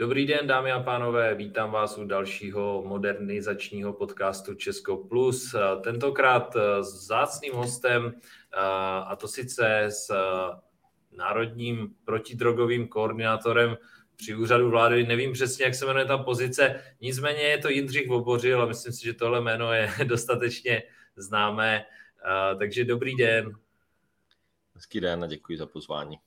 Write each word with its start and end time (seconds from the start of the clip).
Dobrý 0.00 0.26
den, 0.26 0.46
dámy 0.46 0.72
a 0.72 0.80
pánové, 0.82 1.34
vítám 1.34 1.70
vás 1.70 1.98
u 1.98 2.04
dalšího 2.04 2.82
modernizačního 2.86 3.92
podcastu 3.92 4.54
Česko 4.54 4.96
Plus. 4.96 5.54
Tentokrát 5.80 6.56
s 6.80 7.06
zácným 7.06 7.52
hostem, 7.52 8.14
a 9.06 9.16
to 9.16 9.28
sice 9.28 9.84
s 9.84 10.14
národním 11.16 11.94
protidrogovým 12.04 12.88
koordinátorem 12.88 13.76
při 14.16 14.36
úřadu 14.36 14.70
vlády. 14.70 15.06
Nevím 15.06 15.32
přesně, 15.32 15.64
jak 15.64 15.74
se 15.74 15.86
jmenuje 15.86 16.04
ta 16.04 16.18
pozice, 16.18 16.80
nicméně 17.00 17.42
je 17.42 17.58
to 17.58 17.68
Jindřich 17.68 18.08
Vobořil 18.08 18.62
a 18.62 18.66
myslím 18.66 18.92
si, 18.92 19.04
že 19.04 19.14
tohle 19.14 19.40
jméno 19.40 19.72
je 19.72 19.90
dostatečně 20.04 20.82
známé. 21.16 21.84
Takže 22.58 22.84
dobrý 22.84 23.16
den. 23.16 23.52
Hezký 24.74 25.00
den 25.00 25.24
a 25.24 25.26
děkuji 25.26 25.58
za 25.58 25.66
pozvání. 25.66 26.18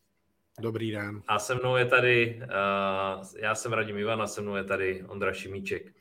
Dobrý 0.59 0.91
den. 0.91 1.21
A 1.27 1.39
se 1.39 1.55
mnou 1.55 1.75
je 1.75 1.85
tady, 1.85 2.41
uh, 2.43 3.25
já 3.37 3.55
jsem 3.55 3.73
Radim 3.73 3.97
Ivan 3.97 4.21
a 4.21 4.27
se 4.27 4.41
mnou 4.41 4.55
je 4.55 4.63
tady 4.63 5.03
Ondra 5.07 5.33
Šimíček. 5.33 5.93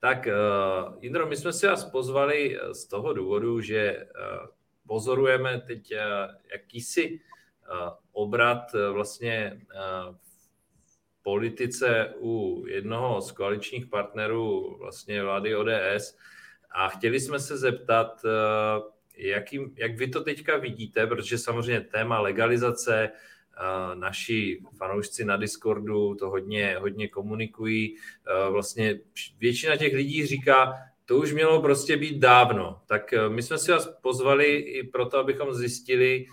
Tak, 0.00 0.26
uh, 0.26 0.94
Jindro, 1.00 1.26
my 1.26 1.36
jsme 1.36 1.52
si 1.52 1.66
vás 1.66 1.84
pozvali 1.84 2.58
z 2.72 2.84
toho 2.84 3.12
důvodu, 3.12 3.60
že 3.60 3.96
uh, 3.96 4.46
pozorujeme 4.86 5.60
teď 5.60 5.92
uh, 5.92 5.98
jakýsi 6.52 7.10
uh, 7.10 7.88
obrat 8.12 8.74
uh, 8.74 8.94
vlastně 8.94 9.60
uh, 9.74 10.14
v 10.14 11.22
politice 11.22 12.14
u 12.18 12.64
jednoho 12.68 13.20
z 13.22 13.32
koaličních 13.32 13.86
partnerů 13.86 14.76
vlastně 14.78 15.22
vlády 15.22 15.56
ODS 15.56 16.18
a 16.70 16.88
chtěli 16.88 17.20
jsme 17.20 17.38
se 17.38 17.58
zeptat, 17.58 18.24
uh, 18.24 18.30
jak 19.76 19.96
vy 19.96 20.08
to 20.08 20.24
teďka 20.24 20.56
vidíte, 20.56 21.06
protože 21.06 21.38
samozřejmě 21.38 21.80
téma 21.80 22.20
legalizace, 22.20 23.10
naši 23.94 24.62
fanoušci 24.76 25.24
na 25.24 25.36
Discordu 25.36 26.14
to 26.14 26.30
hodně, 26.30 26.76
hodně 26.80 27.08
komunikují. 27.08 27.96
Vlastně 28.50 29.00
většina 29.38 29.76
těch 29.76 29.94
lidí 29.94 30.26
říká, 30.26 30.74
to 31.06 31.16
už 31.16 31.32
mělo 31.32 31.62
prostě 31.62 31.96
být 31.96 32.18
dávno. 32.18 32.82
Tak 32.86 33.12
e, 33.12 33.28
my 33.28 33.42
jsme 33.42 33.58
si 33.58 33.72
vás 33.72 33.88
pozvali 34.02 34.56
i 34.56 34.88
proto, 34.88 35.18
abychom 35.18 35.54
zjistili, 35.54 36.26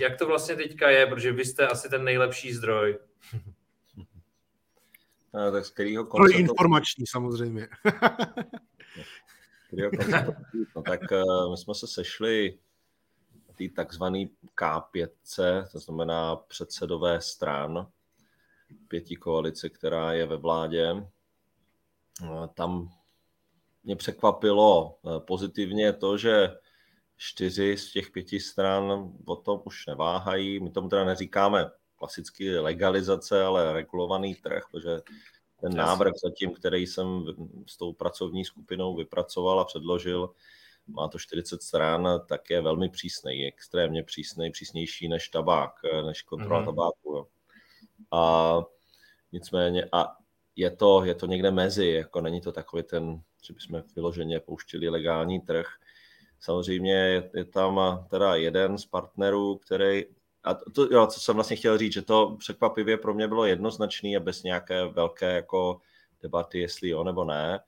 jak 0.00 0.18
to 0.18 0.26
vlastně 0.26 0.56
teďka 0.56 0.90
je, 0.90 1.06
protože 1.06 1.32
vy 1.32 1.44
jste 1.44 1.66
asi 1.66 1.88
ten 1.88 2.04
nejlepší 2.04 2.52
zdroj. 2.52 2.98
No, 5.34 5.52
tak 5.52 5.66
z 5.66 5.70
kterého 5.70 6.04
konce... 6.04 6.34
informační 6.34 7.06
samozřejmě. 7.06 7.68
no, 10.76 10.82
tak 10.82 11.00
uh, 11.12 11.50
my 11.50 11.56
jsme 11.56 11.74
se 11.74 11.86
sešli 11.86 12.58
té 13.54 13.68
takzvané 13.68 14.18
K5, 14.56 15.08
to 15.72 15.78
znamená 15.78 16.36
předsedové 16.36 17.20
stran 17.20 17.86
pěti 18.88 19.16
koalice, 19.16 19.68
která 19.68 20.12
je 20.12 20.26
ve 20.26 20.36
vládě. 20.36 21.06
Tam 22.54 22.88
mě 23.84 23.96
překvapilo 23.96 24.98
eh, 25.06 25.20
pozitivně 25.20 25.92
to, 25.92 26.18
že 26.18 26.56
čtyři 27.16 27.76
z 27.76 27.92
těch 27.92 28.10
pěti 28.10 28.40
stran 28.40 29.12
o 29.24 29.36
tom 29.36 29.62
už 29.64 29.86
neváhají. 29.86 30.60
My 30.60 30.70
tomu 30.70 30.88
teda 30.88 31.04
neříkáme 31.04 31.70
klasicky 31.96 32.58
legalizace, 32.58 33.44
ale 33.44 33.72
regulovaný 33.72 34.34
trh, 34.34 34.62
protože 34.70 35.00
ten 35.60 35.76
návrh 35.76 36.12
zatím, 36.24 36.54
který 36.54 36.86
jsem 36.86 37.24
s 37.66 37.76
tou 37.76 37.92
pracovní 37.92 38.44
skupinou 38.44 38.96
vypracoval 38.96 39.60
a 39.60 39.64
předložil, 39.64 40.30
má 40.86 41.08
to 41.08 41.18
40 41.18 41.62
stran, 41.62 42.08
tak 42.28 42.50
je 42.50 42.60
velmi 42.60 42.88
přísný, 42.88 43.46
extrémně 43.46 44.02
přísný, 44.02 44.50
přísnější 44.50 45.08
než 45.08 45.28
tabák, 45.28 45.72
než 46.06 46.22
kontrola 46.22 46.60
mm-hmm. 46.60 46.64
tabáku. 46.64 47.14
Jo. 47.14 47.26
A 48.10 48.62
nicméně, 49.32 49.88
a 49.92 50.16
je 50.56 50.70
to, 50.70 51.04
je 51.04 51.14
to 51.14 51.26
někde 51.26 51.50
mezi, 51.50 51.86
jako 51.86 52.20
není 52.20 52.40
to 52.40 52.52
takový 52.52 52.82
ten, 52.82 53.20
že 53.46 53.54
bychom 53.54 53.82
vyloženě 53.96 54.40
pouštili 54.40 54.88
legální 54.88 55.40
trh. 55.40 55.66
Samozřejmě 56.40 56.94
je, 56.94 57.30
je 57.34 57.44
tam 57.44 58.06
teda 58.10 58.34
jeden 58.34 58.78
z 58.78 58.86
partnerů, 58.86 59.56
který, 59.56 60.04
a 60.44 60.54
to, 60.54 60.94
jo, 60.94 61.06
co 61.06 61.20
jsem 61.20 61.34
vlastně 61.34 61.56
chtěl 61.56 61.78
říct, 61.78 61.92
že 61.92 62.02
to 62.02 62.36
překvapivě 62.38 62.96
pro 62.96 63.14
mě 63.14 63.28
bylo 63.28 63.44
jednoznačný 63.44 64.16
a 64.16 64.20
bez 64.20 64.42
nějaké 64.42 64.84
velké 64.84 65.32
jako 65.32 65.80
debaty, 66.22 66.58
jestli 66.58 66.88
jo 66.88 67.04
nebo 67.04 67.24
ne, 67.24 67.60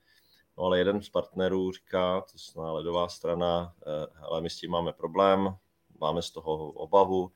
No 0.57 0.63
ale 0.63 0.77
jeden 0.77 1.01
z 1.01 1.09
partnerů 1.09 1.71
říká, 1.71 2.21
to 2.21 2.37
znamená 2.37 2.73
ledová 2.73 3.09
strana, 3.09 3.73
ale 4.21 4.41
my 4.41 4.49
s 4.49 4.57
tím 4.57 4.71
máme 4.71 4.93
problém, 4.93 5.55
máme 5.99 6.21
z 6.21 6.31
toho 6.31 6.71
obavu, 6.71 7.31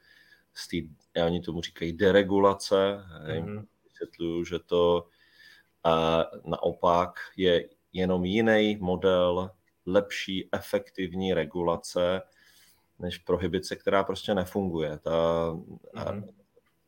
z 0.54 0.68
tý, 0.68 0.90
oni 1.26 1.42
tomu 1.42 1.62
říkají 1.62 1.94
deregulace, 1.94 3.04
mm-hmm. 3.26 3.66
vysvětluju, 3.84 4.46
že 4.46 4.60
to 4.60 5.08
a 5.84 6.26
naopak 6.46 7.20
je 7.38 7.70
jenom 7.94 8.26
jiný 8.26 8.78
model 8.82 9.52
lepší, 9.86 10.50
efektivní 10.52 11.34
regulace, 11.34 12.22
než 13.00 13.18
prohybice, 13.18 13.76
která 13.76 14.04
prostě 14.04 14.36
nefunguje. 14.36 14.98
Ta, 14.98 15.52
mm-hmm. 15.52 16.34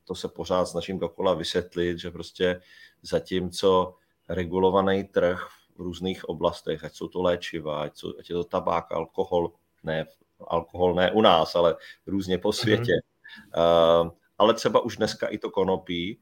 to 0.06 0.16
se 0.16 0.28
pořád 0.28 0.66
snažím 0.66 1.00
dokola 1.00 1.34
vysvětlit, 1.34 2.00
že 2.00 2.12
prostě 2.12 2.62
zatímco 3.02 3.96
regulovaný 4.30 5.04
trh 5.04 5.48
v 5.76 5.82
různých 5.82 6.30
oblastech, 6.30 6.84
ať 6.84 6.94
jsou 6.94 7.08
to 7.08 7.22
léčiva, 7.22 7.82
ať, 7.82 7.98
jsou, 7.98 8.14
ať 8.20 8.30
je 8.30 8.34
to 8.34 8.44
tabák, 8.44 8.92
alkohol, 8.92 9.52
ne, 9.84 10.06
alkohol 10.48 10.96
ne 10.96 11.12
u 11.12 11.22
nás, 11.22 11.56
ale 11.56 11.76
různě 12.08 12.38
po 12.38 12.54
světě. 12.54 12.92
Mm-hmm. 12.92 14.04
Uh, 14.06 14.12
ale 14.38 14.54
třeba 14.54 14.80
už 14.80 14.98
dneska 14.98 15.28
i 15.28 15.38
to 15.38 15.52
konopí, 15.52 16.20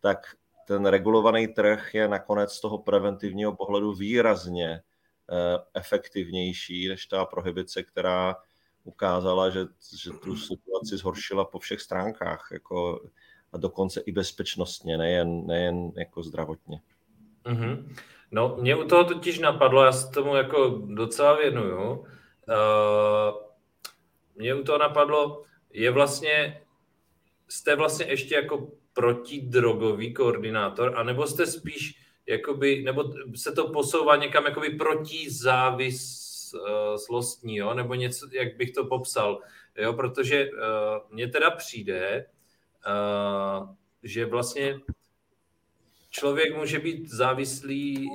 tak 0.00 0.36
ten 0.66 0.86
regulovaný 0.86 1.48
trh 1.48 1.94
je 1.94 2.08
nakonec 2.08 2.52
z 2.52 2.60
toho 2.60 2.78
preventivního 2.78 3.56
pohledu 3.56 3.92
výrazně 3.92 4.82
uh, 5.30 5.62
efektivnější 5.74 6.88
než 6.88 7.06
ta 7.06 7.24
prohibice, 7.24 7.82
která 7.82 8.36
ukázala, 8.84 9.50
že, 9.50 9.60
že 9.96 10.10
tu 10.10 10.36
situaci 10.36 10.96
zhoršila 10.96 11.44
po 11.44 11.58
všech 11.58 11.80
stránkách, 11.80 12.48
jako, 12.52 13.08
a 13.52 13.58
dokonce 13.58 14.00
i 14.00 14.12
bezpečnostně, 14.12 14.98
nejen, 14.98 15.46
nejen 15.46 15.92
jako 15.96 16.22
zdravotně. 16.22 16.80
Mm-hmm. 17.44 17.96
No, 18.30 18.56
mě 18.60 18.76
u 18.76 18.88
toho 18.88 19.04
totiž 19.04 19.38
napadlo, 19.38 19.84
já 19.84 19.92
se 19.92 20.10
tomu 20.10 20.36
jako 20.36 20.82
docela 20.86 21.36
věnuju, 21.36 21.90
uh, 21.90 22.06
mě 24.34 24.54
u 24.54 24.62
toho 24.62 24.78
napadlo, 24.78 25.42
je 25.72 25.90
vlastně, 25.90 26.62
jste 27.48 27.76
vlastně 27.76 28.06
ještě 28.06 28.34
jako 28.34 28.68
protidrogový 28.92 30.14
koordinátor, 30.14 30.92
anebo 30.96 31.26
jste 31.26 31.46
spíš 31.46 32.06
jakoby, 32.26 32.82
nebo 32.82 33.12
se 33.34 33.52
to 33.52 33.68
posouvá 33.68 34.16
někam 34.16 34.44
jakoby 34.44 34.70
proti 34.70 35.30
závislostní, 35.30 37.56
jo, 37.56 37.74
nebo 37.74 37.94
něco, 37.94 38.28
jak 38.32 38.56
bych 38.56 38.70
to 38.70 38.84
popsal, 38.84 39.40
jo, 39.76 39.92
protože 39.92 40.50
uh, 40.50 40.58
mně 41.10 41.28
teda 41.28 41.50
přijde, 41.50 42.26
uh, 42.86 43.68
že 44.02 44.26
vlastně 44.26 44.80
člověk 46.18 46.56
může 46.56 46.78
být 46.78 47.08
závislý 47.08 48.08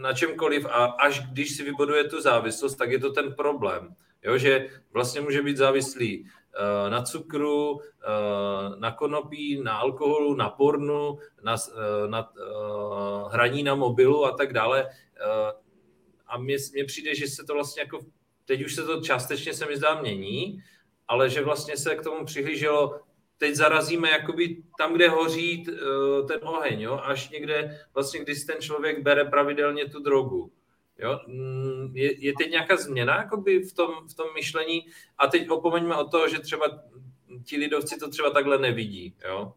na 0.00 0.12
čemkoliv 0.12 0.66
a 0.66 0.84
až 0.84 1.26
když 1.26 1.56
si 1.56 1.64
vybuduje 1.64 2.04
tu 2.04 2.20
závislost, 2.20 2.76
tak 2.76 2.90
je 2.90 2.98
to 2.98 3.12
ten 3.12 3.34
problém. 3.34 3.94
Jo, 4.22 4.38
že 4.38 4.68
vlastně 4.92 5.20
může 5.20 5.42
být 5.42 5.56
závislý 5.56 6.22
uh, 6.22 6.90
na 6.90 7.02
cukru, 7.02 7.72
uh, 7.72 7.80
na 8.78 8.92
konopí, 8.92 9.60
na 9.62 9.76
alkoholu, 9.76 10.34
na 10.34 10.50
pornu, 10.50 11.18
na, 11.42 11.56
na 12.06 12.32
hraní 13.30 13.62
na 13.62 13.74
mobilu 13.74 14.24
a 14.24 14.32
tak 14.32 14.52
dále. 14.52 14.88
A 16.26 16.38
mně, 16.38 16.56
mně 16.72 16.84
přijde, 16.84 17.14
že 17.14 17.26
se 17.26 17.44
to 17.44 17.54
vlastně 17.54 17.82
jako, 17.82 18.00
teď 18.44 18.64
už 18.64 18.74
se 18.74 18.82
to 18.82 19.00
částečně 19.00 19.54
se 19.54 19.66
mi 19.66 19.76
zdá 19.76 20.00
mění, 20.00 20.62
ale 21.08 21.30
že 21.30 21.44
vlastně 21.44 21.76
se 21.76 21.96
k 21.96 22.02
tomu 22.02 22.24
přihlíželo 22.24 23.00
teď 23.38 23.54
zarazíme 23.54 24.10
jakoby 24.10 24.62
tam, 24.78 24.94
kde 24.94 25.08
hoří 25.08 25.66
uh, 25.68 26.26
ten 26.28 26.40
oheň, 26.42 26.80
jo? 26.80 27.00
až 27.02 27.30
někde 27.30 27.80
vlastně, 27.94 28.20
když 28.20 28.44
ten 28.44 28.60
člověk 28.60 29.02
bere 29.02 29.24
pravidelně 29.24 29.88
tu 29.88 30.00
drogu. 30.00 30.52
Jo? 30.98 31.20
Mm, 31.26 31.90
je, 31.96 32.26
je 32.26 32.32
teď 32.38 32.50
nějaká 32.50 32.76
změna 32.76 33.16
jakoby 33.16 33.62
v, 33.62 33.72
tom, 33.72 34.08
v 34.08 34.14
tom 34.14 34.26
myšlení 34.34 34.86
a 35.18 35.26
teď 35.26 35.50
opomeňme 35.50 35.96
o 35.96 36.04
to, 36.04 36.28
že 36.28 36.38
třeba 36.38 36.84
ti 37.44 37.56
lidovci 37.56 37.98
to 37.98 38.10
třeba 38.10 38.30
takhle 38.30 38.58
nevidí. 38.58 39.14
Jo? 39.28 39.52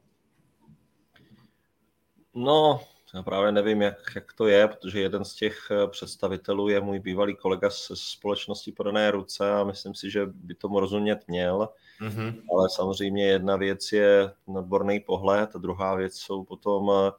No, 2.34 2.82
já 3.14 3.24
právě 3.24 3.52
nevím, 3.52 3.82
jak, 3.82 3.98
jak 4.16 4.34
to 4.34 4.48
je, 4.48 4.68
protože 4.68 5.00
jeden 5.00 5.26
z 5.26 5.36
těch 5.36 5.72
eh, 5.72 5.88
představitelů 5.88 6.70
je 6.70 6.82
můj 6.82 7.00
bývalý 7.00 7.36
kolega 7.36 7.70
z 7.70 7.92
společnosti 7.94 8.72
Prodané 8.72 9.12
ruce 9.12 9.52
a 9.52 9.64
myslím 9.64 9.96
si, 9.96 10.12
že 10.12 10.26
by 10.26 10.56
tomu 10.56 10.80
rozumět 10.80 11.28
měl. 11.28 11.70
Mm-hmm. 12.02 12.42
Ale 12.52 12.70
samozřejmě 12.70 13.26
jedna 13.26 13.56
věc 13.56 13.92
je 13.92 14.32
odborný 14.46 15.00
pohled 15.00 15.56
a 15.56 15.60
druhá 15.60 15.96
věc 15.96 16.16
jsou 16.16 16.44
potom 16.44 16.92
eh, 16.92 17.12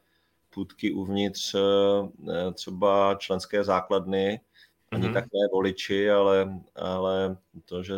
půdky 0.54 0.92
uvnitř 0.92 1.54
eh, 1.54 2.52
třeba 2.52 3.14
členské 3.18 3.64
základny, 3.64 4.40
ani 4.90 5.08
mm-hmm. 5.08 5.12
tak 5.12 5.24
ne 5.24 5.48
voliči, 5.52 6.10
ale, 6.10 6.60
ale 6.76 7.36
to, 7.64 7.82
že 7.82 7.94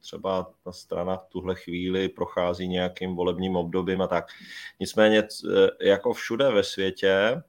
třeba 0.00 0.52
ta 0.64 0.72
strana 0.72 1.16
v 1.16 1.26
tuhle 1.26 1.54
chvíli 1.54 2.08
prochází 2.08 2.68
nějakým 2.68 3.16
volebním 3.16 3.56
obdobím 3.56 4.02
a 4.02 4.06
tak. 4.06 4.26
Nicméně 4.80 5.28
jako 5.80 6.12
všude 6.12 6.50
ve 6.50 6.64
světě 6.64 7.42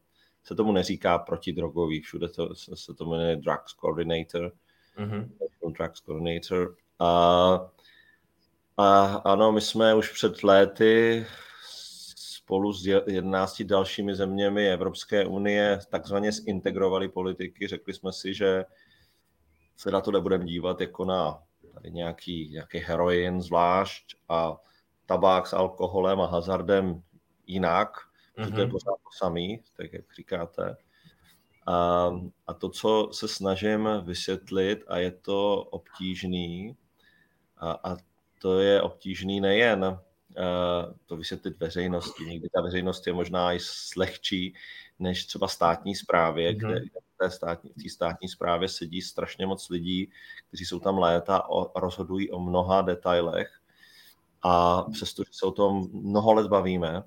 se 0.44 0.56
tomu 0.56 0.72
neříká 0.72 1.18
protidrogový, 1.18 2.02
všude 2.02 2.30
to, 2.30 2.56
se 2.56 2.94
tomu 2.94 3.12
jmenuje 3.12 3.36
Drugs 3.36 3.74
Coordinator, 3.82 4.52
mm-hmm. 4.98 5.30
Drugs 5.78 6.02
Coordinator. 6.02 6.76
A, 7.00 7.72
a 8.78 9.06
ano, 9.06 9.52
my 9.52 9.62
jsme 9.62 9.96
už 9.96 10.12
před 10.12 10.44
léty 10.44 11.26
spolu 12.16 12.74
s 12.74 12.86
11 12.86 13.62
dalšími 13.62 14.16
zeměmi 14.16 14.70
Evropské 14.72 15.26
unie 15.26 15.80
takzvaně 15.90 16.32
zintegrovali 16.32 17.10
politiky. 17.10 17.68
Řekli 17.68 17.94
jsme 17.94 18.14
si, 18.14 18.34
že 18.34 18.66
se 19.78 19.92
na 19.92 20.02
to 20.02 20.12
nebudeme 20.12 20.46
dívat 20.46 20.82
jako 20.82 21.06
na 21.06 21.40
tady 21.74 21.92
nějaký, 21.92 22.50
nějaký 22.50 22.78
heroin 22.78 23.42
zvlášť 23.42 24.16
a 24.30 24.58
tabák 25.06 25.48
s 25.48 25.54
alkoholem 25.54 26.22
a 26.22 26.28
hazardem 26.28 27.04
jinak, 27.48 27.90
mm-hmm. 28.38 28.54
to 28.54 28.60
je 28.60 28.66
mhm. 28.66 28.72
pořád 28.72 28.96
to 29.04 29.10
samý, 29.18 29.64
tak 29.78 29.94
jak 29.94 30.14
říkáte. 30.16 30.78
A, 31.68 32.10
a 32.48 32.54
to, 32.54 32.70
co 32.70 33.10
se 33.12 33.28
snažím 33.28 33.90
vysvětlit, 34.04 34.84
a 34.88 34.98
je 34.98 35.12
to 35.12 35.64
obtížný, 35.64 36.78
a, 37.58 37.72
a 37.72 37.98
to 38.42 38.60
je 38.60 38.82
obtížný 38.82 39.42
nejen 39.42 40.00
to 41.06 41.18
vysvětlit 41.18 41.60
veřejnosti. 41.60 42.26
Někdy 42.26 42.50
ta 42.50 42.62
veřejnost 42.62 43.08
je 43.08 43.14
možná 43.14 43.54
i 43.54 43.60
slehčí 43.62 44.54
než 45.00 45.26
třeba 45.26 45.48
státní 45.48 45.96
správě, 45.96 46.52
mm-hmm. 46.52 46.58
kde 46.58 46.80
v 46.80 47.18
té 47.18 47.32
státní, 47.32 47.70
v 47.70 47.84
té 47.84 47.90
státní 47.90 48.30
správě 48.30 48.70
sedí 48.70 49.02
strašně 49.02 49.46
moc 49.46 49.70
lidí, 49.70 50.12
kteří 50.48 50.66
jsou 50.66 50.80
tam 50.80 50.98
léta 50.98 51.38
a 51.76 51.80
rozhodují 51.80 52.32
o 52.32 52.40
mnoha 52.40 52.82
detailech. 52.82 53.60
A 54.42 54.82
přestože 54.82 55.30
se 55.34 55.46
o 55.46 55.52
tom 55.52 55.88
mnoho 55.92 56.34
let 56.34 56.48
bavíme, 56.48 57.04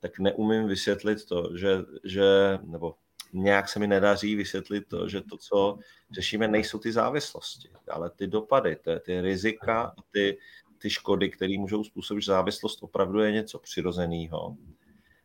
tak 0.00 0.18
neumím 0.18 0.66
vysvětlit 0.66 1.24
to, 1.24 1.56
že, 1.56 1.78
že 2.04 2.58
nebo 2.62 2.94
nějak 3.32 3.68
se 3.68 3.78
mi 3.78 3.86
nedaří 3.86 4.36
vysvětlit 4.36 4.88
to, 4.88 5.08
že 5.08 5.20
to, 5.20 5.36
co 5.36 5.78
řešíme, 6.10 6.48
nejsou 6.48 6.78
ty 6.78 6.92
závislosti, 6.92 7.70
ale 7.90 8.10
ty 8.10 8.26
dopady, 8.26 8.76
ty, 8.76 8.90
ty 9.00 9.20
rizika 9.20 9.82
a 9.82 10.02
ty, 10.12 10.38
ty 10.82 10.90
škody, 10.90 11.30
které 11.30 11.58
můžou 11.58 11.84
způsobit 11.84 12.24
závislost, 12.24 12.82
opravdu 12.82 13.20
je 13.20 13.32
něco 13.32 13.58
přirozeného. 13.58 14.56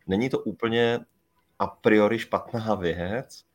Není 0.08 0.30
to 0.30 0.40
úplně 0.40 1.00
a 1.60 1.68
priori 1.68 2.20
špatná 2.20 2.76
věc. 2.76 3.46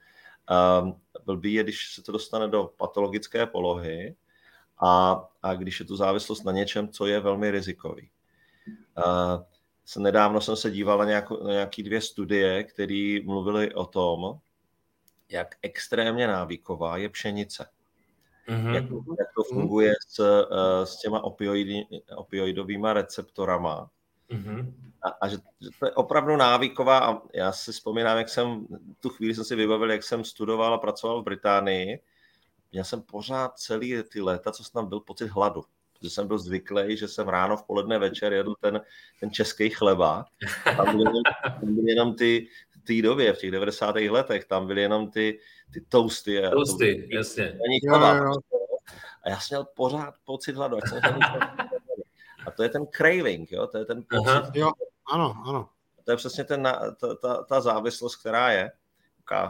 Um, 0.83 1.01
blbý 1.25 1.53
je, 1.53 1.63
když 1.63 1.95
se 1.95 2.03
to 2.03 2.13
dostane 2.13 2.49
do 2.49 2.71
patologické 2.77 3.47
polohy 3.47 4.17
a, 4.79 5.25
a 5.43 5.55
když 5.55 5.81
je 5.81 5.87
to 5.87 5.97
závislost 5.97 6.45
na 6.45 6.53
něčem, 6.53 6.89
co 6.89 7.07
je 7.07 7.21
velmi 7.21 7.51
rizikový. 7.51 8.11
Nedávno 9.99 10.41
jsem 10.41 10.57
se 10.57 10.71
díval 10.71 10.99
na, 10.99 11.05
nějakou, 11.05 11.45
na 11.45 11.53
nějaký 11.53 11.83
dvě 11.83 12.01
studie, 12.01 12.65
které 12.65 13.19
mluvily 13.25 13.75
o 13.75 13.87
tom, 13.87 14.39
jak 15.29 15.55
extrémně 15.63 16.27
návyková 16.27 16.97
je 16.97 17.09
pšenice. 17.09 17.67
Mm-hmm. 18.49 18.75
Jak, 18.75 18.85
jak 19.19 19.29
to 19.37 19.43
funguje 19.45 19.93
s, 20.09 20.19
uh, 20.19 20.85
s 20.85 20.99
těma 20.99 21.25
opioidy, 21.25 21.87
opioidovými 22.17 22.89
receptorama. 22.93 23.91
Mm-hmm. 24.31 24.73
A, 25.03 25.09
a 25.09 25.29
že, 25.29 25.37
že 25.61 25.69
to 25.79 25.87
je 25.87 25.93
opravdu 25.93 26.37
návyková. 26.37 26.99
A 26.99 27.23
já 27.35 27.53
si 27.53 27.73
vzpomínám, 27.73 28.19
jak 28.19 28.29
jsem, 28.29 28.67
tu 29.01 29.09
chvíli 29.09 29.35
jsem 29.35 29.45
si 29.45 29.57
vybavil, 29.57 29.91
jak 29.91 30.03
jsem 30.03 30.25
studoval 30.25 30.75
a 30.75 30.79
pracoval 30.79 31.21
v 31.21 31.25
Británii. 31.25 32.01
Já 32.73 32.85
jsem 32.85 33.03
pořád 33.03 33.59
celý 33.59 34.03
ty 34.13 34.21
léta, 34.21 34.53
co 34.53 34.65
jsem 34.65 34.73
tam 34.73 34.89
byl, 34.89 35.01
pocit 35.01 35.27
hladu 35.27 35.65
že 36.03 36.11
jsem 36.11 36.29
byl 36.29 36.39
zvyklý, 36.39 36.97
že 36.97 37.09
jsem 37.09 37.29
ráno, 37.29 37.57
v 37.57 37.63
poledne, 37.63 37.99
večer 37.99 38.33
jedl 38.33 38.55
ten, 38.61 38.81
ten 39.21 39.31
český 39.31 39.71
chleba. 39.71 40.25
Tam 40.77 40.97
byly, 40.97 41.21
tam 41.61 41.75
byly 41.75 41.91
jenom 41.91 42.15
ty, 42.15 42.49
té 42.83 43.03
době, 43.03 43.33
v 43.33 43.39
těch 43.39 43.51
90. 43.51 43.97
letech, 43.97 44.45
tam 44.45 44.67
byly 44.67 44.83
jenom 44.83 45.11
ty, 45.11 45.39
ty 45.73 45.81
toasty. 45.81 46.43
Toasty, 46.51 47.09
to, 47.11 47.17
jasně. 47.17 47.59
Chleba, 47.89 48.17
jo, 48.17 48.25
jo. 48.25 48.59
A 49.23 49.31
já 49.31 49.41
jsem 49.41 49.57
měl 49.57 49.67
pořád 49.75 50.15
pocit 50.25 50.57
hladu. 50.57 50.77
a 52.47 52.51
to 52.57 52.63
je 52.63 52.69
ten 52.69 52.87
craving, 52.87 53.53
jo? 53.53 53.67
to 53.67 53.79
je 53.79 53.85
ten 53.85 54.03
pocit. 54.11 54.29
Aha. 54.29 54.51
Jo, 54.55 54.73
ano, 55.13 55.35
ano. 55.47 55.69
To 56.05 56.11
je 56.11 56.17
přesně 56.17 56.45
ten, 56.45 56.63
ta, 57.01 57.15
ta, 57.23 57.43
ta 57.43 57.61
závislost, 57.61 58.17
která 58.17 58.53
je. 58.53 58.73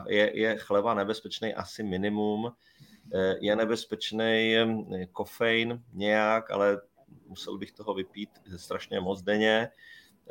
Je, 0.07 0.39
je 0.39 0.57
chleba 0.59 0.95
nebezpečný 0.95 1.55
asi 1.55 1.83
minimum, 1.83 2.53
Eh, 3.15 3.35
je 3.41 3.57
nebezpečný 3.57 4.55
kofein 5.13 5.83
nějak, 5.93 6.51
ale 6.51 6.81
musel 7.27 7.59
bych 7.59 7.73
toho 7.73 7.95
vypít 7.95 8.31
strašně 8.57 9.01
moc 9.01 9.23
denně. 9.23 9.69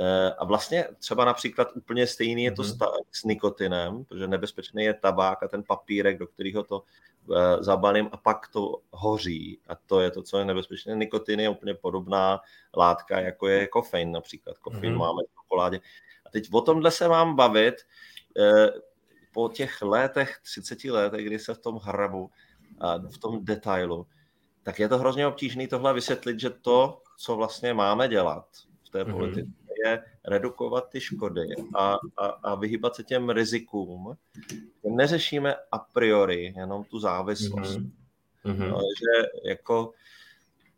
Eh, 0.01 0.33
a 0.37 0.45
vlastně 0.45 0.87
třeba 0.99 1.25
například 1.25 1.67
úplně 1.75 2.07
stejný 2.07 2.43
je 2.43 2.51
to 2.51 2.61
mm-hmm. 2.61 3.03
s 3.11 3.23
nikotinem, 3.23 4.05
protože 4.05 4.27
nebezpečný 4.27 4.83
je 4.83 4.93
tabák 4.93 5.43
a 5.43 5.47
ten 5.47 5.63
papírek, 5.63 6.17
do 6.17 6.27
kterého 6.27 6.63
to 6.63 6.83
eh, 7.35 7.63
zabalím 7.63 8.09
a 8.11 8.17
pak 8.17 8.47
to 8.47 8.81
hoří. 8.91 9.59
A 9.67 9.75
to 9.75 9.99
je 9.99 10.11
to, 10.11 10.23
co 10.23 10.37
je 10.37 10.45
nebezpečné. 10.45 10.95
Nikotin 10.95 11.39
je 11.39 11.49
úplně 11.49 11.73
podobná 11.73 12.41
látka, 12.77 13.19
jako 13.19 13.47
je 13.47 13.67
kofein 13.67 14.11
například. 14.11 14.57
Kofein 14.57 14.93
mm-hmm. 14.93 14.97
máme 14.97 15.21
v 15.23 15.33
čokoládě. 15.43 15.79
A 16.25 16.29
teď 16.29 16.49
o 16.51 16.61
tomhle 16.61 16.91
se 16.91 17.07
mám 17.07 17.35
bavit 17.35 17.75
po 19.33 19.49
těch 19.49 19.81
letech, 19.81 20.39
30 20.43 20.83
letech, 20.83 21.25
kdy 21.25 21.39
se 21.39 21.53
v 21.53 21.57
tom 21.57 21.75
hrabu, 21.75 22.31
v 23.11 23.17
tom 23.17 23.45
detailu, 23.45 24.07
tak 24.63 24.79
je 24.79 24.89
to 24.89 24.97
hrozně 24.97 25.27
obtížné 25.27 25.67
tohle 25.67 25.93
vysvětlit, 25.93 26.39
že 26.39 26.49
to, 26.49 27.01
co 27.17 27.35
vlastně 27.35 27.73
máme 27.73 28.07
dělat 28.07 28.45
té 28.91 29.03
mhm. 29.03 29.13
politice, 29.13 29.47
mm-hmm. 29.47 29.89
je 29.89 30.03
redukovat 30.25 30.89
ty 30.89 31.01
škody 31.01 31.47
a, 31.75 31.97
a, 32.17 32.25
a 32.25 32.55
vyhýbat 32.55 32.95
se 32.95 33.03
těm 33.03 33.29
rizikům. 33.29 34.17
Neřešíme 34.83 35.55
a 35.71 35.79
priori 35.79 36.53
jenom 36.57 36.83
tu 36.83 36.99
závislost. 36.99 37.79
Mm-hmm. 38.45 38.69
No, 38.69 38.79
že 38.79 39.27
jako 39.49 39.93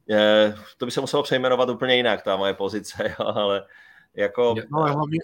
je, 0.08 0.56
to 0.78 0.86
by 0.86 0.92
se 0.92 1.02
muselo 1.02 1.24
přejmenovat 1.24 1.70
úplně 1.70 1.96
jinak, 1.96 2.22
ta 2.22 2.36
moje 2.38 2.54
pozice, 2.54 3.04
jo, 3.20 3.26
ale 3.26 3.66
jako... 4.14 4.56
No, 4.72 4.80
ale 4.80 4.92
hlavně, 4.92 5.20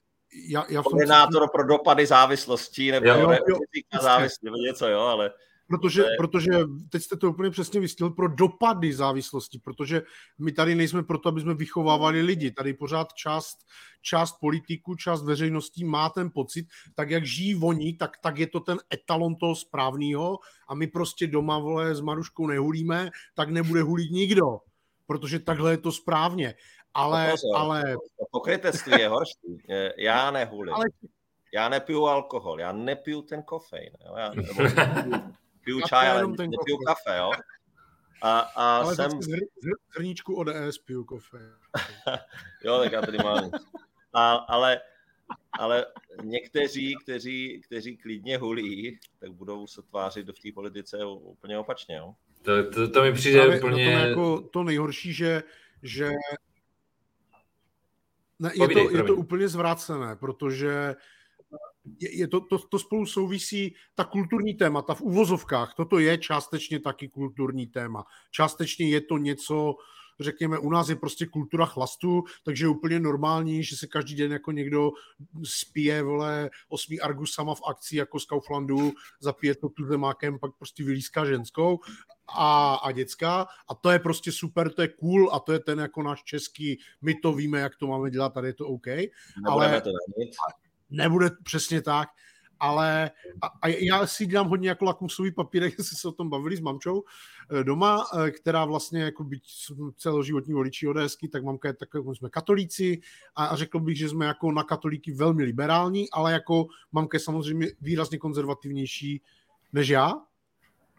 já, 0.49 0.65
já 0.69 0.83
koordinátor 0.83 1.49
pro 1.51 1.67
dopady 1.67 2.05
závislostí 2.05 2.91
nebo 2.91 3.07
jo, 3.07 3.19
jo, 3.19 3.37
jo, 3.47 3.57
závislosti, 4.01 4.45
nebo 4.45 4.57
něco, 4.57 4.87
jo, 4.87 4.99
ale 4.99 5.31
Protože, 5.69 6.01
je... 6.01 6.07
protože 6.17 6.51
teď 6.89 7.03
jste 7.03 7.17
to 7.17 7.29
úplně 7.29 7.49
přesně 7.49 7.79
vysvětlil 7.79 8.09
pro 8.09 8.27
dopady 8.27 8.93
závislosti, 8.93 9.59
protože 9.59 10.01
my 10.39 10.51
tady 10.51 10.75
nejsme 10.75 11.03
proto, 11.03 11.29
aby 11.29 11.41
jsme 11.41 11.53
vychovávali 11.53 12.21
lidi. 12.21 12.51
Tady 12.51 12.73
pořád 12.73 13.13
část, 13.13 13.57
část 14.01 14.39
politiků, 14.39 14.95
část 14.95 15.23
veřejností 15.23 15.85
má 15.85 16.09
ten 16.09 16.31
pocit, 16.31 16.67
tak 16.95 17.09
jak 17.09 17.25
žijí 17.25 17.55
oni, 17.63 17.93
tak, 17.93 18.17
tak 18.21 18.37
je 18.37 18.47
to 18.47 18.59
ten 18.59 18.77
etalon 18.93 19.35
toho 19.35 19.55
správného 19.55 20.39
a 20.67 20.75
my 20.75 20.87
prostě 20.87 21.27
doma 21.27 21.59
vole 21.59 21.95
s 21.95 22.01
Maruškou 22.01 22.47
nehulíme, 22.47 23.09
tak 23.35 23.49
nebude 23.49 23.81
hulit 23.81 24.11
nikdo, 24.11 24.59
protože 25.07 25.39
takhle 25.39 25.71
je 25.71 25.77
to 25.77 25.91
správně. 25.91 26.55
Ale, 26.93 27.25
no 27.25 27.31
pozor, 27.31 27.55
ale... 27.55 27.95
Pokrytectví 28.31 28.91
je 28.99 29.07
horší. 29.07 29.63
Já 29.97 30.31
nehulím. 30.31 30.73
Ale... 30.73 30.85
Já 31.53 31.69
nepiju 31.69 32.05
alkohol, 32.05 32.59
já 32.59 32.71
nepiju 32.71 33.21
ten 33.21 33.43
kofein. 33.43 33.91
Já, 34.17 34.33
nebo, 34.33 34.53
piju 35.69 35.81
čaj, 35.87 36.09
ale 36.09 36.27
nepiju 36.27 36.77
kafe, 36.87 37.17
jo. 37.17 37.31
A, 38.21 38.39
a 38.39 38.77
ale 38.77 38.95
jsem... 38.95 39.11
Zrníčku 39.95 40.35
ODS 40.35 40.77
piju 40.85 41.03
kafe. 41.03 41.37
jo, 42.63 42.79
tak 42.79 42.91
já 42.91 43.01
tady 43.01 43.17
mám. 43.17 43.51
A, 44.13 44.33
ale, 44.33 44.81
ale 45.59 45.85
někteří, 46.23 46.95
kteří, 47.03 47.61
kteří 47.65 47.97
klidně 47.97 48.37
hulí, 48.37 48.99
tak 49.19 49.31
budou 49.31 49.67
se 49.67 49.81
tvářit 49.81 50.25
do 50.25 50.33
v 50.33 50.39
té 50.39 50.51
politice 50.53 51.05
úplně 51.05 51.57
opačně, 51.57 51.95
jo. 51.95 52.15
To, 52.41 52.71
to, 52.71 52.89
to 52.89 53.01
mi 53.03 53.13
přijde 53.13 53.39
Právě 53.39 53.57
úplně... 53.57 53.85
To, 53.85 54.07
jako 54.07 54.41
to 54.41 54.63
nejhorší, 54.63 55.13
že, 55.13 55.43
že 55.83 56.11
ne, 58.39 58.51
je, 58.53 58.67
to, 58.67 58.97
je 58.97 59.03
to 59.03 59.15
úplně 59.15 59.47
zvrácené, 59.47 60.15
protože 60.15 60.95
je, 61.99 62.17
je 62.17 62.27
to, 62.27 62.41
to, 62.41 62.59
to 62.59 62.79
spolu 62.79 63.05
souvisí, 63.05 63.75
ta 63.95 64.03
kulturní 64.03 64.53
témata 64.53 64.93
v 64.93 65.01
uvozovkách, 65.01 65.73
toto 65.77 65.99
je 65.99 66.17
částečně 66.17 66.79
taky 66.79 67.07
kulturní 67.07 67.67
téma. 67.67 68.03
Částečně 68.31 68.89
je 68.89 69.01
to 69.01 69.17
něco, 69.17 69.75
řekněme, 70.19 70.59
u 70.59 70.69
nás 70.69 70.89
je 70.89 70.95
prostě 70.95 71.25
kultura 71.25 71.65
chlastu, 71.65 72.23
takže 72.43 72.65
je 72.65 72.69
úplně 72.69 72.99
normální, 72.99 73.63
že 73.63 73.77
se 73.77 73.87
každý 73.87 74.15
den 74.15 74.31
jako 74.31 74.51
někdo 74.51 74.91
spije, 75.43 76.03
vole, 76.03 76.49
osmý 76.69 76.99
argusama 76.99 77.55
v 77.55 77.61
akci 77.69 77.97
jako 77.97 78.19
z 78.19 78.25
Kauflandu, 78.25 78.91
zapije 79.21 79.55
to 79.55 79.69
tu 79.69 79.85
zemákem, 79.85 80.39
pak 80.39 80.51
prostě 80.57 80.83
vylíská 80.83 81.25
ženskou 81.25 81.79
a, 82.37 82.75
a 82.75 82.91
děcka 82.91 83.47
a 83.69 83.75
to 83.75 83.89
je 83.89 83.99
prostě 83.99 84.31
super, 84.31 84.73
to 84.73 84.81
je 84.81 84.87
cool 84.87 85.33
a 85.33 85.39
to 85.39 85.53
je 85.53 85.59
ten 85.59 85.79
jako 85.79 86.03
náš 86.03 86.23
český, 86.23 86.79
my 87.01 87.15
to 87.15 87.33
víme, 87.33 87.59
jak 87.59 87.75
to 87.75 87.87
máme 87.87 88.09
dělat, 88.09 88.33
tady 88.33 88.47
je 88.47 88.53
to 88.53 88.67
OK. 88.67 88.87
Nebudeme 88.87 89.11
ale, 89.47 89.81
to 89.81 89.89
nebude 90.89 91.29
přesně 91.43 91.81
tak, 91.81 92.09
ale 92.59 93.11
a, 93.41 93.47
a 93.61 93.67
já 93.67 94.07
si 94.07 94.25
dělám 94.25 94.49
hodně 94.49 94.69
jako 94.69 94.85
lakmusový 94.85 95.31
papírek, 95.31 95.73
jestli 95.77 95.97
se 95.97 96.07
o 96.07 96.11
tom 96.11 96.29
bavili 96.29 96.57
s 96.57 96.59
mamčou 96.59 97.03
eh, 97.51 97.63
doma, 97.63 98.05
eh, 98.17 98.31
která 98.31 98.65
vlastně 98.65 99.01
jako 99.01 99.23
byť 99.23 99.43
celoživotní 99.97 100.53
voličí 100.53 100.87
ODSky, 100.87 101.27
tak 101.27 101.43
mamka 101.43 101.67
je 101.67 101.73
tak, 101.73 101.89
jako 101.95 102.15
jsme 102.15 102.29
katolíci 102.29 103.01
a, 103.35 103.45
a 103.45 103.55
řekl 103.55 103.79
bych, 103.79 103.97
že 103.97 104.09
jsme 104.09 104.25
jako 104.25 104.51
na 104.51 104.63
katolíky 104.63 105.11
velmi 105.11 105.43
liberální, 105.43 106.09
ale 106.09 106.33
jako 106.33 106.67
mamka 106.91 107.15
je 107.15 107.19
samozřejmě 107.19 107.67
výrazně 107.81 108.17
konzervativnější 108.17 109.21
než 109.73 109.89
já. 109.89 110.13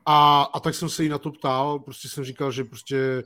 A, 0.06 0.42
a 0.42 0.60
tak 0.60 0.74
jsem 0.74 0.88
se 0.88 1.02
jí 1.02 1.08
na 1.08 1.18
to 1.18 1.30
ptal, 1.32 1.78
prostě 1.78 2.08
jsem 2.08 2.24
říkal, 2.24 2.52
že 2.52 2.64
prostě 2.64 3.24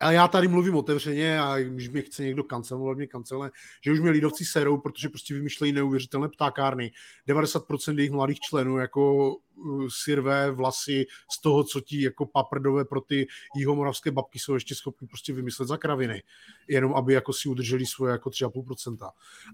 ale 0.00 0.14
já 0.14 0.28
tady 0.28 0.48
mluvím 0.48 0.74
otevřeně 0.74 1.40
a 1.40 1.58
když 1.58 1.88
mě 1.88 2.02
chce 2.02 2.22
někdo 2.22 2.44
kancelovat 2.44 2.96
mě 2.96 3.06
kancelne, 3.06 3.50
že 3.84 3.92
už 3.92 4.00
mě 4.00 4.10
lidovci 4.10 4.44
serou, 4.44 4.78
protože 4.78 5.08
prostě 5.08 5.34
vymýšlejí 5.34 5.72
neuvěřitelné 5.72 6.28
ptákárny. 6.28 6.92
90% 7.28 7.98
jejich 7.98 8.10
mladých 8.10 8.40
členů 8.40 8.78
jako 8.78 9.34
uh, 9.34 9.86
sirvé 9.88 10.50
vlasy 10.50 11.06
z 11.30 11.40
toho, 11.40 11.64
co 11.64 11.80
ti 11.80 12.02
jako 12.02 12.26
paprdové 12.26 12.84
pro 12.84 13.00
ty 13.00 13.26
jihomoravské 13.56 14.10
babky 14.10 14.38
jsou 14.38 14.54
ještě 14.54 14.74
schopni 14.74 15.08
prostě 15.08 15.32
vymyslet 15.32 15.68
za 15.68 15.76
kraviny, 15.76 16.22
jenom 16.68 16.94
aby 16.94 17.14
jako 17.14 17.32
si 17.32 17.48
udrželi 17.48 17.86
svoje 17.86 18.12
jako 18.12 18.30
3,5%. 18.30 19.10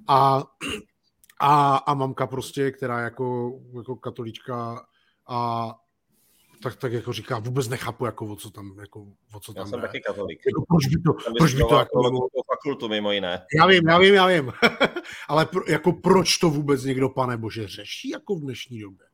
A, 0.08 0.44
a, 1.40 1.76
a 1.76 1.94
mamka 1.94 2.26
prostě, 2.26 2.70
která 2.70 3.00
jako, 3.00 3.52
jako 3.76 3.96
katolička 3.96 4.86
a 5.28 5.70
tak, 6.62 6.76
tak 6.76 6.92
jako 6.92 7.12
říká, 7.12 7.38
vůbec 7.38 7.68
nechápu, 7.68 8.06
jako 8.06 8.26
o 8.26 8.36
co 8.36 8.50
tam, 8.50 8.78
jako, 8.80 9.06
o 9.32 9.40
co 9.40 9.54
tam 9.54 9.60
Já 9.60 9.70
jsem 9.70 9.80
jde. 9.80 9.86
taky 9.86 10.00
katolík. 10.00 10.40
Jako, 10.46 10.64
proč 10.68 10.86
by 10.86 11.02
to, 11.02 11.12
proč 11.38 11.54
by 11.54 11.62
to 11.68 11.74
jako, 11.78 12.28
fakultu 12.46 12.88
mimo 12.88 13.12
jiné. 13.12 13.46
já 13.58 13.66
vím, 13.66 13.88
já 13.88 13.98
vím, 13.98 14.14
já 14.14 14.26
vím, 14.26 14.52
ale 15.28 15.46
pro, 15.46 15.62
jako 15.68 15.92
proč 15.92 16.38
to 16.38 16.50
vůbec 16.50 16.84
někdo, 16.84 17.08
pane 17.08 17.36
bože, 17.36 17.68
řeší 17.68 18.10
jako 18.10 18.36
v 18.36 18.40
dnešní 18.40 18.80
době? 18.80 19.06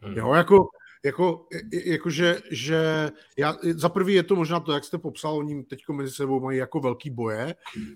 Hmm. 0.00 0.16
Jo, 0.16 0.34
jako, 0.34 0.68
jako, 1.04 1.46
jako 1.84 2.10
že, 2.10 2.40
že 2.50 3.10
já, 3.38 3.56
za 3.62 3.88
prvý 3.88 4.14
je 4.14 4.22
to 4.22 4.36
možná 4.36 4.60
to, 4.60 4.72
jak 4.72 4.84
jste 4.84 4.98
popsal, 4.98 5.36
oni 5.36 5.62
teď 5.62 5.80
mezi 5.92 6.12
sebou 6.14 6.40
mají 6.40 6.58
jako 6.58 6.80
velký 6.80 7.10
boje, 7.10 7.54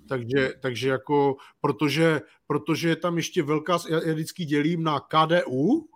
takže, 0.09 0.53
takže 0.61 0.89
jako, 0.89 1.37
protože, 1.61 2.21
protože 2.47 2.89
je 2.89 2.97
tam 2.97 3.17
ještě 3.17 3.43
velká, 3.43 3.79
já, 3.91 4.01
já 4.07 4.15
vždycky 4.15 4.45
dělím 4.45 4.83
na 4.83 5.01
KDU, 5.01 5.89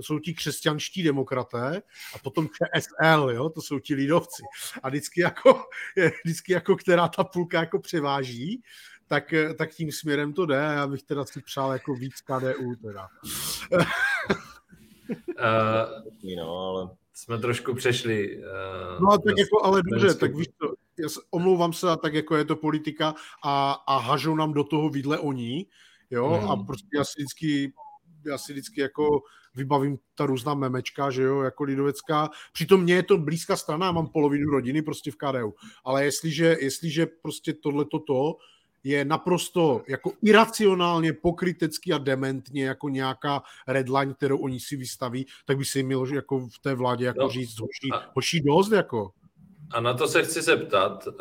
to 0.00 0.04
jsou 0.04 0.18
ti 0.18 0.34
křesťanští 0.34 1.02
demokraté, 1.02 1.82
a 2.14 2.18
potom 2.18 2.48
ČSL, 2.48 3.30
jo, 3.30 3.48
to 3.48 3.62
jsou 3.62 3.78
ti 3.78 3.94
lidovci. 3.94 4.42
A 4.82 4.88
vždycky 4.88 5.20
jako, 5.20 5.64
vždycky 6.24 6.52
jako 6.52 6.76
která 6.76 7.08
ta 7.08 7.24
půlka 7.24 7.60
jako 7.60 7.78
převáží, 7.78 8.62
tak, 9.06 9.34
tak 9.58 9.70
tím 9.70 9.92
směrem 9.92 10.32
to 10.32 10.46
jde. 10.46 10.54
Já 10.54 10.86
bych 10.86 11.02
teda 11.02 11.24
si 11.24 11.42
přál 11.42 11.72
jako 11.72 11.94
víc 11.94 12.14
KDU 12.20 12.74
teda. 12.82 13.08
Uh, 15.28 16.36
no, 16.36 16.58
ale... 16.58 16.90
Jsme 17.12 17.38
trošku 17.38 17.74
přešli. 17.74 18.38
Uh, 18.38 19.00
no 19.00 19.18
tak 19.18 19.38
jako, 19.38 19.64
ale 19.64 19.82
dobře, 19.82 20.14
tak 20.14 20.36
víš 20.36 20.46
to, 20.58 20.74
já 20.98 21.08
se, 21.08 21.20
omlouvám 21.30 21.72
se, 21.72 21.90
a 21.90 21.96
tak 21.96 22.14
jako 22.14 22.36
je 22.36 22.44
to 22.44 22.56
politika 22.56 23.14
a, 23.44 23.72
a 23.72 23.98
hažou 23.98 24.34
nám 24.34 24.52
do 24.52 24.64
toho 24.64 24.88
vidle 24.88 25.18
oni, 25.18 25.66
jo, 26.10 26.28
hmm. 26.28 26.50
a 26.50 26.56
prostě 26.56 26.88
já 26.96 27.04
si 27.04 27.12
vždycky 27.18 27.72
já 28.26 28.38
si 28.38 28.52
vždycky 28.52 28.80
jako 28.80 29.22
vybavím 29.54 29.98
ta 30.14 30.26
různá 30.26 30.54
memečka, 30.54 31.10
že 31.10 31.22
jo, 31.22 31.42
jako 31.42 31.64
lidovecká. 31.64 32.30
Přitom 32.52 32.82
mě 32.82 32.94
je 32.94 33.02
to 33.02 33.18
blízká 33.18 33.56
strana, 33.56 33.86
já 33.86 33.92
mám 33.92 34.08
polovinu 34.08 34.50
rodiny 34.50 34.82
prostě 34.82 35.10
v 35.10 35.16
KDU. 35.16 35.54
Ale 35.84 36.04
jestliže, 36.04 36.56
jestliže 36.60 37.06
prostě 37.06 37.52
tohle 37.52 37.84
to 38.06 38.36
je 38.84 39.04
naprosto 39.04 39.82
jako 39.88 40.12
iracionálně, 40.22 41.12
pokrytecky 41.12 41.92
a 41.92 41.98
dementně 41.98 42.64
jako 42.64 42.88
nějaká 42.88 43.42
redline, 43.68 44.14
kterou 44.14 44.38
oni 44.38 44.60
si 44.60 44.76
vystaví, 44.76 45.26
tak 45.44 45.58
by 45.58 45.64
si 45.64 45.78
jim 45.78 45.86
mělo 45.86 46.06
jako 46.06 46.48
v 46.48 46.58
té 46.62 46.74
vládě 46.74 47.04
jako 47.04 47.22
no, 47.22 47.28
říct 47.28 47.60
hoší, 47.60 48.04
hoší 48.14 48.40
dost 48.40 48.72
jako. 48.72 49.10
A 49.70 49.80
na 49.80 49.94
to 49.94 50.08
se 50.08 50.22
chci 50.22 50.42
zeptat. 50.42 51.06
Uh, 51.06 51.14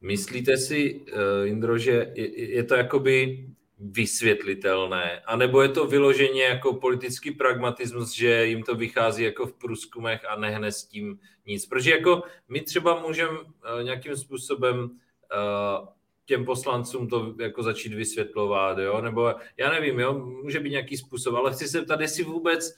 myslíte 0.00 0.56
si, 0.56 0.94
uh, 1.00 1.48
Indro, 1.48 1.78
že 1.78 2.12
je, 2.14 2.54
je 2.54 2.64
to 2.64 2.74
jakoby 2.74 3.46
vysvětlitelné, 3.78 5.20
anebo 5.20 5.62
je 5.62 5.68
to 5.68 5.86
vyloženě 5.86 6.42
jako 6.42 6.74
politický 6.74 7.30
pragmatismus, 7.30 8.12
že 8.14 8.46
jim 8.46 8.62
to 8.62 8.74
vychází 8.74 9.24
jako 9.24 9.46
v 9.46 9.52
průzkumech 9.52 10.24
a 10.28 10.36
nehne 10.36 10.72
s 10.72 10.84
tím 10.84 11.18
nic. 11.46 11.66
Protože 11.66 11.90
jako 11.90 12.22
my 12.48 12.60
třeba 12.60 13.00
můžeme 13.00 13.38
uh, 13.38 13.46
nějakým 13.82 14.16
způsobem 14.16 14.84
uh, 14.84 15.88
těm 16.24 16.44
poslancům 16.44 17.08
to 17.08 17.34
jako 17.40 17.62
začít 17.62 17.94
vysvětlovat, 17.94 18.78
jo? 18.78 19.00
nebo 19.00 19.34
já 19.56 19.70
nevím, 19.70 20.00
jo? 20.00 20.14
může 20.42 20.60
být 20.60 20.70
nějaký 20.70 20.96
způsob, 20.96 21.34
ale 21.34 21.52
chci 21.52 21.68
se 21.68 21.82
ptat, 21.82 22.00
jestli 22.00 22.24
vůbec 22.24 22.76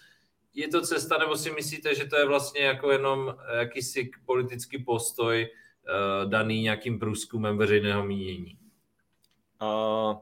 je 0.55 0.69
to 0.69 0.81
cesta, 0.81 1.19
nebo 1.19 1.37
si 1.37 1.51
myslíte, 1.51 1.95
že 1.95 2.05
to 2.05 2.17
je 2.17 2.27
vlastně 2.27 2.61
jako 2.61 2.91
jenom 2.91 3.37
jakýsi 3.59 4.11
politický 4.27 4.85
postoj 4.85 5.47
uh, 5.47 6.31
daný 6.31 6.63
nějakým 6.63 6.99
průzkumem 6.99 7.59
veřejného 7.59 8.05
mínění? 8.05 8.59
Uh, 9.63 10.17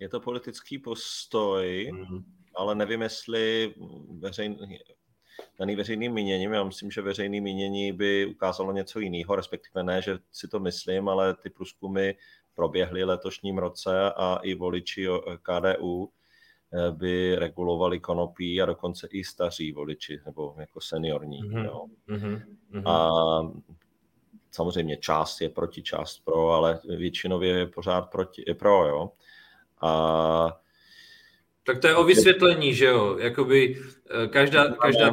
je 0.00 0.08
to 0.08 0.20
politický 0.20 0.78
postoj, 0.78 1.90
mm. 1.92 2.24
ale 2.54 2.74
nevím, 2.74 3.02
jestli 3.02 3.74
veřejný, 4.18 4.78
daný 5.58 5.76
veřejným 5.76 6.12
míněním. 6.12 6.52
Já 6.52 6.64
myslím, 6.64 6.90
že 6.90 7.02
veřejný 7.02 7.40
mínění 7.40 7.92
by 7.92 8.26
ukázalo 8.26 8.72
něco 8.72 9.00
jiného, 9.00 9.36
respektive 9.36 9.84
ne, 9.84 10.02
že 10.02 10.18
si 10.32 10.48
to 10.48 10.60
myslím, 10.60 11.08
ale 11.08 11.34
ty 11.34 11.50
průzkumy 11.50 12.12
proběhly 12.54 13.04
letošním 13.04 13.58
roce 13.58 14.12
a 14.12 14.36
i 14.42 14.54
voliči 14.54 15.06
KDU 15.42 16.08
eh, 16.72 16.90
by 16.92 17.36
regulovali 17.36 18.00
konopí 18.00 18.62
a 18.62 18.66
dokonce 18.66 19.08
i 19.10 19.24
staří 19.24 19.72
voliči, 19.72 20.20
nebo 20.26 20.54
jako 20.58 20.80
seniorní. 20.80 21.42
Mm-hmm. 21.42 21.64
Jo. 21.64 21.86
Mm-hmm. 22.08 22.42
A 22.88 23.10
samozřejmě 24.50 24.96
část 24.96 25.40
je 25.40 25.48
proti, 25.48 25.82
část 25.82 26.18
pro, 26.24 26.50
ale 26.50 26.80
většinově 26.96 27.58
je 27.58 27.66
pořád 27.66 28.02
proti, 28.02 28.44
je 28.46 28.54
pro, 28.54 28.86
jo. 28.88 29.10
A 29.80 30.60
tak 31.66 31.80
to 31.80 31.86
je 31.86 31.96
o 31.96 32.04
vysvětlení, 32.04 32.74
že 32.74 32.84
jo? 32.84 33.18
Jakoby 33.18 33.82
eh, 34.24 34.28
každá... 34.28 34.68
každá... 34.68 35.12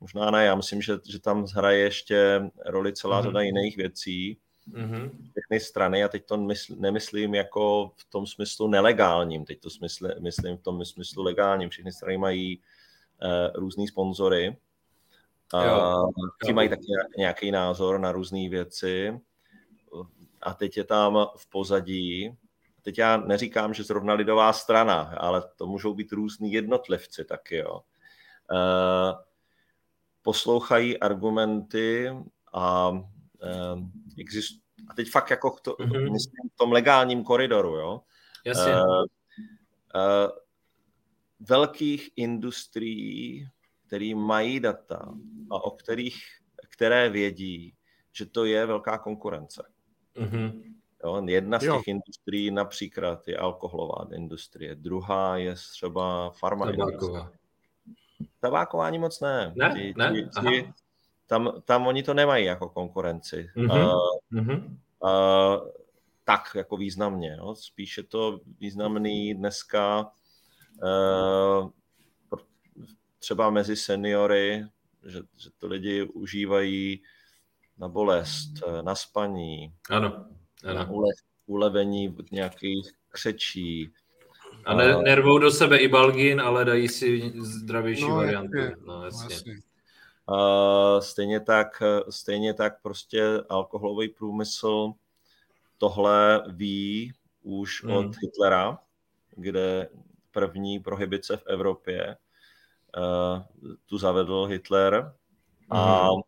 Možná 0.00 0.30
ne, 0.30 0.44
já 0.44 0.54
myslím, 0.54 0.82
že, 0.82 0.98
že 1.08 1.20
tam 1.20 1.46
hraje 1.54 1.78
ještě 1.78 2.42
roli 2.66 2.92
celá 2.92 3.20
mm-hmm. 3.20 3.24
řada 3.24 3.40
jiných 3.40 3.76
věcí. 3.76 4.38
Mm-hmm. 4.72 5.10
Všechny 5.30 5.60
strany, 5.60 6.04
a 6.04 6.08
teď 6.08 6.26
to 6.26 6.36
mysl, 6.36 6.74
nemyslím 6.78 7.34
jako 7.34 7.92
v 7.96 8.04
tom 8.04 8.26
smyslu 8.26 8.68
nelegálním, 8.68 9.44
teď 9.44 9.60
to 9.60 9.70
smysl, 9.70 10.08
myslím 10.20 10.56
v 10.56 10.62
tom 10.62 10.84
smyslu 10.84 11.22
legálním. 11.22 11.70
Všechny 11.70 11.92
strany 11.92 12.18
mají 12.18 12.58
uh, 12.58 13.60
různý 13.60 13.88
sponzory 13.88 14.56
a 15.52 15.64
jo, 15.64 16.10
ti 16.46 16.52
mají 16.52 16.68
taky 16.68 16.82
nějaký 17.16 17.50
názor 17.50 18.00
na 18.00 18.12
různé 18.12 18.48
věci. 18.48 19.20
A 20.42 20.54
teď 20.54 20.76
je 20.76 20.84
tam 20.84 21.26
v 21.36 21.50
pozadí 21.50 22.36
teď 22.88 22.98
já 22.98 23.16
neříkám, 23.16 23.74
že 23.74 23.84
zrovna 23.84 24.14
lidová 24.14 24.52
strana, 24.52 25.00
ale 25.00 25.42
to 25.56 25.66
můžou 25.66 25.94
být 25.94 26.12
různý 26.12 26.52
jednotlivci 26.52 27.24
taky, 27.24 27.56
jo. 27.56 27.80
E, 28.52 28.58
poslouchají 30.22 31.00
argumenty 31.00 32.10
a 32.52 32.92
e, 33.42 33.50
exist, 34.20 34.62
a 34.88 34.94
teď 34.94 35.10
fakt 35.10 35.30
jako 35.30 35.56
to, 35.62 35.72
mm-hmm. 35.72 36.12
myslím 36.12 36.48
v 36.54 36.56
tom 36.56 36.72
legálním 36.72 37.24
koridoru, 37.24 37.76
jo. 37.76 38.00
Jasně. 38.44 38.72
E, 38.72 38.80
e, 39.94 40.28
velkých 41.40 42.10
industrií, 42.16 43.48
které 43.86 44.14
mají 44.14 44.60
data 44.60 45.14
a 45.50 45.64
o 45.64 45.70
kterých, 45.70 46.24
které 46.68 47.08
vědí, 47.08 47.74
že 48.12 48.26
to 48.26 48.44
je 48.44 48.66
velká 48.66 48.98
konkurence. 48.98 49.62
Mm-hmm. 50.16 50.77
Jo, 51.04 51.22
jedna 51.26 51.58
z 51.58 51.62
jo. 51.62 51.76
těch 51.76 51.88
industrií 51.88 52.50
například 52.50 53.28
je 53.28 53.36
alkoholová 53.36 54.06
industrie, 54.14 54.74
druhá 54.74 55.36
je 55.36 55.54
třeba 55.54 56.30
farma 56.30 56.66
Tabáková. 56.66 57.32
Tabáková 58.40 58.86
ani 58.86 58.98
moc 58.98 59.20
ne. 59.20 59.52
Ne? 59.56 59.74
Ti, 59.74 59.94
ne? 59.96 60.12
Ti, 60.12 60.40
ti, 60.40 60.72
tam, 61.26 61.52
tam 61.64 61.86
oni 61.86 62.02
to 62.02 62.14
nemají 62.14 62.44
jako 62.44 62.68
konkurenci. 62.68 63.50
Mm-hmm. 63.56 63.84
Uh, 63.84 64.40
mm-hmm. 64.40 64.76
Uh, 65.02 65.68
tak 66.24 66.42
jako 66.54 66.76
významně. 66.76 67.36
No. 67.36 67.54
Spíš 67.54 67.96
je 67.96 68.02
to 68.02 68.40
významný 68.60 69.34
dneska 69.34 70.10
uh, 70.82 71.70
třeba 73.18 73.50
mezi 73.50 73.76
seniory, 73.76 74.64
že, 75.06 75.18
že 75.36 75.50
to 75.58 75.66
lidi 75.66 76.02
užívají 76.02 77.02
na 77.78 77.88
bolest, 77.88 78.52
na 78.82 78.94
spaní. 78.94 79.72
Ano 79.90 80.26
na 80.64 80.90
ule, 80.90 81.08
ulevení 81.46 82.16
nějakých 82.30 82.92
křečí. 83.08 83.92
A 84.64 84.74
ne, 84.74 84.96
nervou 85.02 85.38
do 85.38 85.50
sebe 85.50 85.78
i 85.78 85.88
balgin, 85.88 86.40
ale 86.40 86.64
dají 86.64 86.88
si 86.88 87.32
zdravější 87.40 88.02
no, 88.02 88.16
varianty. 88.16 88.58
Je, 88.58 88.76
no, 88.86 89.04
jasně. 89.04 89.34
jasně. 89.34 89.52
Uh, 90.28 91.00
stejně, 91.00 91.40
tak, 91.40 91.82
stejně 92.10 92.54
tak 92.54 92.82
prostě 92.82 93.24
alkoholový 93.48 94.08
průmysl 94.08 94.92
tohle 95.78 96.42
ví 96.48 97.12
už 97.42 97.84
hmm. 97.84 97.96
od 97.96 98.16
Hitlera, 98.16 98.78
kde 99.36 99.88
první 100.30 100.80
prohybice 100.80 101.36
v 101.36 101.46
Evropě. 101.46 102.16
Tu 103.86 103.98
zavedl 103.98 104.44
Hitler 104.44 105.14
a 105.70 106.08
mm-hmm. 106.08 106.22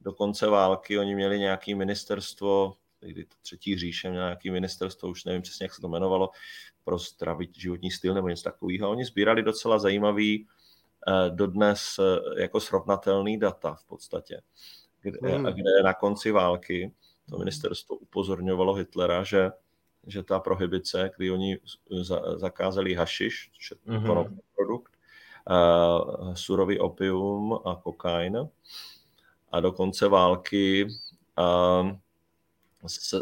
do 0.00 0.12
konce 0.12 0.46
války 0.46 0.98
oni 0.98 1.14
měli 1.14 1.38
nějaké 1.38 1.74
ministerstvo, 1.74 2.76
kdy 3.00 3.24
to 3.24 3.36
třetí 3.42 3.78
říše 3.78 4.10
měl 4.10 4.22
nějaké 4.22 4.50
ministerstvo, 4.50 5.08
už 5.08 5.24
nevím 5.24 5.42
přesně, 5.42 5.64
jak 5.64 5.74
se 5.74 5.80
to 5.80 5.88
jmenovalo, 5.88 6.30
pro 6.84 6.98
zdravý 6.98 7.50
životní 7.56 7.90
styl 7.90 8.14
nebo 8.14 8.28
něco 8.28 8.42
takového. 8.42 8.90
Oni 8.90 9.04
sbírali 9.04 9.42
docela 9.42 9.78
zajímavý 9.78 10.46
dodnes 11.28 12.00
jako 12.38 12.60
srovnatelný 12.60 13.38
data 13.38 13.74
v 13.74 13.84
podstatě, 13.84 14.40
kde, 15.00 15.38
mm. 15.38 15.44
kde 15.44 15.82
na 15.84 15.94
konci 15.94 16.30
války 16.30 16.92
to 17.30 17.38
ministerstvo 17.38 17.96
upozorňovalo 17.96 18.74
Hitlera, 18.74 19.24
že, 19.24 19.50
že 20.06 20.22
ta 20.22 20.40
prohibice, 20.40 21.10
kdy 21.16 21.30
oni 21.30 21.58
za, 22.02 22.38
zakázali 22.38 22.94
hašiš, 22.94 23.50
což 23.52 23.70
je 23.70 23.76
mm-hmm. 23.76 24.38
produkt, 24.54 24.92
uh, 25.50 26.34
surový 26.34 26.78
opium 26.78 27.58
a 27.64 27.76
kokain, 27.82 28.48
a 29.52 29.60
do 29.60 29.72
konce 29.72 30.08
války 30.08 30.86
uh, 31.38 31.90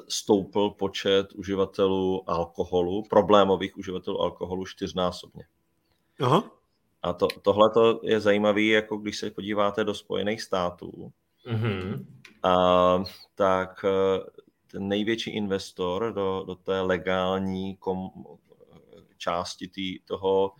stoupl 0.08 0.70
počet 0.70 1.32
uživatelů 1.32 2.30
alkoholu, 2.30 3.02
problémových 3.10 3.76
uživatelů 3.76 4.20
alkoholu 4.20 4.66
čtyřnásobně. 4.66 5.44
Aha. 6.20 6.50
A 7.02 7.12
to, 7.12 7.26
tohle 7.42 7.70
je 8.02 8.20
zajímavé, 8.20 8.62
jako 8.62 8.96
když 8.96 9.18
se 9.18 9.30
podíváte 9.30 9.84
do 9.84 9.94
Spojených 9.94 10.42
států, 10.42 11.12
mm-hmm. 11.46 12.06
a, 12.42 13.04
tak 13.34 13.84
e, 13.84 13.88
ten 14.70 14.88
největší 14.88 15.30
investor 15.30 16.12
do, 16.12 16.44
do 16.46 16.54
té 16.54 16.80
legální 16.80 17.76
kom, 17.76 18.10
části 19.16 19.68
tý, 19.68 19.98
toho, 20.00 20.52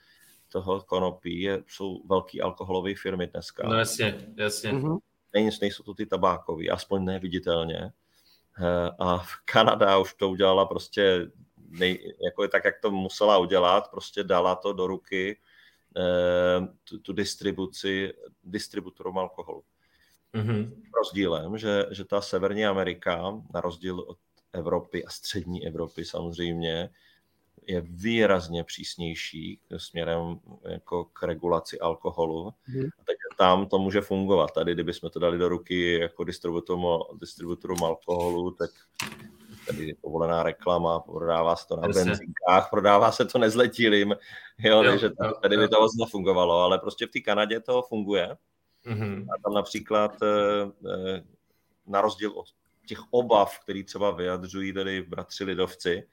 toho 0.48 0.80
konopí 0.80 1.40
je, 1.40 1.62
jsou 1.66 2.02
velké 2.06 2.40
alkoholové 2.40 2.94
firmy 2.94 3.26
dneska. 3.26 3.68
No 3.68 3.74
jasně, 3.74 4.32
jasně. 4.36 4.72
Mm-hmm. 4.72 4.98
nejsou 5.60 5.82
to 5.82 5.94
ty 5.94 6.06
tabákový, 6.06 6.70
aspoň 6.70 7.04
neviditelně. 7.04 7.92
E, 8.58 8.90
a 8.98 9.24
Kanada 9.44 9.98
už 9.98 10.14
to 10.14 10.30
udělala 10.30 10.66
prostě 10.66 11.30
nej, 11.70 12.14
jako 12.24 12.48
tak, 12.48 12.64
jak 12.64 12.80
to 12.80 12.90
musela 12.90 13.38
udělat, 13.38 13.90
prostě 13.90 14.24
dala 14.24 14.54
to 14.54 14.72
do 14.72 14.86
ruky 14.86 15.36
Eh, 15.96 16.68
tu, 16.84 16.98
tu 16.98 17.12
distribuci 17.12 18.12
distributorům 18.44 19.18
alkoholu. 19.18 19.64
Mm-hmm. 20.34 20.82
Rozdílem, 20.94 21.58
že, 21.58 21.86
že 21.90 22.04
ta 22.04 22.20
Severní 22.20 22.66
Amerika, 22.66 23.42
na 23.54 23.60
rozdíl 23.60 24.00
od 24.00 24.18
Evropy 24.52 25.04
a 25.04 25.10
střední 25.10 25.66
Evropy 25.66 26.04
samozřejmě, 26.04 26.90
je 27.68 27.80
výrazně 27.80 28.64
přísnější 28.64 29.60
směrem 29.76 30.40
jako 30.68 31.04
k 31.04 31.22
regulaci 31.22 31.78
alkoholu. 31.80 32.54
Mm. 32.68 32.84
A 32.84 33.02
takže 33.06 33.28
tam 33.38 33.66
to 33.66 33.78
může 33.78 34.00
fungovat. 34.00 34.50
Tady, 34.54 34.74
kdybychom 34.74 35.10
to 35.10 35.18
dali 35.18 35.38
do 35.38 35.48
ruky 35.48 35.98
jako 35.98 36.24
distributorům, 36.24 36.86
distributorům 37.20 37.84
alkoholu, 37.84 38.50
tak 38.50 38.70
tady 39.66 39.86
je 39.86 39.94
povolená 40.00 40.42
reklama, 40.42 41.00
prodává 41.00 41.56
se 41.56 41.68
to 41.68 41.76
na 41.76 41.88
benzinkách, 41.88 42.70
prodává 42.70 43.12
se 43.12 43.24
to 43.24 43.38
nezletilým, 43.38 44.14
jo, 44.58 44.82
jo 44.82 44.90
takže 44.90 45.10
tady, 45.10 45.32
tady 45.42 45.56
by 45.56 45.68
to 45.68 45.80
moc 45.80 45.96
nefungovalo, 45.96 46.60
ale 46.60 46.78
prostě 46.78 47.06
v 47.06 47.10
té 47.10 47.20
Kanadě 47.20 47.60
to 47.60 47.82
funguje. 47.82 48.36
Mm-hmm. 48.86 49.26
A 49.34 49.42
tam 49.44 49.54
například 49.54 50.22
eh, 50.22 50.26
eh, 50.90 51.24
na 51.86 52.00
rozdíl 52.00 52.30
od 52.30 52.46
těch 52.86 53.00
obav, 53.10 53.58
který 53.58 53.84
třeba 53.84 54.10
vyjadřují 54.10 54.72
tady 54.72 55.02
bratři 55.02 55.44
lidovci, 55.44 56.08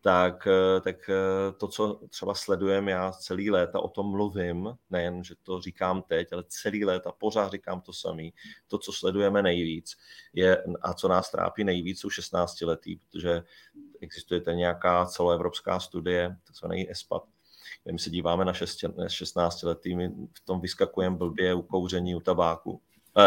tak, 0.00 0.46
eh, 0.46 0.80
tak 0.80 1.10
eh, 1.10 1.52
to, 1.52 1.68
co 1.68 2.00
třeba 2.08 2.34
sledujeme 2.34 2.90
já 2.90 3.12
celý 3.12 3.50
léta, 3.50 3.80
o 3.80 3.88
tom 3.88 4.10
mluvím, 4.10 4.76
nejen, 4.90 5.24
že 5.24 5.34
to 5.42 5.60
říkám 5.60 6.02
teď, 6.02 6.32
ale 6.32 6.44
celý 6.48 6.84
léta 6.84 7.12
pořád 7.12 7.52
říkám 7.52 7.80
to 7.80 7.92
samý. 7.92 8.32
To, 8.68 8.78
co 8.78 8.92
sledujeme 8.92 9.42
nejvíc 9.42 9.96
je, 10.32 10.64
a 10.82 10.94
co 10.94 11.08
nás 11.08 11.30
trápí 11.30 11.64
nejvíc, 11.64 12.00
jsou 12.00 12.10
16 12.10 12.60
letý, 12.60 12.96
protože 12.96 13.42
existuje 14.00 14.40
tady 14.40 14.56
nějaká 14.56 15.06
celoevropská 15.06 15.80
studie, 15.80 16.36
takzvaný 16.46 16.90
ESPAT, 16.90 17.22
kde 17.82 17.92
my 17.92 17.98
se 17.98 18.10
díváme 18.10 18.44
na 18.44 18.52
16 19.08 19.62
letý, 19.62 19.96
my 19.96 20.08
v 20.08 20.44
tom 20.44 20.60
vyskakujeme 20.60 21.16
blbě 21.16 21.54
u 21.54 21.62
kouření, 21.62 22.14
u 22.14 22.20
tabáku, 22.20 22.70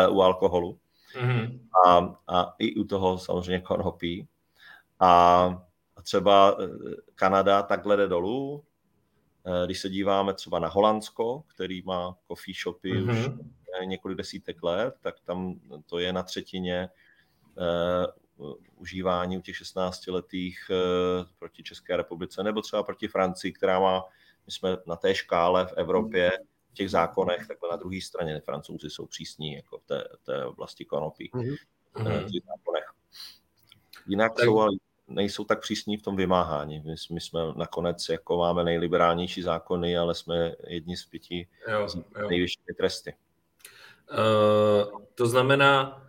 uh, 0.09 0.17
u 0.17 0.21
alkoholu 0.21 0.79
mm-hmm. 1.15 1.59
a, 1.87 2.15
a 2.27 2.55
i 2.59 2.75
u 2.75 2.83
toho 2.83 3.17
samozřejmě 3.17 3.59
konopí. 3.59 4.27
A 4.99 5.68
třeba 6.09 6.57
eh, 6.59 6.67
Kanada 7.15 7.63
takhle 7.63 7.97
jde 7.97 8.07
dolů. 8.07 8.63
Eh, 9.45 9.65
když 9.65 9.79
se 9.79 9.89
díváme 9.89 10.33
třeba 10.33 10.59
na 10.59 10.67
Holandsko, 10.67 11.43
který 11.47 11.81
má 11.81 12.17
coffee 12.27 12.55
shopy 12.63 12.93
mm-hmm. 12.93 13.39
už 13.39 13.45
několik 13.85 14.17
desítek 14.17 14.63
let, 14.63 14.95
tak 15.01 15.19
tam 15.19 15.59
to 15.85 15.99
je 15.99 16.13
na 16.13 16.23
třetině 16.23 16.89
uh, 18.37 18.53
užívání 18.75 19.37
u 19.37 19.41
těch 19.41 19.55
16-letých 19.55 20.57
uh, 20.69 21.25
proti 21.39 21.63
České 21.63 21.97
republice, 21.97 22.43
nebo 22.43 22.61
třeba 22.61 22.83
proti 22.83 23.07
Francii, 23.07 23.51
která 23.51 23.79
má, 23.79 24.03
my 24.45 24.51
jsme 24.51 24.77
na 24.87 24.95
té 24.95 25.15
škále 25.15 25.67
v 25.67 25.73
Evropě, 25.73 26.31
v 26.71 26.73
těch 26.73 26.89
zákonech, 26.91 27.47
takhle 27.47 27.69
na 27.69 27.75
druhé 27.75 28.01
straně 28.01 28.41
francouzi 28.41 28.89
jsou 28.89 29.05
přísní 29.05 29.53
jako 29.53 29.79
v 29.79 29.83
té, 29.83 30.03
té 30.23 30.45
oblasti 30.45 30.85
konopí. 30.85 31.31
Mm-hmm. 31.33 31.57
V 31.95 32.31
těch 32.31 32.43
zákonech. 32.45 32.85
Jinak 34.07 34.35
tak... 34.35 34.45
jsou 34.45 34.59
ale 34.59 34.69
nejsou 35.09 35.43
tak 35.43 35.61
přísní 35.61 35.97
v 35.97 36.01
tom 36.01 36.15
vymáhání. 36.15 36.79
My, 36.85 36.95
my 37.11 37.21
jsme 37.21 37.39
nakonec 37.55 38.09
jako 38.09 38.37
máme 38.37 38.63
nejliberálnější 38.63 39.41
zákony, 39.41 39.97
ale 39.97 40.15
jsme 40.15 40.55
jedni 40.67 40.97
z 40.97 41.05
pěti 41.05 41.47
jo, 41.67 41.87
jo. 42.19 42.29
nejvyššími 42.29 42.73
tresty. 42.77 43.13
Uh, 44.11 45.01
to 45.15 45.27
znamená, 45.27 46.03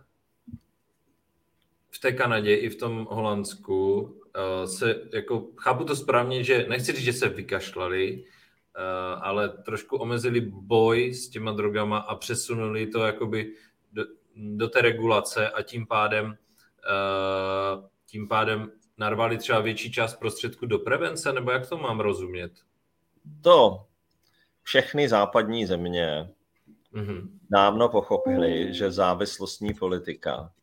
v 1.89 1.99
té 1.99 2.11
Kanadě 2.11 2.55
i 2.55 2.69
v 2.69 2.75
tom 2.75 3.07
Holandsku 3.11 4.01
uh, 4.01 4.65
se, 4.65 4.95
jako, 5.13 5.47
chápu 5.57 5.83
to 5.83 5.95
správně, 5.95 6.43
že 6.43 6.65
nechci 6.69 6.91
říct, 6.91 7.05
že 7.05 7.13
se 7.13 7.29
vykašlali, 7.29 8.23
uh, 8.23 9.23
ale 9.23 9.49
trošku 9.49 9.97
omezili 9.97 10.41
boj 10.41 11.13
s 11.13 11.29
těma 11.29 11.51
drogama 11.51 11.97
a 11.97 12.15
přesunuli 12.15 12.87
to 12.87 12.99
jakoby 12.99 13.53
do, 13.93 14.05
do 14.35 14.67
té 14.67 14.81
regulace 14.81 15.49
a 15.49 15.61
tím 15.61 15.87
pádem 15.87 16.25
uh, 16.25 17.91
tím 18.11 18.27
pádem 18.27 18.71
narvali 19.01 19.37
třeba 19.37 19.59
větší 19.59 19.91
část 19.91 20.15
prostředků 20.15 20.65
do 20.65 20.79
prevence, 20.79 21.33
nebo 21.33 21.51
jak 21.51 21.69
to 21.69 21.77
mám 21.77 21.99
rozumět? 21.99 22.51
To 23.41 23.85
všechny 24.61 25.09
západní 25.09 25.65
země 25.65 26.29
mm-hmm. 26.93 27.29
dávno 27.51 27.89
pochopili, 27.89 28.73
že 28.73 28.91
závislostní 28.91 29.73
politika 29.73 30.53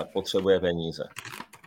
eh, 0.00 0.04
potřebuje 0.12 0.60
peníze. 0.60 1.08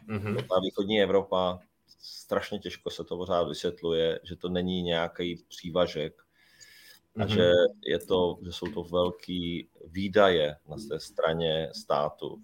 Mm-hmm. 0.10 0.36
Ta 0.36 0.60
východní 0.64 1.02
Evropa 1.02 1.60
strašně 2.00 2.60
těžko 2.60 2.90
se 2.90 3.04
to 3.04 3.18
pořád 3.18 3.44
vysvětluje, 3.44 4.20
že 4.24 4.36
to 4.36 4.50
není 4.50 4.82
nějaký 4.82 5.44
přívažek 5.48 6.22
a 7.18 7.20
mm-hmm. 7.20 7.34
že, 7.34 7.52
je 7.86 8.00
to, 8.00 8.38
že 8.46 8.52
jsou 8.52 8.68
to 8.68 8.84
velký 8.84 9.70
výdaje 9.86 10.56
na 10.70 10.76
té 10.90 11.00
straně 11.00 11.70
státu, 11.74 12.42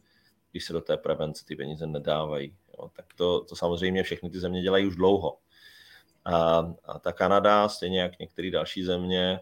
když 0.52 0.66
se 0.66 0.74
do 0.74 0.82
té 0.82 0.98
prevence 0.98 1.46
ty 1.46 1.56
peníze 1.56 1.88
nedávají. 1.88 2.56
Jo, 2.78 2.90
tak 2.96 3.06
to, 3.16 3.42
to 3.42 3.56
samozřejmě 3.56 4.04
všechny 4.04 4.30
ty 4.30 4.40
země 4.40 4.62
dělají 4.62 4.88
už 4.88 4.96
dlouho. 4.96 5.38
A, 6.26 6.58
a 6.86 7.00
ta 7.00 7.12
Kanada, 7.12 7.70
stejně 7.70 8.02
jak 8.02 8.20
některé 8.20 8.52
další 8.52 8.84
země, 8.84 9.40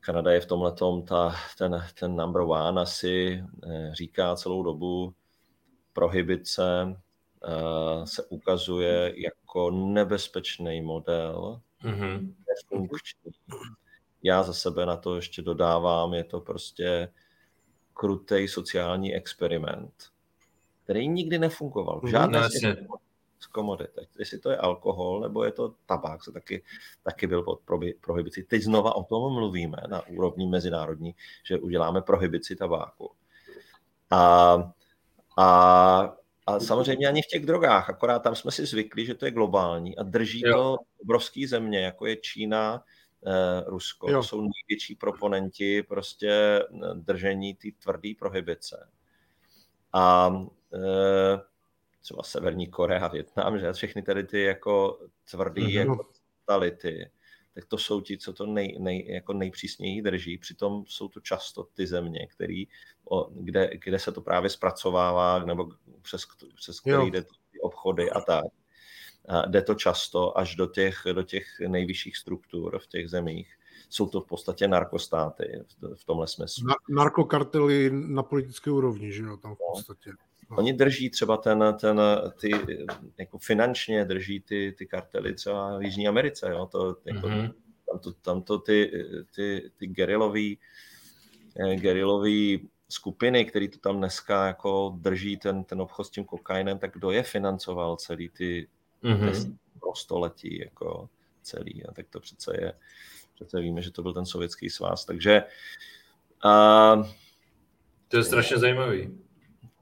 Kanada 0.00 0.32
je 0.32 0.40
v 0.40 0.46
tomhle 0.46 0.72
ta, 1.08 1.34
ten, 1.58 1.86
ten 2.00 2.16
number 2.16 2.42
one 2.42 2.82
asi 2.82 3.44
eh, 3.70 3.94
říká 3.94 4.36
celou 4.36 4.62
dobu, 4.62 5.14
prohibice 5.92 6.96
eh, 7.44 8.06
se 8.06 8.24
ukazuje 8.24 9.14
jako 9.16 9.70
nebezpečný 9.70 10.82
model, 10.82 11.60
mm-hmm. 11.84 12.34
nefunkční. 12.48 13.32
Já 14.22 14.42
za 14.42 14.52
sebe 14.52 14.86
na 14.86 14.96
to 14.96 15.16
ještě 15.16 15.42
dodávám, 15.42 16.14
je 16.14 16.24
to 16.24 16.40
prostě 16.40 17.12
krutej 17.94 18.48
sociální 18.48 19.14
experiment 19.14 20.15
který 20.86 21.08
nikdy 21.08 21.38
nefungoval. 21.38 22.00
V 22.00 22.06
žádné 22.06 22.40
no, 22.40 22.48
z 23.40 23.46
komodit. 23.46 23.90
Jestli 24.18 24.38
to 24.38 24.50
je 24.50 24.56
alkohol 24.56 25.20
nebo 25.20 25.44
je 25.44 25.52
to 25.52 25.74
tabák, 25.86 26.24
se 26.24 26.32
taky, 26.32 26.62
taky 27.02 27.26
byl 27.26 27.42
pod 27.42 27.60
prohibici. 28.00 28.42
Teď 28.42 28.62
znova 28.62 28.96
o 28.96 29.04
tom 29.04 29.32
mluvíme 29.32 29.76
na 29.88 30.06
úrovni 30.06 30.46
mezinárodní, 30.46 31.14
že 31.44 31.58
uděláme 31.58 32.02
prohibici 32.02 32.56
tabáku. 32.56 33.10
A, 34.10 34.54
a, 35.38 36.16
a 36.46 36.60
samozřejmě 36.60 37.08
ani 37.08 37.22
v 37.22 37.26
těch 37.26 37.46
drogách, 37.46 37.90
akorát 37.90 38.18
tam 38.18 38.34
jsme 38.34 38.50
si 38.50 38.66
zvykli, 38.66 39.06
že 39.06 39.14
to 39.14 39.24
je 39.24 39.30
globální 39.30 39.96
a 39.96 40.02
drží 40.02 40.42
jo. 40.44 40.52
to 40.52 40.76
obrovský 41.02 41.46
země, 41.46 41.80
jako 41.80 42.06
je 42.06 42.16
Čína, 42.16 42.84
eh, 43.26 43.64
Rusko. 43.66 44.10
Jo. 44.10 44.18
To 44.18 44.22
jsou 44.22 44.40
největší 44.40 44.94
proponenti 44.94 45.82
prostě 45.82 46.30
eh, 46.30 46.94
držení 46.94 47.54
té 47.54 47.68
tvrdé 47.82 48.08
prohibice. 48.18 48.88
A 49.96 50.30
Eh, 50.76 51.40
třeba 52.00 52.22
Severní 52.22 52.66
Korea, 52.66 53.08
Větnam, 53.08 53.58
že 53.58 53.72
všechny 53.72 54.02
tady 54.02 54.24
ty 54.24 54.42
jako 54.42 55.00
tvrdý, 55.30 55.62
mm-hmm. 55.62 55.78
jako 55.78 56.08
totality, 56.44 57.10
tak 57.54 57.64
to 57.64 57.78
jsou 57.78 58.00
ti, 58.00 58.18
co 58.18 58.32
to 58.32 58.46
nej, 58.46 58.76
nej, 58.80 59.06
jako 59.08 59.32
nejpřísněji 59.32 60.02
drží. 60.02 60.38
Přitom 60.38 60.84
jsou 60.86 61.08
to 61.08 61.20
často 61.20 61.62
ty 61.74 61.86
země, 61.86 62.26
který, 62.26 62.68
o, 63.04 63.30
kde, 63.30 63.70
kde 63.84 63.98
se 63.98 64.12
to 64.12 64.20
právě 64.20 64.50
zpracovává, 64.50 65.38
nebo 65.38 65.68
přes, 66.02 66.22
přes 66.54 66.80
který 66.80 67.10
jde 67.10 67.22
ty 67.22 67.60
obchody 67.60 68.10
a 68.10 68.20
tak. 68.20 68.44
A 69.28 69.46
jde 69.46 69.62
to 69.62 69.74
často 69.74 70.38
až 70.38 70.54
do 70.54 70.66
těch, 70.66 71.02
do 71.12 71.22
těch 71.22 71.46
nejvyšších 71.68 72.16
struktur 72.16 72.78
v 72.78 72.86
těch 72.86 73.08
zemích. 73.08 73.58
Jsou 73.88 74.06
to 74.06 74.20
v 74.20 74.26
podstatě 74.26 74.68
narkostáty 74.68 75.64
v 75.94 76.04
tomhle 76.04 76.26
smyslu. 76.26 76.66
Na, 76.66 76.74
narkokartely 76.88 77.90
na 77.92 78.22
politické 78.22 78.70
úrovni, 78.70 79.12
že 79.12 79.22
jo, 79.22 79.36
tam 79.36 79.54
v 79.54 79.58
no. 79.60 79.66
podstatě. 79.72 80.10
No. 80.50 80.56
Oni 80.56 80.72
drží 80.72 81.10
třeba 81.10 81.36
ten, 81.36 81.64
ten 81.80 82.00
ty, 82.40 82.50
jako 83.18 83.38
finančně 83.38 84.04
drží 84.04 84.40
ty, 84.40 84.74
ty 84.78 84.86
kartely 84.86 85.34
třeba 85.34 85.78
v 85.78 85.82
Jižní 85.82 86.08
Americe, 86.08 86.50
jo, 86.50 86.66
to, 86.66 86.96
jako, 87.04 87.26
mm-hmm. 87.26 87.54
tam, 87.90 87.98
to, 87.98 88.12
tam 88.12 88.42
to 88.42 88.58
ty, 88.58 88.90
ty, 89.34 89.70
ty 89.76 89.86
gerilový, 89.86 90.58
eh, 91.56 91.76
gerilový 91.76 92.68
skupiny, 92.88 93.44
které 93.44 93.68
to 93.68 93.78
tam 93.78 93.98
dneska 93.98 94.46
jako 94.46 94.96
drží 95.00 95.36
ten, 95.36 95.64
ten 95.64 95.80
obchod 95.80 96.06
s 96.06 96.10
tím 96.10 96.24
kokainem, 96.24 96.78
tak 96.78 96.92
kdo 96.92 97.10
je 97.10 97.22
financoval 97.22 97.96
celý 97.96 98.28
ty 98.28 98.68
mm-hmm. 99.04 99.56
století, 99.94 100.58
jako 100.58 101.08
celý, 101.42 101.86
a 101.86 101.92
tak 101.92 102.06
to 102.10 102.20
přece 102.20 102.56
je, 102.60 102.72
přece 103.36 103.60
víme, 103.60 103.82
že 103.82 103.90
to 103.90 104.02
byl 104.02 104.14
ten 104.14 104.26
sovětský 104.26 104.70
svaz, 104.70 105.04
takže 105.04 105.42
a, 106.44 107.02
to 108.08 108.16
je 108.16 108.24
strašně 108.24 108.58
zajímavý. 108.58 109.18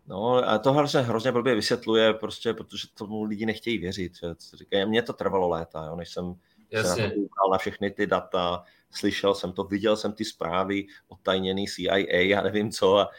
No 0.06 0.48
a 0.48 0.58
to 0.58 0.72
hrozně, 0.72 1.00
hrozně 1.00 1.32
blbě 1.32 1.54
vysvětluje, 1.54 2.14
prostě, 2.14 2.54
protože 2.54 2.88
tomu 2.94 3.24
lidi 3.24 3.46
nechtějí 3.46 3.78
věřit. 3.78 4.12
Říkají, 4.54 4.86
mně 4.86 5.02
to 5.02 5.12
trvalo 5.12 5.48
léta, 5.48 5.84
jo, 5.86 5.96
než 5.96 6.10
jsem 6.10 6.34
Jasně. 6.70 7.02
se 7.02 7.02
na, 7.02 7.08
to 7.10 7.52
na 7.52 7.58
všechny 7.58 7.90
ty 7.90 8.06
data, 8.06 8.64
slyšel 8.90 9.34
jsem 9.34 9.52
to, 9.52 9.64
viděl 9.64 9.96
jsem 9.96 10.12
ty 10.12 10.24
zprávy 10.24 10.86
tajněný 11.22 11.66
CIA 11.66 12.38
a 12.38 12.42
nevím 12.42 12.70
co. 12.70 12.98
A, 12.98 13.10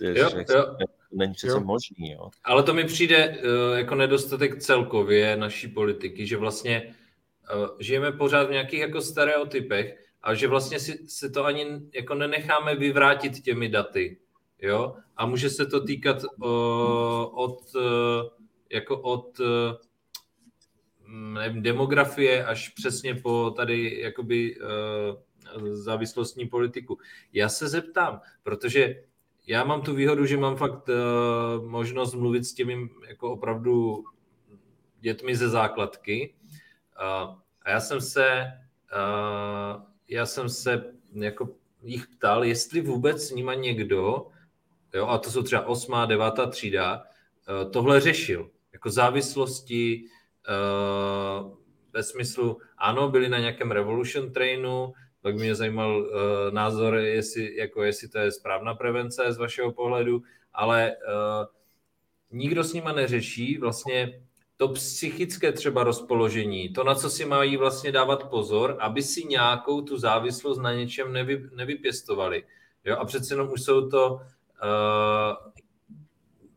jo, 0.00 0.28
jo. 0.48 0.76
Není 1.12 1.34
přece 1.34 1.60
možný. 1.60 2.10
Jo. 2.10 2.30
Ale 2.44 2.62
to 2.62 2.74
mi 2.74 2.84
přijde 2.84 3.28
uh, 3.28 3.78
jako 3.78 3.94
nedostatek 3.94 4.62
celkově 4.62 5.36
naší 5.36 5.68
politiky, 5.68 6.26
že 6.26 6.36
vlastně 6.36 6.94
žijeme 7.78 8.12
pořád 8.12 8.48
v 8.48 8.50
nějakých 8.50 8.80
jako 8.80 9.00
stereotypech 9.00 9.98
a 10.22 10.34
že 10.34 10.48
vlastně 10.48 10.80
si, 10.80 11.08
si 11.08 11.30
to 11.30 11.44
ani 11.44 11.66
jako 11.94 12.14
nenecháme 12.14 12.76
vyvrátit 12.76 13.40
těmi 13.40 13.68
daty. 13.68 14.18
Jo? 14.58 14.96
A 15.16 15.26
může 15.26 15.50
se 15.50 15.66
to 15.66 15.84
týkat 15.84 16.24
uh, 16.24 16.48
od, 17.32 17.74
uh, 17.74 17.82
jako 18.70 19.00
od 19.00 19.40
uh, 19.40 19.46
nevím, 21.34 21.62
demografie 21.62 22.44
až 22.44 22.68
přesně 22.68 23.14
po 23.14 23.50
tady 23.56 24.00
jakoby 24.00 24.56
uh, 24.56 25.66
závislostní 25.72 26.48
politiku. 26.48 26.98
Já 27.32 27.48
se 27.48 27.68
zeptám, 27.68 28.20
protože 28.42 29.02
já 29.46 29.64
mám 29.64 29.82
tu 29.82 29.94
výhodu, 29.94 30.26
že 30.26 30.36
mám 30.36 30.56
fakt 30.56 30.88
uh, 30.88 31.68
možnost 31.68 32.14
mluvit 32.14 32.44
s 32.44 32.54
těmi 32.54 32.88
jako 33.08 33.32
opravdu 33.32 34.04
dětmi 35.00 35.36
ze 35.36 35.48
základky. 35.48 36.34
Uh, 37.02 37.41
a 37.64 37.70
já 37.70 37.80
jsem 37.80 38.00
se, 38.00 38.52
uh, 38.92 39.82
já 40.08 40.26
jsem 40.26 40.48
se 40.48 40.84
jako 41.12 41.48
jich 41.82 42.06
ptal, 42.06 42.44
jestli 42.44 42.80
vůbec 42.80 43.22
s 43.22 43.30
nima 43.30 43.54
někdo 43.54 44.26
jo, 44.94 45.06
a 45.06 45.18
to 45.18 45.30
jsou 45.30 45.42
třeba 45.42 45.66
osmá, 45.66 46.06
devátá 46.06 46.46
třída, 46.46 47.02
eh, 47.02 47.70
tohle 47.70 48.00
řešil. 48.00 48.50
Jako 48.72 48.90
závislosti 48.90 50.04
eh, 50.48 51.62
ve 51.92 52.02
smyslu, 52.02 52.58
ano, 52.78 53.08
byli 53.08 53.28
na 53.28 53.38
nějakém 53.38 53.70
revolution 53.70 54.32
trainu, 54.32 54.92
tak 55.22 55.34
mě 55.34 55.54
zajímal 55.54 56.02
uh, 56.02 56.08
názor, 56.50 56.96
jestli, 56.96 57.56
jako 57.56 57.82
jestli 57.82 58.08
to 58.08 58.18
je 58.18 58.32
správná 58.32 58.74
prevence 58.74 59.32
z 59.32 59.38
vašeho 59.38 59.72
pohledu, 59.72 60.22
ale 60.52 60.96
uh, 60.96 61.46
nikdo 62.30 62.64
s 62.64 62.72
nima 62.72 62.92
neřeší 62.92 63.58
vlastně 63.58 64.22
to 64.62 64.68
psychické 64.68 65.52
třeba 65.52 65.84
rozpoložení, 65.84 66.68
to, 66.68 66.84
na 66.84 66.94
co 66.94 67.10
si 67.10 67.24
mají 67.24 67.56
vlastně 67.56 67.92
dávat 67.92 68.30
pozor, 68.30 68.76
aby 68.80 69.02
si 69.02 69.24
nějakou 69.24 69.82
tu 69.82 69.98
závislost 69.98 70.58
na 70.58 70.72
něčem 70.72 71.12
nevy, 71.12 71.50
nevypěstovali. 71.54 72.44
Jo? 72.84 72.96
A 72.96 73.04
přece 73.04 73.34
jenom 73.34 73.52
už 73.52 73.62
jsou 73.62 73.88
to 73.88 74.14
uh, 74.14 75.52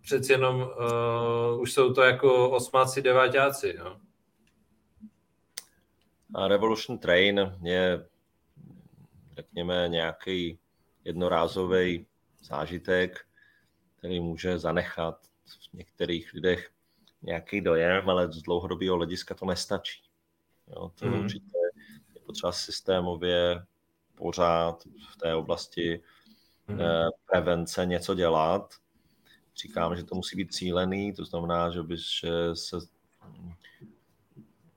přeci 0.01 0.31
jenom 0.31 0.61
uh, 0.61 1.61
už 1.61 1.73
jsou 1.73 1.93
to 1.93 2.01
jako 2.01 2.49
osmáci, 2.49 3.01
deváťáci. 3.01 3.75
Jo? 3.77 3.97
A 6.35 6.47
Revolution 6.47 6.97
Train 6.97 7.57
je, 7.63 8.05
řekněme, 9.35 9.87
nějaký 9.89 10.59
jednorázový 11.03 12.05
zážitek, 12.41 13.25
který 13.97 14.19
může 14.19 14.59
zanechat 14.59 15.17
v 15.71 15.73
některých 15.73 16.33
lidech 16.33 16.71
nějaký 17.25 17.61
dojem, 17.61 18.09
ale 18.09 18.31
z 18.31 18.41
dlouhodobého 18.41 18.95
hlediska 18.95 19.35
to 19.35 19.45
nestačí. 19.45 20.01
Jo, 20.67 20.91
to 20.95 21.05
mm. 21.05 21.19
určitě 21.19 21.45
je 22.15 22.21
potřeba 22.21 22.51
systémově 22.51 23.63
pořád 24.15 24.83
v 25.13 25.17
té 25.17 25.35
oblasti 25.35 26.03
mm-hmm. 26.69 27.11
prevence 27.31 27.85
něco 27.85 28.15
dělat. 28.15 28.73
Říkám, 29.61 29.95
že 29.95 30.03
to 30.03 30.15
musí 30.15 30.37
být 30.37 30.53
cílený, 30.53 31.13
to 31.13 31.25
znamená, 31.25 31.69
že 31.69 31.83
by 31.83 31.97
se 32.53 32.77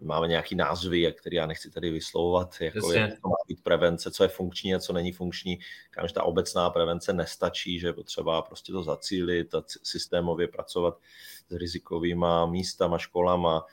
máme 0.01 0.29
nějaký 0.29 0.55
názvy, 0.55 1.13
které 1.13 1.37
já 1.37 1.47
nechci 1.47 1.71
tady 1.71 1.91
vyslovovat, 1.91 2.61
jako 2.61 2.93
to 2.93 3.29
má 3.29 3.37
být 3.49 3.63
prevence, 3.63 4.11
co 4.11 4.23
je 4.23 4.29
funkční 4.29 4.75
a 4.75 4.79
co 4.79 4.93
není 4.93 5.13
funkční. 5.13 5.59
Říkám, 5.85 6.09
že 6.09 6.15
ta 6.15 6.23
obecná 6.23 6.71
prevence 6.71 7.13
nestačí, 7.13 7.79
že 7.79 7.87
je 7.87 7.93
potřeba 7.93 8.43
prostě 8.43 8.73
to 8.73 8.83
zacílit 8.83 9.55
a 9.55 9.65
systémově 9.83 10.49
pracovat 10.49 10.99
s 11.49 11.55
rizikovými 11.55 12.27
místama, 12.47 12.99
školama, 12.99 13.67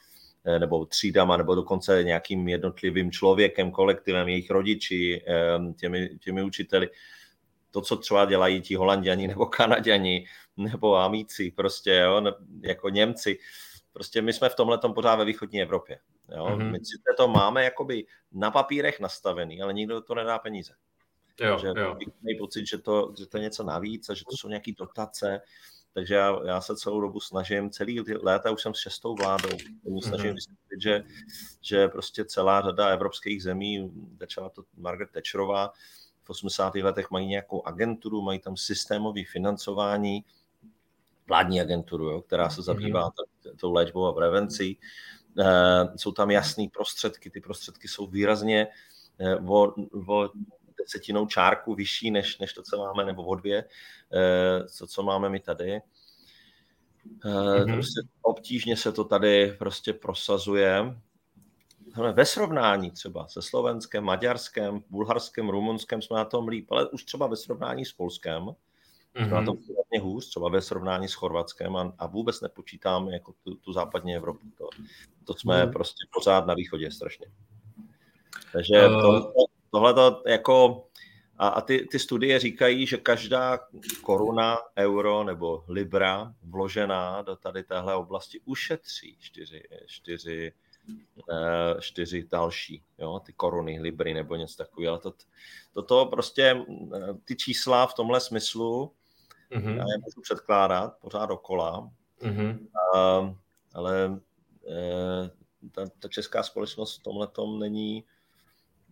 eh, 0.46 0.60
nebo 0.60 0.86
třídama, 0.86 1.38
nebo 1.38 1.56
dokonce 1.56 2.04
nějakým 2.04 2.48
jednotlivým 2.48 3.12
člověkem, 3.12 3.72
kolektivem, 3.72 4.28
jejich 4.28 4.50
rodiči, 4.50 5.24
těmi, 5.80 6.10
těmi 6.20 6.44
učiteli 6.44 6.90
to, 7.76 7.82
co 7.82 7.96
třeba 7.96 8.26
dělají 8.26 8.62
ti 8.62 8.76
holanděni 8.76 9.28
nebo 9.34 9.46
kanaděni 9.46 10.26
nebo 10.58 10.96
amíci, 10.96 11.52
prostě, 11.52 11.96
jo, 11.96 12.22
jako 12.62 12.90
Němci. 12.90 13.40
Prostě 13.94 14.22
my 14.22 14.34
jsme 14.34 14.50
v 14.50 14.56
tomhle 14.56 14.80
pořád 14.96 15.16
ve 15.16 15.26
východní 15.26 15.62
Evropě. 15.62 16.00
Jo. 16.30 16.46
Mm-hmm. 16.46 16.72
My 16.72 16.80
si 16.80 16.98
to 17.18 17.28
máme 17.28 17.64
jakoby 17.64 18.06
na 18.32 18.52
papírech 18.52 19.00
nastavený, 19.00 19.62
ale 19.62 19.74
nikdo 19.74 20.02
to 20.02 20.16
nedá 20.16 20.40
peníze. 20.40 20.74
Jo, 21.40 21.52
Takže 21.52 21.68
jo. 21.68 21.98
Mají 22.24 22.38
pocit, 22.40 22.68
že 22.68 22.78
to, 22.78 23.14
že 23.20 23.26
to 23.26 23.38
je 23.38 23.44
něco 23.44 23.64
navíc 23.64 24.10
a 24.10 24.14
že 24.14 24.24
to 24.30 24.38
jsou 24.38 24.48
nějaké 24.48 24.72
dotace. 24.78 25.42
Takže 25.94 26.16
já, 26.16 26.40
já 26.46 26.62
se 26.62 26.76
celou 26.76 27.02
dobu 27.02 27.20
snažím, 27.20 27.70
celý 27.70 28.02
léta 28.22 28.52
už 28.52 28.62
jsem 28.62 28.74
s 28.74 28.80
šestou 28.80 29.16
vládou, 29.16 29.50
snažím 30.02 30.32
mm-hmm. 30.32 30.36
vysvětlit, 30.36 30.82
že, 30.82 31.04
že 31.62 31.88
prostě 31.88 32.26
celá 32.26 32.62
řada 32.62 32.88
evropských 32.88 33.44
zemí, 33.44 33.92
začala 34.20 34.50
to 34.50 34.64
Margaret 34.78 35.12
Thatcherová, 35.12 35.74
v 36.24 36.30
80. 36.30 36.76
letech 36.76 37.12
mají 37.12 37.28
nějakou 37.28 37.68
agenturu, 37.68 38.22
mají 38.22 38.40
tam 38.40 38.58
systémové 38.58 39.22
financování, 39.32 40.26
vládní 41.28 41.62
agenturu, 41.62 42.10
jo, 42.10 42.22
která 42.22 42.50
se 42.50 42.62
zabývá 42.62 43.12
mhm. 43.46 43.58
tou 43.58 43.74
léčbou 43.74 44.06
a 44.06 44.14
prevencí. 44.14 44.78
E, 45.40 45.98
jsou 45.98 46.12
tam 46.12 46.32
jasné 46.32 46.66
prostředky, 46.74 47.30
ty 47.30 47.42
prostředky 47.42 47.88
jsou 47.88 48.08
výrazně 48.08 48.68
e, 49.20 49.36
o, 49.36 49.74
o 50.08 50.30
desetinou 50.78 51.26
čárku 51.26 51.76
vyšší, 51.76 52.12
než, 52.12 52.38
než 52.38 52.54
to, 52.54 52.64
co 52.64 52.78
máme, 52.78 53.06
nebo 53.06 53.26
o 53.26 53.36
dvě, 53.36 53.66
e, 54.14 54.68
co, 54.68 54.88
co 54.88 55.04
máme 55.04 55.30
my 55.30 55.40
tady. 55.40 55.82
Mm-hmm. 57.24 57.74
Prostě 57.74 58.02
obtížně 58.22 58.78
se 58.78 58.92
to 58.92 59.04
tady 59.04 59.56
prostě 59.60 59.94
prosazuje 59.94 60.96
ve 62.14 62.26
srovnání 62.26 62.92
třeba 62.92 63.28
se 63.28 63.42
Slovenskem, 63.42 64.04
Maďarskem, 64.04 64.84
Bulharskem, 64.90 65.50
Rumunskem 65.50 66.02
jsme 66.02 66.18
na 66.18 66.26
tom 66.26 66.48
líp, 66.48 66.72
ale 66.72 66.90
už 66.90 67.04
třeba 67.04 67.28
ve 67.28 67.36
srovnání 67.36 67.86
s 67.86 67.94
Polskem 67.94 68.50
mm-hmm. 69.16 69.30
na 69.30 69.46
tom 69.46 69.58
hodně 69.58 70.00
hůř, 70.02 70.30
třeba 70.30 70.50
ve 70.50 70.62
srovnání 70.62 71.08
s 71.08 71.14
Chorvatskem 71.14 71.76
a, 71.76 71.94
a 71.98 72.08
vůbec 72.08 72.42
nepočítám 72.42 73.10
jako 73.10 73.34
tu, 73.44 73.56
tu 73.56 73.74
západní 73.74 74.16
Evropu. 74.16 74.48
To, 74.58 74.70
to 75.26 75.34
jsme 75.34 75.66
mm-hmm. 75.66 75.74
prostě 75.74 76.06
pořád 76.14 76.46
na 76.46 76.54
východě 76.54 76.92
strašně. 76.92 77.26
Takže 78.52 78.88
uh... 78.88 79.02
to, 79.02 79.32
tohle 79.72 79.94
to 79.94 80.24
jako 80.28 80.88
a, 81.38 81.48
a 81.48 81.62
ty, 81.62 81.88
ty 81.92 82.00
studie 82.00 82.40
říkají, 82.40 82.86
že 82.88 82.98
každá 82.98 83.60
koruna, 84.02 84.58
euro 84.78 85.24
nebo 85.24 85.64
libra 85.68 86.34
vložená 86.44 87.22
do 87.22 87.36
tady 87.36 87.64
téhle 87.64 87.96
oblasti 87.96 88.40
ušetří 88.46 89.18
4, 89.20 89.64
4 89.88 90.54
Eh, 91.32 91.82
čtyři 91.82 92.28
další, 92.32 92.84
jo, 92.98 93.22
ty 93.26 93.34
koruny, 93.34 93.80
libry 93.82 94.14
nebo 94.14 94.36
něco 94.36 94.58
takového. 94.58 94.94
Ale 94.94 95.02
to, 95.02 95.14
toto 95.74 96.06
prostě, 96.06 96.66
eh, 96.96 97.14
ty 97.26 97.36
čísla 97.36 97.88
v 97.88 97.94
tomhle 97.94 98.20
smyslu, 98.20 98.92
mm-hmm. 99.52 99.78
já 99.78 99.84
je 99.84 99.98
můžu 99.98 100.22
předkládat 100.22 100.98
pořád 101.02 101.26
dokola, 101.26 101.90
mm-hmm. 102.22 102.68
a, 102.96 103.36
ale 103.74 104.20
e, 104.70 105.30
ta, 105.72 105.86
ta 106.00 106.08
česká 106.08 106.44
společnost 106.44 107.00
v 107.00 107.04
tomhle 107.04 107.28
není 107.60 108.04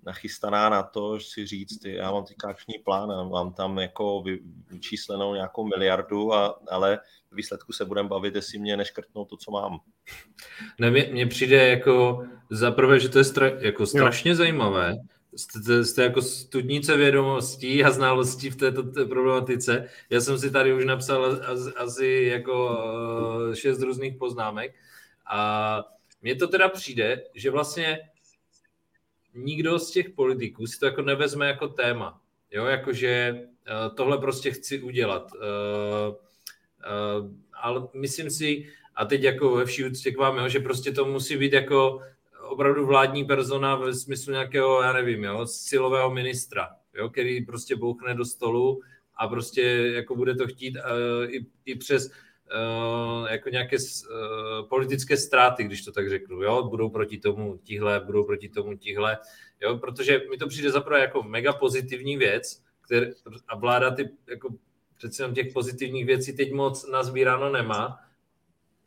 nachystaná 0.05 0.69
na 0.69 0.83
to, 0.83 1.19
že 1.19 1.25
si 1.25 1.45
říct, 1.45 1.85
já 1.85 2.11
mám 2.11 2.25
teď 2.25 2.37
akční 2.47 2.79
plán 2.79 3.11
a 3.11 3.23
mám 3.23 3.53
tam 3.53 3.79
jako 3.79 4.23
vyčíslenou 4.67 5.33
nějakou 5.33 5.67
miliardu, 5.67 6.33
a, 6.33 6.59
ale 6.69 6.99
v 7.31 7.35
výsledku 7.35 7.73
se 7.73 7.85
budeme 7.85 8.09
bavit, 8.09 8.35
jestli 8.35 8.59
mě 8.59 8.77
neškrtnou 8.77 9.25
to, 9.25 9.37
co 9.37 9.51
mám. 9.51 9.79
Ne, 10.79 10.91
mně, 10.91 11.09
mně 11.11 11.27
přijde 11.27 11.67
jako 11.67 12.25
za 12.49 12.71
prvé, 12.71 12.99
že 12.99 13.09
to 13.09 13.17
je 13.17 13.23
stra, 13.23 13.47
jako 13.47 13.85
strašně 13.85 14.31
jo. 14.31 14.35
zajímavé, 14.35 14.95
jste, 15.35 15.85
jste 15.85 16.03
jako 16.03 16.21
studnice 16.21 16.97
vědomostí 16.97 17.83
a 17.83 17.91
znalostí 17.91 18.49
v 18.49 18.55
této 18.55 18.83
problematice. 19.05 19.89
Já 20.09 20.21
jsem 20.21 20.39
si 20.39 20.51
tady 20.51 20.73
už 20.73 20.85
napsal 20.85 21.39
asi 21.77 22.29
jako 22.31 22.79
eh, 23.51 23.55
šest 23.55 23.81
různých 23.81 24.15
poznámek 24.15 24.75
a 25.25 25.83
mně 26.21 26.35
to 26.35 26.47
teda 26.47 26.69
přijde, 26.69 27.23
že 27.35 27.51
vlastně 27.51 27.99
nikdo 29.33 29.79
z 29.79 29.91
těch 29.91 30.09
politiků 30.09 30.67
si 30.67 30.79
to 30.79 30.85
jako 30.85 31.01
nevezme 31.01 31.47
jako 31.47 31.67
téma. 31.67 32.21
Jo, 32.51 32.65
jakože 32.65 33.09
eh, 33.67 33.89
tohle 33.95 34.17
prostě 34.17 34.51
chci 34.51 34.81
udělat. 34.81 35.31
Eh, 35.35 36.23
ale 37.61 37.87
myslím 37.93 38.29
si, 38.29 38.69
a 38.95 39.05
teď 39.05 39.23
jako 39.23 39.55
ve 39.55 39.65
vší 39.65 39.85
úctě 39.85 40.11
k 40.11 40.17
vám, 40.17 40.37
jo, 40.37 40.49
že 40.49 40.59
prostě 40.59 40.91
to 40.91 41.05
musí 41.05 41.37
být 41.37 41.53
jako 41.53 42.01
opravdu 42.43 42.85
vládní 42.85 43.23
persona 43.23 43.75
ve 43.75 43.93
smyslu 43.93 44.31
nějakého, 44.31 44.81
já 44.81 44.93
nevím, 44.93 45.23
jo, 45.23 45.45
silového 45.45 46.11
ministra, 46.11 46.69
jo, 46.93 47.09
který 47.09 47.45
prostě 47.45 47.75
bouchne 47.75 48.13
do 48.13 48.25
stolu 48.25 48.81
a 49.15 49.27
prostě 49.27 49.61
jako 49.95 50.15
bude 50.15 50.35
to 50.35 50.47
chtít 50.47 50.77
uh, 50.77 51.33
i, 51.33 51.45
i 51.65 51.75
přes 51.75 52.07
uh, 52.07 53.27
jako 53.29 53.49
nějaké 53.49 53.75
uh, 53.77 54.67
politické 54.69 55.17
ztráty, 55.17 55.63
když 55.63 55.85
to 55.85 55.91
tak 55.91 56.09
řeknu, 56.09 56.41
jo, 56.41 56.63
budou 56.63 56.89
proti 56.89 57.17
tomu 57.17 57.57
tihle, 57.63 57.99
budou 57.99 58.23
proti 58.23 58.49
tomu 58.49 58.77
tihle, 58.77 59.17
jo, 59.61 59.77
protože 59.77 60.21
mi 60.29 60.37
to 60.37 60.47
přijde 60.47 60.71
zaprvé 60.71 60.99
jako 60.99 61.23
mega 61.23 61.53
pozitivní 61.53 62.17
věc, 62.17 62.63
který, 62.81 63.05
a 63.47 63.57
vláda 63.57 63.91
ty, 63.91 64.09
jako 64.29 64.49
přece 64.97 65.23
jenom 65.23 65.35
těch 65.35 65.53
pozitivních 65.53 66.05
věcí 66.05 66.33
teď 66.35 66.51
moc 66.51 66.89
nazbíráno 66.89 67.51
nemá, 67.51 67.99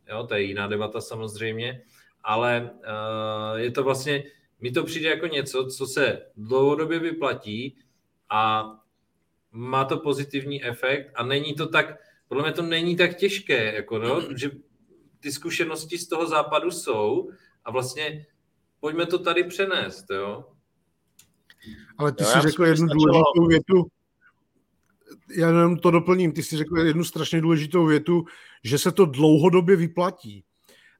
jo, 0.08 0.26
to 0.26 0.34
je 0.34 0.42
jiná 0.42 0.66
debata 0.66 1.00
samozřejmě, 1.00 1.82
ale 2.26 2.70
uh, 2.70 3.58
je 3.58 3.70
to 3.70 3.84
vlastně, 3.84 4.24
mi 4.60 4.70
to 4.70 4.84
přijde 4.84 5.08
jako 5.08 5.26
něco, 5.26 5.66
co 5.66 5.86
se 5.86 6.22
dlouhodobě 6.36 6.98
vyplatí 6.98 7.78
a 8.30 8.70
má 9.52 9.84
to 9.84 9.98
pozitivní 9.98 10.64
efekt 10.64 11.12
a 11.14 11.24
není 11.24 11.54
to 11.54 11.66
tak, 11.66 11.96
podle 12.28 12.42
mě 12.42 12.52
to 12.52 12.62
není 12.62 12.96
tak 12.96 13.16
těžké, 13.16 13.74
jako 13.74 13.98
no, 13.98 14.22
že 14.36 14.50
ty 15.20 15.32
zkušenosti 15.32 15.98
z 15.98 16.08
toho 16.08 16.26
západu 16.26 16.70
jsou 16.70 17.30
a 17.64 17.70
vlastně 17.70 18.26
pojďme 18.80 19.06
to 19.06 19.18
tady 19.18 19.44
přenést, 19.44 20.04
jo. 20.10 20.44
Ale 21.98 22.12
ty 22.12 22.24
jo, 22.24 22.30
jsi 22.30 22.40
řekl 22.40 22.64
jednu 22.64 22.86
důležitou 22.86 23.46
větu, 23.48 23.86
já 25.36 25.46
jenom 25.46 25.78
to 25.78 25.90
doplním, 25.90 26.32
ty 26.32 26.42
jsi 26.42 26.56
řekl 26.56 26.78
jednu 26.78 27.04
strašně 27.04 27.40
důležitou 27.40 27.86
větu, 27.86 28.24
že 28.64 28.78
se 28.78 28.92
to 28.92 29.06
dlouhodobě 29.06 29.76
vyplatí 29.76 30.45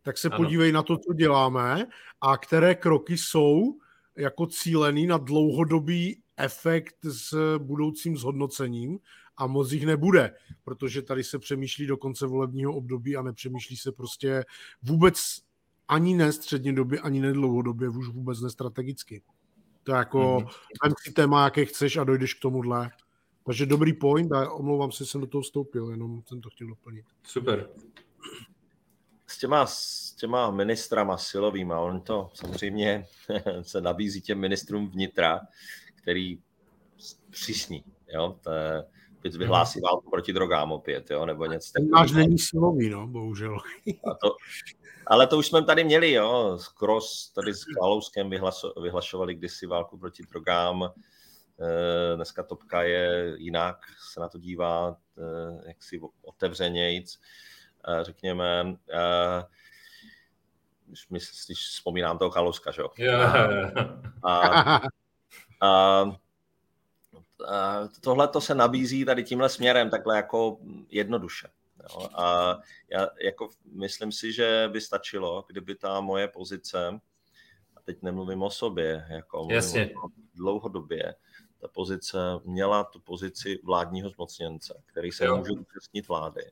tak 0.07 0.19
se 0.19 0.29
ano. 0.29 0.37
podívej 0.37 0.73
na 0.73 0.83
to, 0.83 0.97
co 0.97 1.13
děláme 1.13 1.87
a 2.21 2.37
které 2.37 2.75
kroky 2.75 3.19
jsou 3.19 3.79
jako 4.17 4.47
cílený 4.47 5.07
na 5.07 5.19
dlouhodobý 5.19 6.23
efekt 6.37 6.97
s 7.03 7.59
budoucím 7.59 8.17
zhodnocením 8.17 8.99
a 9.37 9.47
moc 9.47 9.73
jich 9.73 9.87
nebude, 9.87 10.35
protože 10.65 11.03
tady 11.03 11.25
se 11.25 11.39
přemýšlí 11.39 11.87
do 11.87 11.97
konce 11.97 12.27
volebního 12.27 12.75
období 12.75 13.17
a 13.17 13.23
nepřemýšlí 13.23 13.77
se 13.77 13.93
prostě 13.93 14.45
vůbec 14.83 15.43
ani 15.89 16.15
ne 16.15 16.33
středně 16.33 16.73
době, 16.73 17.01
ani 17.01 17.21
ne 17.21 17.33
dlouhodobě, 17.33 17.89
už 17.89 18.09
vůbec 18.09 18.41
nestrategicky. 18.41 19.23
To 19.83 19.93
je 19.93 19.97
jako, 19.97 20.39
mm-hmm. 20.39 20.95
si 21.03 21.13
téma, 21.13 21.45
jaké 21.45 21.65
chceš 21.65 21.97
a 21.97 22.05
dojdeš 22.05 22.35
k 22.35 22.43
tomuhle. 22.43 22.91
Takže 23.47 23.67
dobrý 23.67 23.93
point 23.93 24.33
a 24.33 24.51
omlouvám 24.51 24.93
se, 24.93 25.07
jsem 25.07 25.21
do 25.21 25.27
toho 25.27 25.43
vstoupil, 25.43 25.91
jenom 25.91 26.23
jsem 26.27 26.41
to 26.41 26.51
chtěl 26.51 26.69
doplnit. 26.69 27.05
Super 27.23 27.69
s 29.27 29.39
těma, 29.39 29.67
s 29.67 30.13
těma 30.13 30.51
ministrama 30.51 31.19
silovýma, 31.19 31.81
on 31.81 32.01
to 32.01 32.31
samozřejmě 32.35 33.07
se 33.63 33.81
nabízí 33.81 34.21
těm 34.21 34.39
ministrům 34.39 34.91
vnitra, 34.91 35.41
který 35.95 36.39
přísní, 37.31 37.85
jo, 38.09 38.39
to 38.43 38.53
je, 38.53 38.85
teď 39.23 39.37
vyhlásí 39.37 39.81
válku 39.81 40.11
proti 40.11 40.33
drogám 40.33 40.73
opět, 40.73 41.11
jo, 41.11 41.27
nebo 41.27 41.47
něco 41.47 41.73
takového. 41.73 42.03
Náš 42.03 42.13
není 42.13 42.39
silový, 42.39 42.91
no, 42.91 43.07
bohužel. 43.07 43.59
A 44.11 44.15
to, 44.15 44.37
ale 45.07 45.27
to 45.27 45.39
už 45.39 45.47
jsme 45.47 45.65
tady 45.65 45.85
měli, 45.85 46.13
jo, 46.13 46.59
Kroos 46.79 47.31
tady 47.35 47.55
s 47.55 47.65
Kalouskem 47.65 48.31
vyhlaso, 48.31 48.73
vyhlašovali 48.83 49.35
kdysi 49.35 49.67
válku 49.67 49.99
proti 49.99 50.23
drogám, 50.23 50.83
e, 50.83 52.17
dneska 52.17 52.43
Topka 52.43 52.83
je 52.83 53.35
jinak, 53.39 53.77
se 54.13 54.21
na 54.21 54.29
to 54.29 54.39
dívá, 54.39 54.97
e, 55.19 55.69
jaksi 55.69 56.01
otevřenějc 56.23 57.19
řekněme, 58.03 58.77
když, 60.87 61.07
když 61.47 61.59
vzpomínám 61.59 62.19
toho 62.19 62.31
Kalouska, 62.31 62.71
že 62.71 62.83
jo. 62.83 62.91
A, 64.23 64.81
a, 65.61 66.03
a 67.49 67.89
tohle 68.01 68.29
to 68.29 68.41
se 68.41 68.55
nabízí 68.55 69.05
tady 69.05 69.25
tímhle 69.25 69.49
směrem, 69.49 69.91
takhle 69.91 70.17
jako 70.17 70.59
jednoduše. 70.91 71.49
Jo. 71.83 72.09
A 72.15 72.59
já 72.89 73.09
jako 73.21 73.49
myslím 73.73 74.13
si, 74.13 74.33
že 74.33 74.69
by 74.73 74.81
stačilo, 74.81 75.45
kdyby 75.49 75.75
ta 75.75 76.01
moje 76.01 76.29
pozice, 76.29 77.01
a 77.77 77.81
teď 77.85 78.03
nemluvím 78.03 78.43
o 78.43 78.51
sobě, 78.51 79.07
jako 79.09 79.49
Jasně. 79.51 79.91
O 80.05 80.09
dlouhodobě, 80.35 81.15
ta 81.61 81.69
pozice 81.69 82.19
měla 82.45 82.85
tu 82.85 83.01
pozici 83.01 83.59
vládního 83.65 84.09
zmocněnce, 84.11 84.83
který 84.87 85.13
se 85.13 85.25
jo. 85.25 85.37
může 85.37 85.53
účastnit 85.53 86.09
vlády 86.09 86.43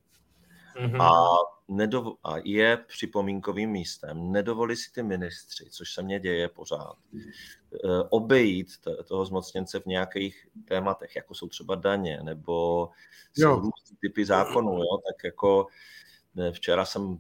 mm-hmm. 0.76 1.02
a, 1.02 1.37
nedov, 1.68 2.06
a 2.24 2.34
je 2.44 2.76
připomínkovým 2.76 3.70
místem. 3.70 4.32
Nedovolí 4.32 4.76
si 4.76 4.92
ty 4.92 5.02
ministři, 5.02 5.70
což 5.70 5.92
se 5.92 6.02
mně 6.02 6.20
děje 6.20 6.48
pořád, 6.48 6.96
eh, 7.14 7.78
obejít 8.10 8.68
toho 9.08 9.24
zmocněnce 9.24 9.80
v 9.80 9.87
nějakých 9.87 10.48
tématech, 10.68 11.16
jako 11.16 11.34
jsou 11.34 11.48
třeba 11.48 11.74
daně, 11.74 12.20
nebo 12.22 12.88
různé 13.44 13.96
typy 14.00 14.24
zákonů. 14.24 14.72
Jo? 14.72 14.98
Tak 15.06 15.24
jako 15.24 15.66
eh, 16.38 16.52
včera 16.52 16.84
jsem 16.84 17.18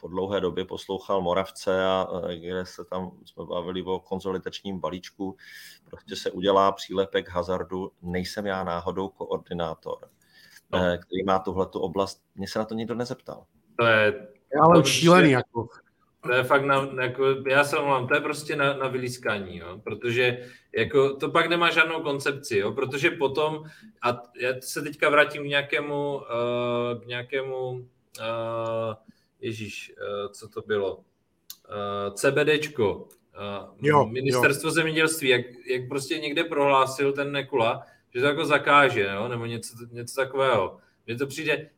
po 0.00 0.08
dlouhé 0.08 0.40
době 0.40 0.64
poslouchal 0.64 1.20
Moravce, 1.20 1.84
a, 1.84 2.08
kde 2.34 2.66
se 2.66 2.84
tam 2.84 3.10
jsme 3.24 3.44
bavili 3.44 3.82
o 3.82 3.98
konzolidačním 4.00 4.80
balíčku. 4.80 5.36
Prostě 5.84 6.16
se 6.16 6.30
udělá 6.30 6.72
přílepek 6.72 7.28
hazardu, 7.28 7.92
nejsem 8.02 8.46
já 8.46 8.64
náhodou 8.64 9.08
koordinátor 9.08 10.10
no. 10.72 10.78
Eh, 10.78 10.98
který 10.98 11.24
má 11.24 11.38
tuhletu 11.38 11.80
oblast. 11.80 12.22
Mně 12.34 12.48
se 12.48 12.58
na 12.58 12.64
to 12.64 12.74
nikdo 12.74 12.94
nezeptal. 12.94 13.44
To 13.78 13.86
je... 13.86 14.28
Ale 14.60 14.76
to 14.76 14.82
šílený 14.82 15.30
jako. 15.30 15.68
To 16.26 16.32
je 16.32 16.44
fakt 16.44 16.64
na, 16.64 16.88
jako, 17.02 17.24
já 17.48 17.64
se 17.64 17.76
omlám, 17.76 18.08
to 18.08 18.14
je 18.14 18.20
prostě 18.20 18.56
na, 18.56 18.76
na 18.76 18.88
vylískání, 18.88 19.58
jo, 19.58 19.80
protože 19.84 20.38
jako, 20.76 21.16
to 21.16 21.30
pak 21.30 21.46
nemá 21.46 21.70
žádnou 21.70 22.02
koncepci, 22.02 22.58
jo, 22.58 22.72
protože 22.72 23.10
potom, 23.10 23.64
a 24.02 24.22
já 24.40 24.52
se 24.60 24.82
teďka 24.82 25.10
vrátím 25.10 25.42
k 25.42 25.46
nějakému, 25.46 26.14
uh, 26.16 27.02
k 27.02 27.06
nějakému, 27.06 27.70
uh, 27.70 27.84
ježíš, 29.40 29.92
uh, 30.00 30.32
co 30.32 30.48
to 30.48 30.62
bylo, 30.66 30.96
uh, 30.96 32.14
CBDčko, 32.14 32.94
uh, 32.94 33.08
jo, 33.82 34.06
ministerstvo 34.06 34.68
jo. 34.68 34.72
zemědělství, 34.72 35.28
jak, 35.28 35.46
jak 35.70 35.88
prostě 35.88 36.18
někde 36.18 36.44
prohlásil 36.44 37.12
ten 37.12 37.32
Nekula, 37.32 37.82
že 38.16 38.22
to 38.22 38.26
jako 38.26 38.44
zakáže, 38.44 39.08
jo? 39.14 39.28
nebo 39.28 39.46
něco, 39.46 39.74
něco 39.90 40.16
takového. 40.16 40.78
Mně 41.06 41.16
to 41.16 41.26
přijde, 41.26 41.70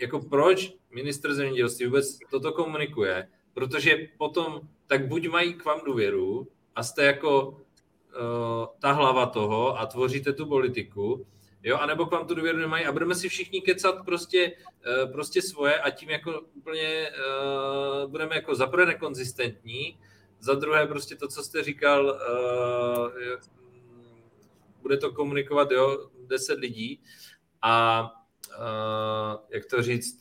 jako 0.00 0.20
proč 0.20 0.74
minister 0.90 1.34
zemědělství 1.34 1.86
vůbec 1.86 2.18
toto 2.30 2.52
komunikuje, 2.52 3.28
protože 3.54 3.96
potom 4.18 4.60
tak 4.86 5.08
buď 5.08 5.28
mají 5.28 5.54
k 5.54 5.64
vám 5.64 5.80
důvěru 5.86 6.48
a 6.74 6.82
jste 6.82 7.04
jako 7.04 7.48
uh, 7.48 7.56
ta 8.78 8.92
hlava 8.92 9.26
toho 9.26 9.78
a 9.78 9.86
tvoříte 9.86 10.32
tu 10.32 10.46
politiku, 10.46 11.26
jo, 11.62 11.76
anebo 11.76 12.06
k 12.06 12.12
vám 12.12 12.26
tu 12.26 12.34
důvěru 12.34 12.58
nemají 12.58 12.84
a 12.84 12.92
budeme 12.92 13.14
si 13.14 13.28
všichni 13.28 13.60
kecat 13.60 14.04
prostě, 14.04 14.52
uh, 15.04 15.12
prostě 15.12 15.42
svoje 15.42 15.80
a 15.80 15.90
tím 15.90 16.10
jako 16.10 16.40
úplně 16.54 17.10
uh, 17.10 18.10
budeme 18.10 18.36
jako 18.36 18.54
za 18.54 18.66
prvé 18.66 18.86
nekonzistentní, 18.86 19.98
za 20.40 20.54
druhé 20.54 20.86
prostě 20.86 21.16
to, 21.16 21.28
co 21.28 21.42
jste 21.42 21.62
říkal, 21.62 22.06
uh, 22.06 23.57
bude 24.88 24.96
to 24.96 25.12
komunikovat, 25.12 25.70
jo, 25.70 26.10
10 26.26 26.58
lidí 26.58 27.02
a 27.62 28.02
uh, 28.48 29.40
jak 29.50 29.66
to 29.66 29.82
říct, 29.82 30.18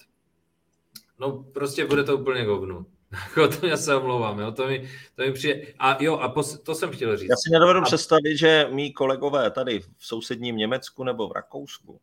no 1.19 1.43
prostě 1.53 1.85
bude 1.85 2.03
to 2.03 2.17
úplně 2.17 2.45
govnu. 2.45 2.85
Jako 3.11 3.47
to 3.47 3.65
já 3.67 3.77
se 3.77 3.95
omlouvám, 3.95 4.39
jo, 4.39 4.51
to 4.51 4.67
mi, 4.67 4.89
to 5.15 5.21
mi 5.21 5.31
přijde. 5.31 5.61
A 5.79 6.03
jo, 6.03 6.17
a 6.17 6.29
pos, 6.29 6.59
to 6.59 6.75
jsem 6.75 6.91
chtěl 6.91 7.17
říct. 7.17 7.29
Já 7.29 7.35
si 7.35 7.51
nedovedu 7.51 7.79
a... 7.79 7.83
představit, 7.83 8.37
že 8.37 8.67
mý 8.71 8.93
kolegové 8.93 9.51
tady 9.51 9.79
v 9.79 9.87
sousedním 9.97 10.57
Německu 10.57 11.03
nebo 11.03 11.27
v 11.27 11.31
Rakousku, 11.31 11.99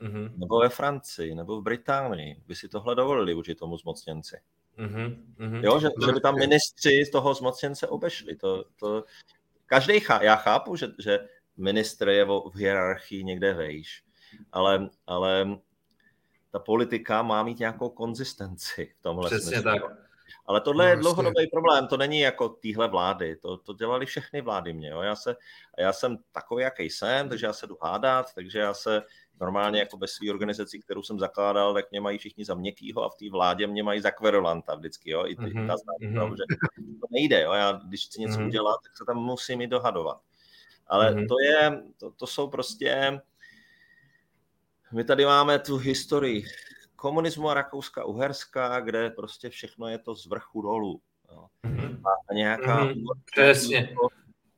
mm-hmm. 0.00 0.30
nebo 0.36 0.58
ve 0.58 0.68
Francii, 0.68 1.34
nebo 1.34 1.60
v 1.60 1.64
Británii, 1.64 2.36
by 2.46 2.54
si 2.54 2.68
tohle 2.68 2.94
dovolili 2.94 3.34
vůči 3.34 3.54
tomu 3.54 3.76
zmocněnci. 3.76 4.36
Mm-hmm. 4.78 5.64
Jo, 5.64 5.80
že, 5.80 5.88
že 6.06 6.12
by 6.12 6.20
tam 6.20 6.34
ministři 6.34 7.04
z 7.04 7.10
toho 7.10 7.34
zmocněnce 7.34 7.86
obešli. 7.88 8.36
To, 8.36 8.64
to, 8.76 9.04
každý 9.68 10.00
chá, 10.00 10.22
já 10.22 10.36
chápu, 10.36 10.76
že, 10.76 10.88
že 10.98 11.18
ministr 11.58 12.08
je 12.08 12.24
v 12.24 12.56
hierarchii 12.56 13.24
někde 13.24 13.54
vejš, 13.54 14.02
ale, 14.52 14.90
ale 15.06 15.58
ta 16.50 16.58
politika 16.58 17.22
má 17.22 17.42
mít 17.42 17.58
nějakou 17.58 17.88
konzistenci 17.88 18.94
v 18.98 19.02
tomhle 19.02 19.30
Přesně 19.30 19.52
smyslu. 19.52 19.62
tak. 19.62 20.08
Ale 20.46 20.60
tohle 20.60 20.84
no, 20.84 20.90
je 20.90 20.96
dlouhodobý 20.96 21.46
problém, 21.52 21.86
to 21.86 21.96
není 21.96 22.20
jako 22.20 22.48
týhle 22.48 22.88
vlády, 22.88 23.36
to, 23.36 23.56
to 23.56 23.74
dělali 23.74 24.06
všechny 24.06 24.40
vlády 24.40 24.72
mě. 24.72 24.88
Jo. 24.88 25.00
Já, 25.00 25.16
se, 25.16 25.36
já 25.78 25.92
jsem 25.92 26.18
takový, 26.32 26.62
jaký 26.62 26.90
jsem, 26.90 27.28
takže 27.28 27.46
já 27.46 27.52
se 27.52 27.66
jdu 27.66 27.76
hádat, 27.82 28.34
takže 28.34 28.58
já 28.58 28.74
se 28.74 29.02
normálně 29.40 29.80
jako 29.80 29.96
ve 29.96 30.06
své 30.06 30.30
organizaci, 30.30 30.78
kterou 30.78 31.02
jsem 31.02 31.18
zakládal, 31.18 31.74
tak 31.74 31.90
mě 31.90 32.00
mají 32.00 32.18
všichni 32.18 32.44
za 32.44 32.54
měkkýho 32.54 33.04
a 33.04 33.08
v 33.08 33.14
té 33.14 33.30
vládě 33.30 33.66
mě 33.66 33.82
mají 33.82 34.00
za 34.00 34.10
kverulanta 34.10 34.74
vždycky, 34.74 35.10
jo, 35.10 35.26
i 35.26 35.36
ty, 35.36 35.42
mm-hmm. 35.42 35.66
ta 35.66 35.76
znám, 35.76 36.12
mm-hmm. 36.12 36.36
že 36.36 36.42
to 37.00 37.06
nejde, 37.10 37.42
jo, 37.42 37.52
já 37.52 37.72
když 37.72 38.06
chci 38.06 38.20
něco 38.20 38.38
mm-hmm. 38.38 38.46
udělat, 38.46 38.76
tak 38.82 38.96
se 38.96 39.04
tam 39.04 39.16
musím 39.16 39.60
i 39.60 39.66
dohadovat. 39.66 40.20
Ale 40.88 41.14
mm-hmm. 41.14 41.28
to 41.28 41.34
je, 41.40 41.82
to, 41.98 42.10
to 42.10 42.26
jsou 42.26 42.48
prostě, 42.48 43.20
my 44.92 45.04
tady 45.04 45.24
máme 45.24 45.58
tu 45.58 45.76
historii 45.76 46.44
komunismu 46.96 47.50
a 47.50 47.54
Rakouska, 47.54 48.04
Uherska, 48.04 48.80
kde 48.80 49.10
prostě 49.10 49.50
všechno 49.50 49.88
je 49.88 49.98
to 49.98 50.14
z 50.14 50.26
vrchu 50.26 50.62
dolů. 50.62 51.00
Jo. 51.32 51.46
Mm-hmm. 51.64 52.02
A 52.30 52.34
nějaká 52.34 52.84
mm-hmm. 52.84 53.04
Přesně. 53.32 53.96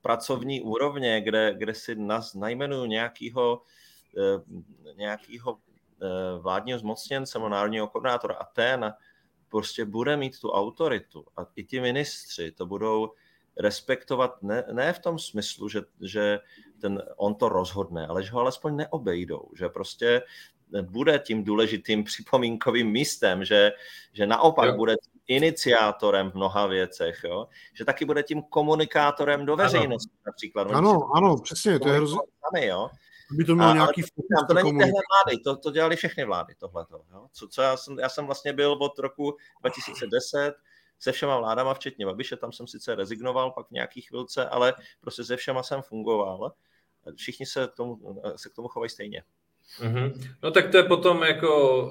pracovní 0.02 0.60
úrovně, 0.60 1.20
kde, 1.20 1.54
kde 1.58 1.74
si 1.74 1.94
nas, 1.94 2.34
najmenuju 2.34 2.84
nějakýho, 2.84 3.62
eh, 4.18 4.94
nějakýho 4.94 5.58
eh, 6.02 6.38
vládního 6.38 6.78
zmocněnce, 6.78 7.38
národního 7.38 7.88
koordinátora 7.88 8.34
a 8.34 8.44
ten 8.44 8.94
prostě 9.48 9.84
bude 9.84 10.16
mít 10.16 10.40
tu 10.40 10.50
autoritu 10.50 11.26
a 11.36 11.46
i 11.56 11.64
ti 11.64 11.80
ministři 11.80 12.52
to 12.52 12.66
budou 12.66 13.12
respektovat 13.58 14.42
ne, 14.42 14.64
ne 14.72 14.92
v 14.92 14.98
tom 14.98 15.18
smyslu, 15.18 15.68
že, 15.68 15.80
že 16.00 16.38
ten, 16.80 17.02
on 17.16 17.34
to 17.34 17.48
rozhodne, 17.48 18.06
ale 18.06 18.22
že 18.22 18.30
ho 18.30 18.40
alespoň 18.40 18.76
neobejdou, 18.76 19.50
že 19.58 19.68
prostě 19.68 20.22
bude 20.82 21.18
tím 21.18 21.44
důležitým 21.44 22.04
připomínkovým 22.10 22.90
místem, 22.90 23.44
že, 23.44 23.72
že 24.12 24.26
naopak 24.26 24.68
jo. 24.68 24.76
bude 24.76 24.96
iniciátorem 25.26 26.30
v 26.30 26.34
mnoha 26.34 26.66
věcech, 26.66 27.20
jo? 27.24 27.46
že 27.74 27.84
taky 27.84 28.04
bude 28.04 28.22
tím 28.22 28.42
komunikátorem 28.42 29.46
do 29.46 29.56
veřejnosti 29.56 30.10
ano. 30.12 30.22
například. 30.26 30.70
Ano, 30.70 31.08
ano, 31.14 31.36
přesně, 31.36 31.78
to 31.78 31.88
je 31.88 31.94
hrozně. 31.94 32.18
Jo? 32.60 32.88
By 33.32 33.44
to 33.44 33.54
mělo 33.54 33.74
nějaký 33.74 34.02
fokus 34.02 34.46
to 34.48 34.54
není 34.54 34.78
téhle 34.78 34.92
vlády, 34.92 35.38
to, 35.44 35.56
to 35.56 35.70
dělali 35.70 35.96
všechny 35.96 36.24
vlády, 36.24 36.54
tohleto. 36.54 37.02
Jo? 37.12 37.26
Co, 37.32 37.48
co 37.48 37.62
já, 37.62 37.76
jsem, 37.76 37.98
já 37.98 38.08
jsem 38.08 38.26
vlastně 38.26 38.52
byl 38.52 38.72
od 38.72 38.98
roku 38.98 39.36
2010 39.60 40.54
se 41.00 41.12
všema 41.12 41.38
vládama, 41.38 41.74
včetně 41.74 42.06
Babiše, 42.06 42.36
tam 42.36 42.52
jsem 42.52 42.66
sice 42.66 42.94
rezignoval 42.94 43.50
pak 43.50 43.68
v 43.68 43.70
nějakých 43.70 44.08
chvilce, 44.08 44.48
ale 44.48 44.74
prostě 45.00 45.24
se 45.24 45.36
všema 45.36 45.62
jsem 45.62 45.82
fungoval. 45.82 46.52
Všichni 47.16 47.46
se, 47.46 47.68
tomu, 47.68 48.22
se 48.36 48.48
k 48.48 48.54
tomu 48.54 48.68
chovají 48.68 48.90
stejně. 48.90 49.22
Mm-hmm. 49.78 50.12
No 50.42 50.50
tak 50.50 50.70
to 50.70 50.76
je 50.76 50.82
potom 50.82 51.22
jako 51.22 51.82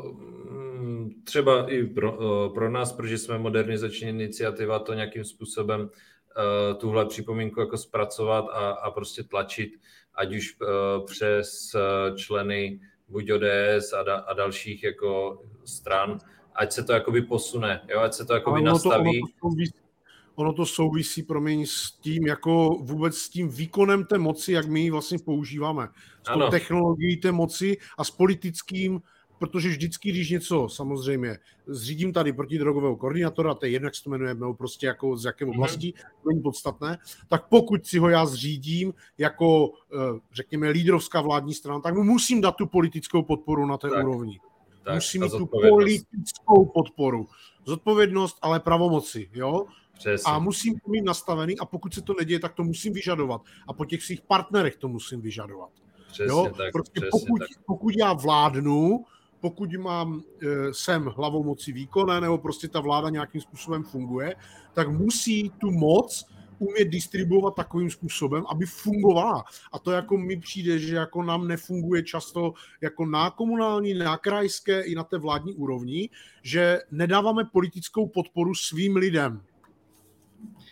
mm, 0.79 1.21
třeba 1.23 1.71
i 1.71 1.83
pro, 1.83 2.19
eh, 2.21 2.49
pro 2.53 2.69
nás, 2.69 2.93
protože 2.93 3.17
jsme 3.17 3.37
modernizační 3.37 4.09
iniciativa, 4.09 4.79
to 4.79 4.93
nějakým 4.93 5.23
způsobem 5.23 5.81
uh, 5.81 6.77
tuhle 6.79 7.05
připomínku 7.05 7.59
jako 7.59 7.77
zpracovat 7.77 8.45
a, 8.51 8.69
a 8.69 8.91
prostě 8.91 9.23
tlačit, 9.23 9.73
ať 10.15 10.35
už 10.35 10.57
uh, 10.61 11.05
přes 11.05 11.75
členy 12.15 12.79
buď 13.07 13.31
ODS 13.31 13.93
a, 13.93 14.03
da, 14.03 14.15
a 14.15 14.33
dalších 14.33 14.83
jako 14.83 15.41
stran, 15.65 16.19
ať 16.59 16.71
se 16.71 16.83
to 16.83 16.93
jakoby 16.93 17.21
posune, 17.21 17.81
jo, 17.87 17.99
ať 17.99 18.13
se 18.13 18.25
to 18.25 18.33
jakoby 18.33 18.61
ono 18.61 18.71
nastaví. 18.71 19.21
To, 19.21 19.47
ono, 19.47 19.55
to 19.55 19.89
ono 20.35 20.53
to 20.53 20.65
souvisí, 20.65 21.23
promiň, 21.23 21.65
s 21.65 21.91
tím, 21.91 22.27
jako 22.27 22.69
vůbec 22.81 23.17
s 23.17 23.29
tím 23.29 23.49
výkonem 23.49 24.05
té 24.05 24.17
moci, 24.17 24.51
jak 24.51 24.67
my 24.67 24.81
ji 24.81 24.89
vlastně 24.89 25.19
používáme. 25.19 25.87
S 26.23 26.33
tou 26.33 26.49
technologií 26.49 27.17
té 27.17 27.31
moci 27.31 27.77
a 27.97 28.03
s 28.03 28.11
politickým, 28.11 29.01
protože 29.39 29.69
vždycky, 29.69 30.09
když 30.09 30.29
něco, 30.29 30.69
samozřejmě, 30.69 31.37
zřídím 31.67 32.13
tady 32.13 32.33
protidrogového 32.33 32.95
koordinátora, 32.95 33.53
to 33.53 33.65
je 33.65 33.71
jednak 33.71 33.95
se 33.95 34.03
to 34.03 34.09
jmenuje, 34.09 34.33
nebo 34.33 34.53
prostě 34.53 34.87
jako 34.87 35.17
z 35.17 35.25
jaké 35.25 35.45
mhm. 35.45 35.53
oblasti, 35.53 35.87
mm-hmm. 35.87 36.23
to 36.23 36.29
není 36.29 36.41
podstatné, 36.41 36.97
tak 37.27 37.47
pokud 37.47 37.85
si 37.85 37.97
ho 37.97 38.09
já 38.09 38.25
zřídím 38.25 38.93
jako, 39.17 39.71
eh, 39.93 40.19
řekněme, 40.33 40.69
lídrovská 40.69 41.21
vládní 41.21 41.53
strana, 41.53 41.79
tak 41.79 41.95
mu 41.95 42.03
musím 42.03 42.41
dát 42.41 42.55
tu 42.55 42.67
politickou 42.67 43.23
podporu 43.23 43.65
na 43.65 43.77
té 43.77 43.89
tak. 43.89 44.03
úrovni. 44.03 44.39
Tak, 44.83 44.95
musím 44.95 45.21
mít 45.21 45.31
tu 45.31 45.45
politickou 45.45 46.65
podporu. 46.65 47.27
Zodpovědnost, 47.65 48.37
ale 48.41 48.59
pravomoci, 48.59 49.29
jo? 49.33 49.65
Přesně. 49.93 50.33
A 50.33 50.39
musím 50.39 50.79
to 50.79 50.91
mít 50.91 51.01
nastavený 51.01 51.59
a 51.59 51.65
pokud 51.65 51.93
se 51.93 52.01
to 52.01 52.13
neděje, 52.19 52.39
tak 52.39 52.53
to 52.53 52.63
musím 52.63 52.93
vyžadovat. 52.93 53.41
A 53.67 53.73
po 53.73 53.85
těch 53.85 54.03
svých 54.03 54.21
partnerech 54.21 54.75
to 54.75 54.87
musím 54.87 55.21
vyžadovat. 55.21 55.69
Přesně 56.07 56.25
jo? 56.25 56.51
tak. 56.57 56.71
Prostě 56.71 57.01
přesně 57.01 57.09
pokud, 57.11 57.39
tak. 57.39 57.47
pokud 57.65 57.93
já 57.99 58.13
vládnu, 58.13 59.05
pokud 59.39 59.73
mám, 59.73 60.23
e, 60.41 60.73
jsem 60.73 61.05
hlavou 61.05 61.43
moci 61.43 61.71
výkonné, 61.71 62.21
nebo 62.21 62.37
prostě 62.37 62.67
ta 62.67 62.79
vláda 62.79 63.09
nějakým 63.09 63.41
způsobem 63.41 63.83
funguje, 63.83 64.35
tak 64.73 64.89
musí 64.89 65.49
tu 65.49 65.71
moc 65.71 66.25
umět 66.59 66.85
distribuovat 66.85 67.55
takovým 67.55 67.89
způsobem, 67.89 68.43
aby 68.49 68.65
fungovala. 68.65 69.43
A 69.71 69.79
to 69.79 69.91
jako 69.91 70.17
mi 70.17 70.39
přijde, 70.39 70.79
že 70.79 70.95
jako 70.95 71.23
nám 71.23 71.47
nefunguje 71.47 72.03
často 72.03 72.53
jako 72.81 73.05
na 73.05 73.29
komunální, 73.29 73.93
na 73.93 74.17
krajské 74.17 74.81
i 74.81 74.95
na 74.95 75.03
té 75.03 75.17
vládní 75.17 75.53
úrovni, 75.53 76.09
že 76.43 76.79
nedáváme 76.91 77.45
politickou 77.45 78.07
podporu 78.07 78.55
svým 78.55 78.95
lidem. 78.95 79.43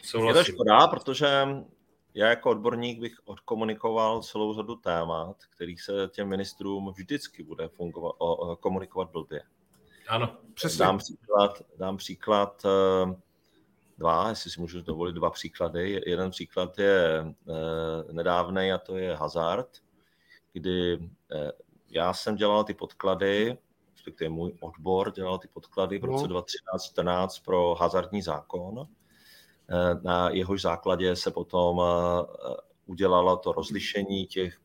Souhlasím. 0.04 0.39
Je 0.39 0.45
to 0.45 0.52
škoda, 0.52 0.88
protože 0.88 1.47
já 2.13 2.30
jako 2.30 2.50
odborník 2.50 3.00
bych 3.00 3.13
odkomunikoval 3.26 4.23
celou 4.23 4.54
řadu 4.54 4.76
témat, 4.76 5.38
kterých 5.56 5.82
se 5.82 6.10
těm 6.12 6.28
ministrům 6.28 6.93
vždycky 6.95 7.43
bude 7.43 7.67
fungovat, 7.67 8.15
komunikovat 8.60 9.12
blbě. 9.12 9.41
Ano, 10.08 10.38
přesně. 10.54 10.86
Dám 10.86 10.97
příklad, 10.97 11.62
dám 11.78 11.97
příklad 11.97 12.65
eh, 12.65 13.15
dva, 13.97 14.29
jestli 14.29 14.51
si 14.51 14.62
můžu 14.62 14.81
dovolit 14.81 15.13
dva 15.13 15.29
příklady. 15.29 16.01
Jeden 16.05 16.31
příklad 16.31 16.79
je 16.79 17.25
eh, 17.25 18.13
nedávný 18.13 18.71
a 18.71 18.77
to 18.77 18.97
je 18.97 19.15
hazard, 19.15 19.69
kdy 20.53 21.10
eh, 21.31 21.51
já 21.89 22.13
jsem 22.13 22.36
dělal 22.36 22.63
ty 22.63 22.73
podklady, 22.73 23.57
respektive 23.93 24.29
můj 24.29 24.57
odbor 24.60 25.12
dělal 25.12 25.39
ty 25.39 25.47
podklady 25.47 25.99
v 25.99 26.03
roce 26.03 26.27
no. 26.27 26.41
2013-2014 26.41 27.43
pro 27.45 27.75
hazardní 27.75 28.21
zákon 28.21 28.88
Eh, 29.69 29.99
na 30.03 30.29
jehož 30.29 30.62
základě 30.62 31.15
se 31.15 31.31
potom 31.31 31.81
udělalo 32.86 33.38
to 33.38 33.51
rozlišení 33.51 34.27
těch 34.27 34.57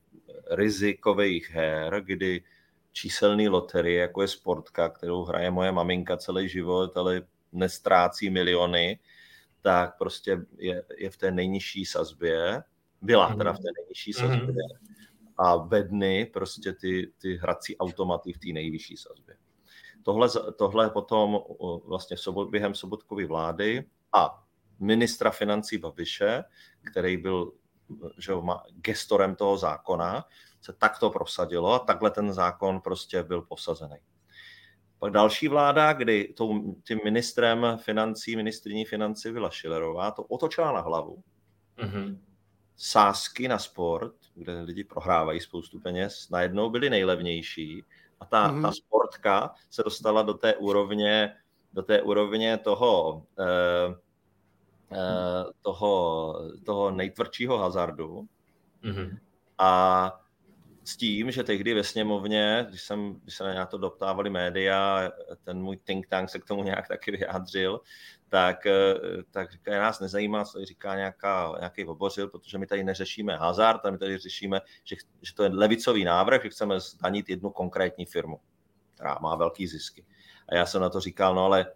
rizikových 0.50 1.50
her, 1.50 2.02
kdy 2.04 2.44
číselný 2.92 3.48
loterie, 3.48 4.00
jako 4.00 4.22
je 4.22 4.28
sportka, 4.28 4.88
kterou 4.88 5.24
hraje 5.24 5.50
moje 5.50 5.72
maminka 5.72 6.16
celý 6.16 6.48
život, 6.48 6.96
ale 6.96 7.22
nestrácí 7.52 8.30
miliony, 8.30 8.98
tak 9.62 9.98
prostě 9.98 10.46
je, 10.58 10.84
je 10.98 11.10
v 11.10 11.16
té 11.16 11.30
nejnižší 11.30 11.84
sazbě, 11.84 12.62
byla 13.02 13.34
teda 13.34 13.52
v 13.52 13.58
té 13.58 13.68
nejnižší 13.78 14.12
mhm. 14.18 14.28
sazbě 14.28 14.64
a 15.38 15.56
ve 15.56 15.82
dny 15.82 16.26
prostě 16.32 16.72
ty, 16.72 17.12
ty 17.18 17.36
hrací 17.36 17.76
automaty 17.76 18.32
v 18.32 18.38
té 18.38 18.48
nejvyšší 18.52 18.96
sazbě. 18.96 19.36
Tohle, 20.02 20.28
tohle 20.58 20.90
potom 20.90 21.38
vlastně 21.84 22.16
sobot, 22.16 22.50
během 22.50 22.74
sobotkovy 22.74 23.26
vlády 23.26 23.84
a 24.12 24.44
ministra 24.80 25.30
financí 25.30 25.78
Babiše, 25.78 26.44
který 26.90 27.16
byl 27.16 27.52
že 28.18 28.32
gestorem 28.76 29.36
toho 29.36 29.58
zákona, 29.58 30.24
se 30.60 30.72
takto 30.72 31.10
prosadilo 31.10 31.72
a 31.72 31.78
takhle 31.78 32.10
ten 32.10 32.32
zákon 32.32 32.80
prostě 32.80 33.22
byl 33.22 33.42
posazený. 33.42 33.96
Pak 35.02 35.12
další 35.12 35.48
vláda, 35.48 35.92
kdy 35.92 36.34
tím 36.84 37.00
ministrem 37.04 37.66
financí, 37.76 38.36
ministriní 38.36 38.84
financí 38.84 39.32
byla 39.32 39.50
Šilerová, 39.50 40.10
to 40.10 40.22
otočila 40.22 40.72
na 40.72 40.80
hlavu. 40.80 41.22
Mm-hmm. 41.78 42.18
Sázky 42.76 43.48
na 43.48 43.58
sport, 43.58 44.14
kde 44.34 44.60
lidi 44.60 44.84
prohrávají 44.84 45.40
spoustu 45.40 45.80
peněz, 45.80 46.28
najednou 46.30 46.70
byly 46.70 46.90
nejlevnější 46.90 47.84
a 48.20 48.24
ta, 48.24 48.52
mm-hmm. 48.52 48.62
ta 48.62 48.72
sportka 48.72 49.54
se 49.70 49.82
dostala 49.82 50.22
do 50.22 50.34
té 50.34 50.56
úrovně, 50.56 51.36
do 51.72 51.82
té 51.82 52.02
úrovně 52.02 52.58
toho 52.58 53.22
eh, 53.38 53.94
Eh, 54.92 55.44
toho, 55.62 56.34
toho 56.64 56.90
nejtvrdšího 56.90 57.58
hazardu. 57.58 58.28
Mm-hmm. 58.84 59.18
A 59.58 60.21
s 60.84 60.96
tím, 60.96 61.30
že 61.30 61.44
tehdy 61.44 61.74
ve 61.74 61.84
sněmovně, 61.84 62.66
když, 62.68 62.82
jsem, 62.82 63.14
když 63.22 63.34
se 63.34 63.54
na 63.54 63.66
to 63.66 63.78
doptávali 63.78 64.30
média, 64.30 65.10
ten 65.44 65.62
můj 65.62 65.76
think 65.76 66.06
tank 66.06 66.30
se 66.30 66.38
k 66.38 66.44
tomu 66.44 66.62
nějak 66.62 66.88
taky 66.88 67.10
vyjádřil, 67.10 67.80
tak, 68.28 68.66
eh, 68.66 68.94
tak 69.30 69.52
říká, 69.52 69.78
nás 69.80 70.00
nezajímá, 70.00 70.44
co 70.44 70.64
říká 70.64 70.96
nějaká, 70.96 71.54
nějaký 71.58 71.84
obořil, 71.84 72.28
protože 72.28 72.58
my 72.58 72.66
tady 72.66 72.84
neřešíme 72.84 73.36
hazard, 73.36 73.86
a 73.86 73.90
my 73.90 73.98
tady 73.98 74.18
řešíme, 74.18 74.60
že, 74.84 74.96
že 75.22 75.34
to 75.34 75.42
je 75.42 75.50
levicový 75.52 76.04
návrh, 76.04 76.42
že 76.42 76.48
chceme 76.48 76.80
zdanit 76.80 77.28
jednu 77.28 77.50
konkrétní 77.50 78.06
firmu, 78.06 78.40
která 78.94 79.18
má 79.22 79.36
velký 79.36 79.66
zisky. 79.66 80.04
A 80.48 80.54
já 80.54 80.66
jsem 80.66 80.82
na 80.82 80.88
to 80.88 81.00
říkal, 81.00 81.34
no 81.34 81.44
ale 81.44 81.66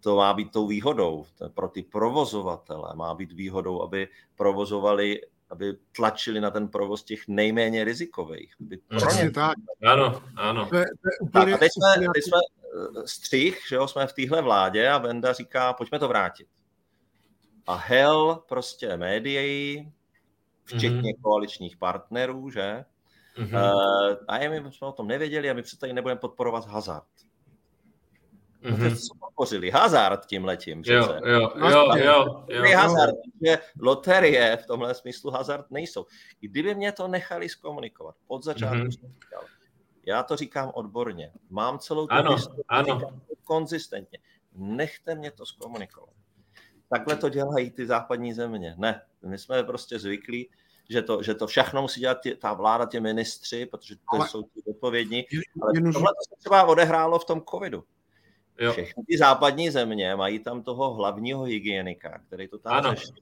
to 0.00 0.16
má 0.16 0.34
být 0.34 0.52
tou 0.52 0.66
výhodou. 0.66 1.26
Pro 1.54 1.68
ty 1.68 1.82
provozovatele 1.82 2.92
má 2.94 3.14
být 3.14 3.32
výhodou, 3.32 3.82
aby 3.82 4.08
provozovali 4.36 5.20
aby 5.50 5.76
tlačili 5.96 6.40
na 6.40 6.50
ten 6.50 6.68
provoz 6.68 7.04
těch 7.04 7.28
nejméně 7.28 7.84
rizikových. 7.84 8.54
Aby 8.60 8.76
pro 8.76 9.12
ně... 9.12 9.30
tak. 9.30 9.54
Ano, 9.86 10.22
ano. 10.36 10.66
To 10.66 10.76
je, 10.76 10.84
to 10.84 11.08
je 11.08 11.18
úplně, 11.20 11.44
tak 11.44 11.54
a 11.54 11.58
teď 11.58 11.70
jsme, 11.72 12.06
teď 12.14 12.24
jsme 12.24 12.38
eh, 12.38 13.06
střih, 13.06 13.62
že 13.68 13.76
jo, 13.76 13.88
jsme 13.88 14.06
v 14.06 14.12
téhle 14.12 14.42
vládě 14.42 14.88
a 14.88 14.98
Venda 14.98 15.32
říká, 15.32 15.72
pojďme 15.72 15.98
to 15.98 16.08
vrátit. 16.08 16.46
A 17.66 17.74
hell 17.74 18.44
prostě 18.48 18.96
médií, 18.96 19.92
včetně 20.64 21.12
mm-hmm. 21.12 21.22
koaličních 21.22 21.76
partnerů, 21.76 22.50
že? 22.50 22.84
Mm-hmm. 23.36 23.72
Uh, 24.10 24.16
a 24.28 24.60
my 24.60 24.72
jsme 24.72 24.86
o 24.86 24.92
tom 24.92 25.06
nevěděli 25.06 25.50
a 25.50 25.54
my 25.54 25.62
přece 25.62 25.80
tady 25.80 25.92
nebudeme 25.92 26.20
podporovat 26.20 26.66
hazard. 26.66 27.06
Mm-hmm. 28.62 28.96
Co 28.96 29.14
podpořili? 29.20 29.70
Hazard 29.70 30.26
tím 30.26 30.44
letím. 30.44 30.82
Jo, 30.86 31.18
jo, 31.24 31.50
jo, 31.56 31.94
jo, 31.96 32.44
jo. 32.48 32.76
Hazard, 32.76 33.14
že 33.46 33.58
loterie 33.80 34.56
v 34.56 34.66
tomhle 34.66 34.94
smyslu 34.94 35.30
hazard 35.30 35.70
nejsou. 35.70 36.06
Kdyby 36.40 36.74
mě 36.74 36.92
to 36.92 37.08
nechali 37.08 37.48
zkomunikovat 37.48 38.16
od 38.26 38.44
začátku, 38.44 38.76
mm-hmm. 38.76 39.00
jsem 39.00 39.12
říkal, 39.12 39.42
já 40.06 40.22
to 40.22 40.36
říkám 40.36 40.70
odborně, 40.74 41.32
mám 41.50 41.78
celou 41.78 42.06
tu 42.06 42.14
ano, 42.14 42.36
ano. 42.68 43.00
konzistentně. 43.44 44.18
Nechte 44.54 45.14
mě 45.14 45.30
to 45.30 45.46
zkomunikovat. 45.46 46.14
Takhle 46.88 47.16
to 47.16 47.28
dělají 47.28 47.70
ty 47.70 47.86
západní 47.86 48.32
země. 48.32 48.74
Ne, 48.78 49.02
my 49.22 49.38
jsme 49.38 49.64
prostě 49.64 49.98
zvyklí, 49.98 50.50
že 50.90 51.02
to, 51.02 51.22
že 51.22 51.34
to 51.34 51.46
všechno 51.46 51.82
musí 51.82 52.00
dělat 52.00 52.20
tě, 52.22 52.36
ta 52.36 52.52
vláda, 52.52 52.86
ty 52.86 53.00
ministři, 53.00 53.66
protože 53.66 53.96
to 53.96 54.02
ale, 54.12 54.28
jsou 54.28 54.42
ti 54.42 54.62
odpovědní. 54.70 55.24
Ale 55.62 55.72
tohle 55.72 56.10
to 56.10 56.34
se 56.34 56.36
třeba 56.38 56.64
odehrálo 56.64 57.18
v 57.18 57.24
tom 57.24 57.42
covidu. 57.50 57.84
Jo. 58.60 58.72
Všechny 58.72 59.04
ty 59.08 59.18
západní 59.18 59.70
země 59.70 60.16
mají 60.16 60.38
tam 60.38 60.62
toho 60.62 60.94
hlavního 60.94 61.42
hygienika, 61.42 62.18
který 62.26 62.48
to 62.48 62.58
tam 62.58 62.72
ano. 62.72 62.94
řeší. 62.94 63.12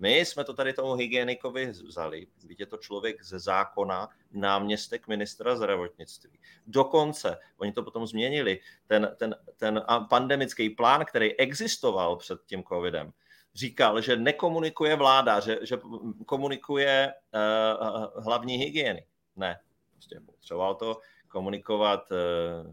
My 0.00 0.18
jsme 0.18 0.44
to 0.44 0.54
tady 0.54 0.72
tomu 0.72 0.94
hygienikovi 0.94 1.66
vzali, 1.66 2.26
je 2.58 2.66
to 2.66 2.76
člověk 2.76 3.24
ze 3.24 3.38
zákona, 3.38 4.08
náměstek 4.32 5.08
ministra 5.08 5.56
zdravotnictví. 5.56 6.38
Dokonce, 6.66 7.38
oni 7.56 7.72
to 7.72 7.82
potom 7.82 8.06
změnili, 8.06 8.60
ten, 8.86 9.14
ten, 9.16 9.36
ten 9.56 9.82
pandemický 10.08 10.70
plán, 10.70 11.04
který 11.04 11.38
existoval 11.38 12.16
před 12.16 12.38
tím 12.46 12.64
covidem, 12.64 13.12
říkal, 13.54 14.00
že 14.00 14.16
nekomunikuje 14.16 14.96
vláda, 14.96 15.40
že, 15.40 15.58
že 15.62 15.78
komunikuje 16.26 17.12
uh, 17.34 18.24
hlavní 18.24 18.56
hygieny. 18.56 19.06
Ne, 19.36 19.60
prostě 19.92 20.20
potřeboval 20.26 20.74
to 20.74 21.00
komunikovat 21.28 22.00
uh, 22.10 22.72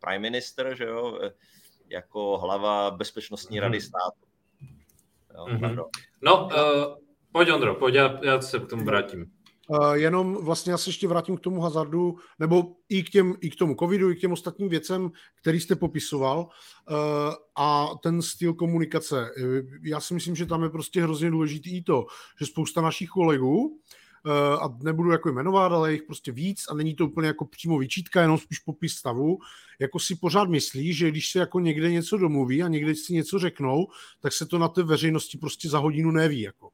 prime 0.00 0.18
minister, 0.18 0.74
že 0.76 0.84
jo, 0.84 1.18
jako 1.90 2.38
hlava 2.38 2.90
bezpečnostní 2.90 3.60
rady 3.60 3.78
mhm. 3.78 3.86
státu. 3.86 4.26
Jo, 5.34 5.44
mm-hmm. 5.44 5.84
No, 6.22 6.44
uh, 6.44 6.50
pojď 7.32 7.50
Ondro, 7.50 7.74
pojď, 7.74 7.94
já, 7.94 8.18
já 8.22 8.40
se 8.40 8.58
k 8.58 8.66
tomu 8.66 8.84
vrátím. 8.84 9.26
Uh, 9.68 9.92
jenom 9.92 10.44
vlastně 10.44 10.72
já 10.72 10.78
se 10.78 10.90
ještě 10.90 11.08
vrátím 11.08 11.36
k 11.36 11.40
tomu 11.40 11.60
hazardu, 11.60 12.16
nebo 12.38 12.64
i 12.88 13.02
k, 13.02 13.10
těm, 13.10 13.34
i 13.40 13.50
k 13.50 13.56
tomu 13.56 13.74
covidu, 13.74 14.10
i 14.10 14.16
k 14.16 14.20
těm 14.20 14.32
ostatním 14.32 14.68
věcem, 14.68 15.10
který 15.40 15.60
jste 15.60 15.76
popisoval 15.76 16.38
uh, 16.38 16.96
a 17.56 17.88
ten 18.02 18.22
styl 18.22 18.54
komunikace. 18.54 19.30
Já 19.82 20.00
si 20.00 20.14
myslím, 20.14 20.36
že 20.36 20.46
tam 20.46 20.62
je 20.62 20.70
prostě 20.70 21.02
hrozně 21.02 21.30
důležitý 21.30 21.76
i 21.76 21.82
to, 21.82 22.06
že 22.40 22.46
spousta 22.46 22.80
našich 22.80 23.08
kolegů 23.08 23.78
Eh, 23.78 24.02
a 24.60 24.78
nebudu 24.82 25.10
jako 25.10 25.32
jmenovat, 25.32 25.72
ale 25.72 25.92
jich 25.92 26.02
prostě 26.02 26.32
víc 26.32 26.64
a 26.70 26.74
není 26.74 26.94
to 26.94 27.06
úplně 27.06 27.26
jako 27.26 27.44
přímo 27.44 27.78
vyčítka, 27.78 28.20
jenom 28.20 28.38
spíš 28.38 28.58
popis 28.58 28.94
stavu, 28.94 29.38
jako 29.80 29.98
si 29.98 30.16
pořád 30.16 30.48
myslí, 30.48 30.92
že 30.94 31.08
když 31.08 31.30
se 31.30 31.38
jako 31.38 31.60
někde 31.60 31.92
něco 31.92 32.16
domluví 32.16 32.62
a 32.62 32.68
někde 32.68 32.94
si 32.94 33.12
něco 33.12 33.38
řeknou, 33.38 33.86
tak 34.20 34.32
se 34.32 34.46
to 34.46 34.58
na 34.58 34.68
té 34.68 34.82
veřejnosti 34.82 35.38
prostě 35.38 35.68
za 35.68 35.78
hodinu 35.78 36.10
neví. 36.10 36.40
Jako. 36.40 36.70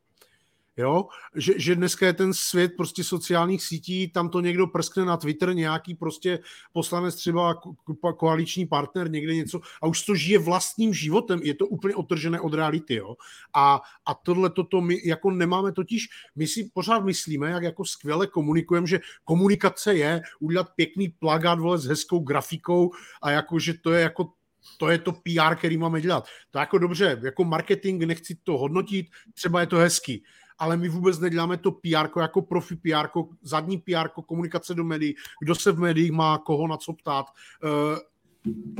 Jo? 0.80 1.06
Že, 1.34 1.52
že 1.56 1.76
dneska 1.76 2.06
je 2.06 2.12
ten 2.12 2.34
svět 2.34 2.72
prostě 2.76 3.04
sociálních 3.04 3.62
sítí, 3.62 4.08
tam 4.08 4.28
to 4.28 4.40
někdo 4.40 4.66
prskne 4.66 5.04
na 5.04 5.16
Twitter, 5.16 5.54
nějaký 5.54 5.94
prostě 5.94 6.38
poslanec 6.72 7.14
třeba 7.14 7.54
ko- 7.54 8.16
koaliční 8.16 8.66
partner, 8.66 9.10
někde 9.10 9.34
něco 9.34 9.60
a 9.82 9.86
už 9.86 10.02
to 10.02 10.14
žije 10.14 10.38
vlastním 10.38 10.94
životem, 10.94 11.40
je 11.42 11.54
to 11.54 11.66
úplně 11.66 11.94
otržené 11.94 12.40
od 12.40 12.54
reality. 12.54 12.94
Jo? 12.94 13.16
A, 13.54 13.80
a 14.06 14.14
tohle 14.14 14.50
toto 14.50 14.80
my 14.80 15.00
jako 15.04 15.30
nemáme 15.30 15.72
totiž, 15.72 16.08
my 16.36 16.46
si 16.46 16.70
pořád 16.74 17.04
myslíme, 17.04 17.50
jak 17.50 17.62
jako 17.62 17.84
skvěle 17.84 18.26
komunikujeme, 18.26 18.86
že 18.86 19.00
komunikace 19.24 19.94
je 19.94 20.22
udělat 20.40 20.68
pěkný 20.76 21.08
plagát 21.08 21.58
vole, 21.58 21.78
s 21.78 21.84
hezkou 21.84 22.18
grafikou 22.18 22.90
a 23.22 23.30
jako, 23.30 23.58
že 23.58 23.74
to 23.74 23.92
je 23.92 24.02
jako 24.02 24.32
to 24.78 24.88
je 24.88 24.98
to 24.98 25.12
PR, 25.12 25.56
který 25.56 25.76
máme 25.76 26.00
dělat. 26.00 26.24
To 26.50 26.58
jako 26.58 26.78
dobře, 26.78 27.20
jako 27.22 27.44
marketing 27.44 28.02
nechci 28.02 28.38
to 28.44 28.58
hodnotit, 28.58 29.06
třeba 29.34 29.60
je 29.60 29.66
to 29.66 29.76
hezký, 29.76 30.24
ale 30.60 30.76
my 30.76 30.88
vůbec 30.88 31.18
neděláme 31.18 31.56
to 31.56 31.70
PR 31.70 32.20
jako 32.20 32.42
profi 32.42 32.76
PR, 32.76 33.08
zadní 33.42 33.78
PR, 33.78 34.08
komunikace 34.26 34.74
do 34.74 34.84
médií, 34.84 35.14
kdo 35.40 35.54
se 35.54 35.72
v 35.72 35.78
médiích 35.78 36.12
má 36.12 36.38
koho 36.38 36.66
na 36.66 36.76
co 36.76 36.92
ptát. 36.92 37.26
Uh, 37.64 37.98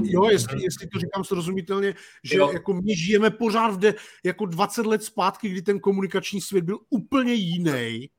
jo, 0.02 0.24
jestli, 0.30 0.62
jestli 0.62 0.86
to 0.88 0.98
říkám 0.98 1.24
srozumitelně, 1.24 1.94
že 2.24 2.38
jo. 2.38 2.50
jako 2.52 2.74
my 2.74 2.96
žijeme 2.96 3.30
pořád 3.30 3.68
v 3.68 3.78
de, 3.78 3.94
jako 4.24 4.46
20 4.46 4.86
let 4.86 5.04
zpátky, 5.04 5.48
kdy 5.48 5.62
ten 5.62 5.80
komunikační 5.80 6.40
svět 6.40 6.64
byl 6.64 6.78
úplně 6.90 7.34
jiný. 7.34 8.10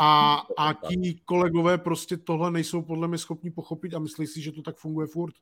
A, 0.00 0.42
a 0.58 0.72
ti 0.72 1.20
kolegové 1.24 1.78
prostě 1.78 2.16
tohle 2.16 2.50
nejsou 2.50 2.82
podle 2.82 3.08
mě 3.08 3.18
schopni 3.18 3.50
pochopit 3.50 3.94
a 3.94 3.98
myslí 3.98 4.26
si, 4.26 4.40
že 4.40 4.52
to 4.52 4.62
tak 4.62 4.76
funguje 4.76 5.06
furt. 5.06 5.34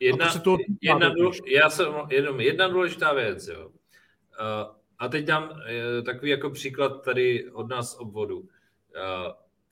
Jedna, 0.00 0.38
to 0.38 0.56
jedna, 0.82 1.12
já 1.46 1.70
jsem, 1.70 1.86
jenom 2.10 2.40
jedna 2.40 2.68
důležitá 2.68 3.12
věc, 3.12 3.48
jo. 3.48 3.68
Uh, 3.68 4.77
a 4.98 5.08
teď 5.08 5.24
dám 5.24 5.50
uh, 5.50 6.04
takový 6.04 6.30
jako 6.30 6.50
příklad 6.50 7.04
tady 7.04 7.50
od 7.50 7.68
nás 7.68 7.96
obvodu. 7.98 8.38
Uh, 8.38 8.46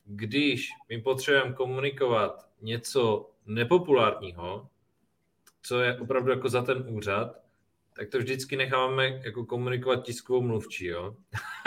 když 0.05 0.69
my 0.89 1.01
potřebujeme 1.01 1.53
komunikovat 1.53 2.49
něco 2.63 3.31
nepopulárního, 3.47 4.69
co 5.63 5.81
je 5.81 5.99
opravdu 5.99 6.31
jako 6.31 6.49
za 6.49 6.63
ten 6.63 6.85
úřad, 6.89 7.41
tak 7.97 8.09
to 8.09 8.19
vždycky 8.19 8.57
necháváme 8.57 9.21
jako 9.25 9.45
komunikovat 9.45 9.97
tiskovou 9.97 10.43
mluvčí. 10.43 10.87
Jo? 10.87 11.17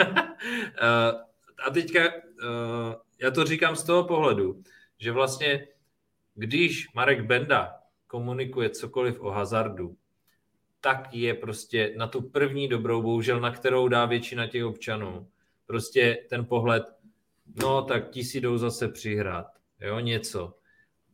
a 1.66 1.70
teďka 1.72 2.00
já 3.22 3.30
to 3.30 3.44
říkám 3.44 3.76
z 3.76 3.84
toho 3.84 4.04
pohledu, 4.04 4.62
že 4.98 5.12
vlastně 5.12 5.68
když 6.34 6.94
Marek 6.94 7.24
Benda 7.24 7.74
komunikuje 8.06 8.70
cokoliv 8.70 9.20
o 9.20 9.30
hazardu, 9.30 9.96
tak 10.80 11.14
je 11.14 11.34
prostě 11.34 11.94
na 11.96 12.06
tu 12.06 12.22
první 12.22 12.68
dobrou, 12.68 13.02
bohužel, 13.02 13.40
na 13.40 13.50
kterou 13.50 13.88
dá 13.88 14.06
většina 14.06 14.46
těch 14.46 14.64
občanů. 14.64 15.28
Prostě 15.66 16.26
ten 16.30 16.44
pohled, 16.44 16.82
no 17.62 17.82
tak 17.82 18.10
ti 18.10 18.24
si 18.24 18.40
jdou 18.40 18.58
zase 18.58 18.88
přihrát, 18.88 19.46
jo, 19.80 20.00
něco. 20.00 20.54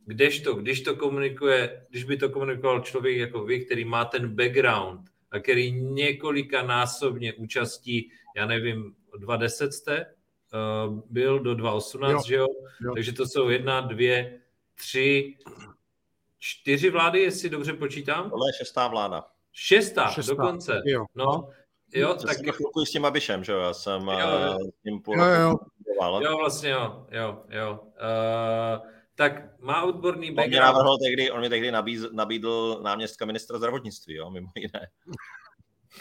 Kdežto, 0.05 0.53
když 0.53 0.81
to 0.81 0.95
komunikuje, 0.95 1.85
když 1.89 2.03
by 2.03 2.17
to 2.17 2.29
komunikoval 2.29 2.79
člověk 2.79 3.17
jako 3.17 3.43
vy, 3.43 3.65
který 3.65 3.85
má 3.85 4.05
ten 4.05 4.35
background 4.35 5.09
a 5.31 5.39
který 5.39 5.71
několika 5.71 6.61
násobně 6.61 7.33
účastí, 7.33 8.11
já 8.35 8.45
nevím, 8.45 8.95
2010 9.17 9.73
jste 9.73 10.05
uh, 10.05 10.99
byl 11.09 11.39
do 11.39 11.55
2018, 11.55 12.13
jo. 12.13 12.21
že 12.27 12.35
jo? 12.35 12.47
jo? 12.81 12.93
Takže 12.93 13.13
to 13.13 13.25
jsou 13.25 13.49
jedna, 13.49 13.81
dvě, 13.81 14.41
tři, 14.75 15.37
čtyři 16.39 16.89
vlády, 16.89 17.19
jestli 17.19 17.49
dobře 17.49 17.73
počítám. 17.73 18.29
Tohle 18.29 18.49
je 18.49 18.57
šestá 18.57 18.87
vláda. 18.87 19.36
Šestá, 19.59 20.07
šestá. 20.07 20.33
dokonce. 20.33 20.81
Jo. 20.85 21.05
No, 21.15 21.49
jo, 21.93 22.13
to 22.13 22.27
tak... 22.27 22.37
chvilku 22.37 22.85
s 22.85 22.91
tím 22.91 23.05
Abišem, 23.05 23.43
že 23.43 23.51
jo, 23.51 23.59
já 23.59 23.73
jsem 23.73 24.01
jo, 24.01 24.29
jo. 24.29 24.57
s 24.79 24.81
tím 24.83 25.01
půl 25.01 25.19
jo, 25.19 25.25
jo. 25.25 25.55
jo, 26.21 26.37
vlastně 26.37 26.69
jo, 26.69 27.05
jo, 27.11 27.43
jo. 27.49 27.79
Uh, 27.81 28.87
tak 29.15 29.59
má 29.59 29.83
odborný 29.83 30.31
background. 30.31 30.45
On 30.45 30.49
mě 30.49 30.59
navrhl 30.59 30.97
tehdy, 30.97 31.31
on 31.31 31.41
mi 31.41 31.49
tehdy 31.49 31.71
nabídl, 31.71 32.09
nabídl 32.13 32.79
náměstka 32.83 33.25
ministra 33.25 33.57
zdravotnictví, 33.57 34.15
jo, 34.15 34.29
mimo 34.29 34.47
jiné. 34.55 34.87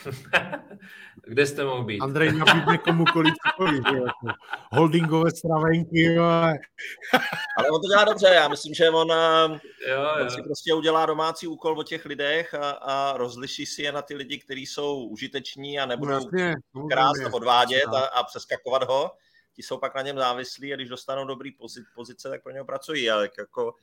Kde 1.29 1.47
jste 1.47 1.65
mohl 1.65 1.85
být? 1.85 2.01
Andrej 2.01 2.33
nabídne 2.33 2.79
komukoliv 2.79 3.35
cokoliv, 3.47 3.85
jako 3.85 4.39
holdingové 4.73 5.31
stravenky. 5.31 6.19
Ale 7.59 7.71
on 7.71 7.81
to 7.83 7.89
dělá 7.89 8.05
dobře, 8.05 8.27
já 8.27 8.49
myslím, 8.49 8.75
že 8.75 8.91
on, 8.91 9.13
eh, 9.13 9.61
jo, 9.91 10.11
on 10.15 10.23
jo. 10.23 10.31
si 10.31 10.43
prostě 10.43 10.75
udělá 10.75 11.07
domácí 11.07 11.47
úkol 11.47 11.79
o 11.79 11.83
těch 11.83 12.05
lidech 12.05 12.55
a, 12.55 12.71
a 12.71 13.17
rozliší 13.17 13.67
si 13.67 13.83
je 13.83 13.93
na 13.93 14.03
ty 14.03 14.15
lidi, 14.15 14.39
kteří 14.39 14.67
jsou 14.67 15.05
užiteční 15.05 15.79
a 15.79 15.87
nebudou 15.87 16.13
Jasně, 16.13 16.55
krást 16.91 17.25
a 17.27 17.31
podvádět 17.31 17.87
a, 17.87 18.01
a 18.01 18.23
přeskakovat 18.25 18.83
ho. 18.83 19.11
Ti 19.53 19.63
jsou 19.63 19.79
pak 19.79 19.95
na 19.95 20.03
něm 20.03 20.19
závislí 20.19 20.73
a 20.73 20.77
když 20.77 20.89
dostanou 20.89 21.27
dobrý 21.27 21.51
pozice, 21.95 22.29
tak 22.29 22.43
pro 22.43 22.53
něho 22.53 22.65
pracují. 22.65 23.11
Ale 23.11 23.31
jako, 23.39 23.75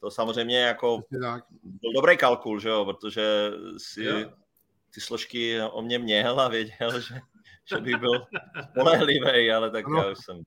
to 0.00 0.10
samozřejmě 0.10 0.60
jako 0.60 1.00
byl 1.62 1.92
dobrý 1.94 2.16
kalkul, 2.16 2.60
že 2.60 2.68
jo, 2.68 2.84
protože 2.84 3.50
si 3.78 4.04
jo 4.04 4.30
ty 4.94 5.00
složky 5.00 5.60
o 5.60 5.82
mě 5.82 5.98
měl 5.98 6.40
a 6.40 6.48
věděl, 6.48 7.00
že, 7.00 7.14
že 7.64 7.80
bych 7.80 7.96
byl 7.96 8.26
spolehlivý, 8.70 9.50
ale 9.50 9.70
tak 9.70 9.86
ano. 9.86 9.98
já 9.98 10.10
už 10.10 10.18
jsem... 10.24 10.42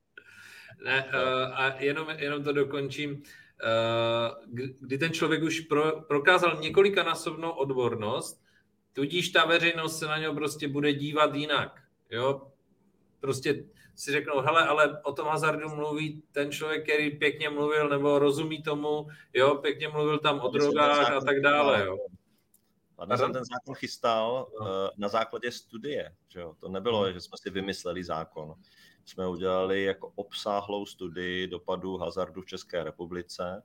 Ne, 0.85 1.05
uh, 1.05 1.59
a 1.59 1.75
jenom, 1.79 2.09
jenom 2.09 2.43
to 2.43 2.53
dokončím. 2.53 3.23
kdy 4.79 4.97
ten 4.97 5.13
člověk 5.13 5.43
už 5.43 5.59
pro, 5.59 6.01
prokázal 6.01 6.57
několikanásobnou 6.61 7.51
odbornost, 7.51 8.41
tudíž 8.93 9.29
ta 9.29 9.45
veřejnost 9.45 9.99
se 9.99 10.05
na 10.05 10.17
něho 10.17 10.33
prostě 10.33 10.67
bude 10.67 10.93
dívat 10.93 11.35
jinak. 11.35 11.81
Jo? 12.11 12.51
Prostě 13.19 13.63
si 13.95 14.11
řeknou, 14.11 14.41
hele, 14.41 14.67
ale 14.67 15.01
o 15.01 15.13
tom 15.13 15.27
hazardu 15.27 15.69
mluví 15.69 16.23
ten 16.31 16.51
člověk, 16.51 16.83
který 16.83 17.11
pěkně 17.11 17.49
mluvil, 17.49 17.89
nebo 17.89 18.19
rozumí 18.19 18.63
tomu, 18.63 19.07
jo, 19.33 19.55
pěkně 19.55 19.87
mluvil 19.87 20.19
tam 20.19 20.39
o 20.39 20.47
drogách 20.47 21.11
a 21.11 21.19
tak 21.21 21.41
dále, 21.41 21.85
jo. 21.85 21.97
A 22.97 23.17
jsem 23.17 23.33
ten 23.33 23.45
zákon 23.45 23.75
chystal. 23.75 24.47
Eh, 24.61 24.89
na 24.97 25.07
základě 25.07 25.51
studie, 25.51 26.15
že 26.27 26.39
jo? 26.39 26.55
To 26.59 26.69
nebylo, 26.69 27.11
že 27.11 27.21
jsme 27.21 27.37
si 27.41 27.49
vymysleli 27.49 28.03
zákon. 28.03 28.55
Jsme 29.05 29.27
udělali 29.27 29.83
jako 29.83 30.11
obsáhlou 30.15 30.85
studii 30.85 31.47
dopadu 31.47 31.97
hazardu 31.97 32.41
v 32.41 32.45
České 32.45 32.83
republice. 32.83 33.63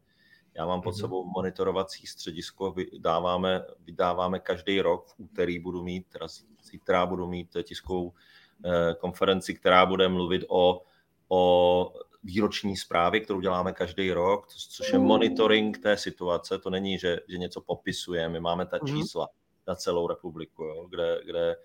Já 0.55 0.67
mám 0.67 0.83
pod 0.83 0.91
mhm. 0.91 1.01
sebou 1.01 1.25
monitorovací 1.25 2.07
středisko, 2.07 2.73
vydáváme, 2.73 3.65
vydáváme 3.81 4.41
každý 4.41 4.81
rok, 4.81 5.09
v 5.09 5.15
úterý 5.19 5.59
budu 5.59 5.83
mít, 5.83 6.07
teda 6.09 6.27
zítra 6.63 7.07
budu 7.07 7.27
mít 7.27 7.57
tiskovou 7.63 8.13
Eh, 8.65 8.95
konferenci, 8.95 9.55
která 9.55 9.87
bude 9.87 10.09
mluvit 10.09 10.45
o, 10.49 10.83
o 11.29 11.93
výroční 12.23 12.77
zprávě, 12.77 13.21
kterou 13.21 13.41
děláme 13.41 13.73
každý 13.73 14.13
rok, 14.13 14.47
což 14.49 14.93
je 14.93 14.99
monitoring 14.99 15.79
té 15.79 15.97
situace. 15.97 16.59
To 16.59 16.71
není, 16.71 16.99
že, 16.99 17.21
že 17.29 17.39
něco 17.39 17.61
popisuje. 17.61 18.29
My 18.29 18.41
máme 18.41 18.67
ta 18.67 18.79
mhm. 18.83 18.97
čísla 18.97 19.29
na 19.69 19.75
celou 19.75 20.09
republiku, 20.09 20.65
jo, 20.65 20.87
kde, 20.91 21.21
kde 21.25 21.57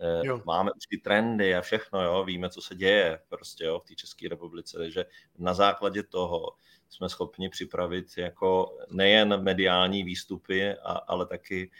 eh, 0.00 0.26
jo. 0.26 0.42
máme 0.46 0.70
už 0.72 0.86
ty 0.86 0.98
trendy 0.98 1.56
a 1.56 1.60
všechno, 1.60 2.02
jo, 2.02 2.24
víme, 2.24 2.50
co 2.50 2.60
se 2.60 2.74
děje 2.74 3.20
prostě 3.28 3.64
jo, 3.64 3.80
v 3.80 3.84
té 3.84 3.94
České 3.94 4.28
republice. 4.28 4.78
Takže 4.78 5.04
na 5.38 5.54
základě 5.54 6.02
toho 6.02 6.52
jsme 6.88 7.08
schopni 7.08 7.48
připravit 7.48 8.06
jako 8.16 8.78
nejen 8.90 9.42
mediální 9.42 10.02
výstupy, 10.04 10.74
a, 10.74 10.92
ale 10.92 11.26
taky, 11.26 11.70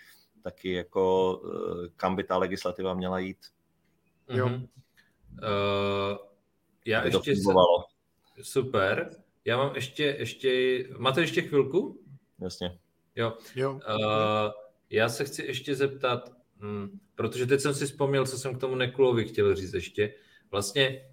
taky 0.43 0.73
jako 0.73 1.41
eh, 1.45 1.89
kam 1.97 2.17
by 2.17 2.25
ta 2.25 2.37
legislativa 2.37 2.95
měla 2.95 3.19
jít. 3.19 3.39
Jo. 4.29 4.47
Uh, 4.47 6.19
já 6.85 7.01
Aby 7.01 7.09
ještě 7.09 7.33
to 7.35 7.85
Super. 8.43 9.11
Já 9.45 9.57
mám 9.57 9.75
ještě, 9.75 10.17
ještě, 10.19 10.85
máte 10.99 11.21
ještě 11.21 11.43
chvilku? 11.43 12.01
Jasně. 12.41 12.79
Jo. 13.17 13.35
jo. 13.57 13.73
Uh, 13.73 13.81
já 14.91 15.09
se 15.09 15.25
chci 15.25 15.43
ještě 15.43 15.75
zeptat, 15.75 16.33
hm, 16.61 16.99
protože 17.15 17.47
teď 17.47 17.61
jsem 17.61 17.75
si 17.75 17.87
vzpomněl, 17.87 18.27
co 18.27 18.39
jsem 18.39 18.55
k 18.55 18.61
tomu 18.61 18.75
Nekulovi 18.75 19.25
chtěl 19.25 19.55
říct 19.55 19.75
ještě. 19.75 20.15
Vlastně 20.51 21.09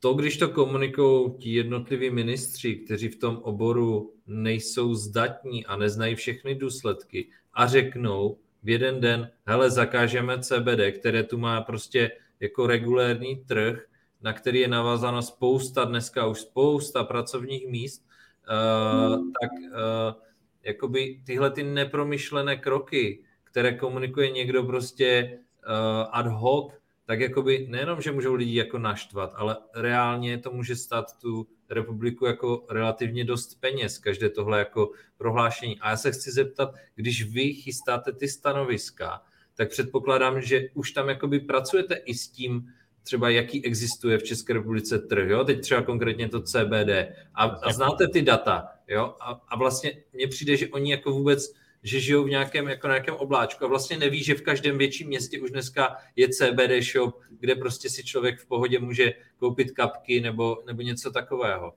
to, 0.00 0.14
když 0.14 0.36
to 0.36 0.48
komunikují 0.48 1.32
ti 1.38 1.50
jednotliví 1.50 2.10
ministři, 2.10 2.76
kteří 2.76 3.08
v 3.08 3.18
tom 3.18 3.36
oboru 3.36 4.14
nejsou 4.26 4.94
zdatní 4.94 5.66
a 5.66 5.76
neznají 5.76 6.14
všechny 6.14 6.54
důsledky 6.54 7.28
a 7.52 7.66
řeknou, 7.66 8.38
v 8.62 8.68
jeden 8.68 9.00
den, 9.00 9.30
hele, 9.46 9.70
zakážeme 9.70 10.42
CBD, 10.42 10.98
které 10.98 11.22
tu 11.22 11.38
má 11.38 11.60
prostě 11.60 12.10
jako 12.40 12.66
regulérní 12.66 13.36
trh, 13.36 13.86
na 14.22 14.32
který 14.32 14.60
je 14.60 14.68
navázána 14.68 15.22
spousta, 15.22 15.84
dneska 15.84 16.26
už 16.26 16.40
spousta 16.40 17.04
pracovních 17.04 17.68
míst, 17.68 18.06
uh, 18.48 19.16
tak 19.40 19.50
uh, 19.52 20.22
jakoby 20.62 21.22
tyhle 21.26 21.50
ty 21.50 21.62
nepromyšlené 21.62 22.56
kroky, 22.56 23.24
které 23.44 23.72
komunikuje 23.74 24.30
někdo 24.30 24.62
prostě 24.64 25.38
uh, 25.66 26.08
ad 26.12 26.26
hoc, 26.26 26.72
tak 27.04 27.20
jakoby 27.20 27.66
nejenom, 27.70 28.00
že 28.00 28.12
můžou 28.12 28.34
lidi 28.34 28.58
jako 28.58 28.78
naštvat, 28.78 29.32
ale 29.34 29.56
reálně 29.74 30.38
to 30.38 30.50
může 30.50 30.76
stát 30.76 31.18
tu 31.20 31.46
republiku 31.70 32.26
jako 32.26 32.66
relativně 32.70 33.24
dost 33.24 33.60
peněz, 33.60 33.98
každé 33.98 34.28
tohle 34.30 34.58
jako 34.58 34.90
prohlášení. 35.16 35.80
A 35.80 35.90
já 35.90 35.96
se 35.96 36.12
chci 36.12 36.30
zeptat, 36.30 36.74
když 36.94 37.32
vy 37.32 37.54
chystáte 37.54 38.12
ty 38.12 38.28
stanoviska, 38.28 39.22
tak 39.54 39.70
předpokládám, 39.70 40.40
že 40.40 40.68
už 40.74 40.90
tam 40.90 41.08
jakoby 41.08 41.40
pracujete 41.40 41.94
i 41.94 42.14
s 42.14 42.28
tím, 42.28 42.72
třeba 43.02 43.30
jaký 43.30 43.64
existuje 43.64 44.18
v 44.18 44.22
České 44.22 44.52
republice 44.52 44.98
trh, 44.98 45.28
jo? 45.28 45.44
teď 45.44 45.60
třeba 45.60 45.82
konkrétně 45.82 46.28
to 46.28 46.42
CBD 46.42 46.90
a, 47.34 47.44
a 47.44 47.72
znáte 47.72 48.08
ty 48.08 48.22
data, 48.22 48.68
jo? 48.88 49.14
A, 49.20 49.40
a 49.48 49.56
vlastně 49.56 49.92
mně 50.12 50.28
přijde, 50.28 50.56
že 50.56 50.68
oni 50.68 50.90
jako 50.90 51.12
vůbec 51.12 51.52
že 51.82 52.00
žijou 52.00 52.24
v 52.24 52.30
nějakém, 52.30 52.68
jako 52.68 52.88
na 52.88 52.94
nějakém 52.94 53.14
obláčku 53.14 53.64
a 53.64 53.68
vlastně 53.68 53.98
neví, 53.98 54.22
že 54.22 54.34
v 54.34 54.42
každém 54.42 54.78
větším 54.78 55.08
městě 55.08 55.40
už 55.40 55.50
dneska 55.50 55.96
je 56.16 56.28
CBD 56.28 56.84
shop, 56.92 57.20
kde 57.30 57.54
prostě 57.54 57.90
si 57.90 58.04
člověk 58.04 58.40
v 58.40 58.46
pohodě 58.46 58.78
může 58.78 59.12
koupit 59.36 59.70
kapky 59.70 60.20
nebo, 60.20 60.62
nebo 60.66 60.82
něco 60.82 61.10
takového. 61.10 61.74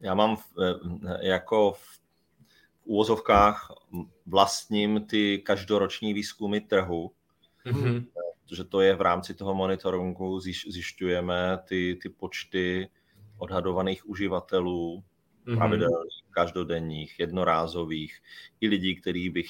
Já 0.00 0.14
mám 0.14 0.36
v, 0.36 0.44
eh, 0.62 1.28
jako 1.28 1.72
v 1.72 2.00
úvozovkách 2.84 3.72
vlastním 4.26 5.06
ty 5.06 5.38
každoroční 5.38 6.14
výzkumy 6.14 6.60
trhu, 6.60 7.10
mm-hmm. 7.66 8.06
Protože 8.48 8.64
to 8.64 8.80
je 8.80 8.96
v 8.96 9.00
rámci 9.00 9.34
toho 9.34 9.54
monitoringu, 9.54 10.40
zjišťujeme 10.40 11.58
ty, 11.64 11.98
ty 12.02 12.08
počty 12.08 12.90
odhadovaných 13.38 14.08
uživatelů, 14.08 15.04
mm-hmm. 15.46 15.56
pravidelných, 15.56 16.22
každodenních, 16.30 17.18
jednorázových, 17.18 18.22
i 18.60 18.68
lidí, 18.68 18.96
kteří 18.96 19.30
by 19.30 19.44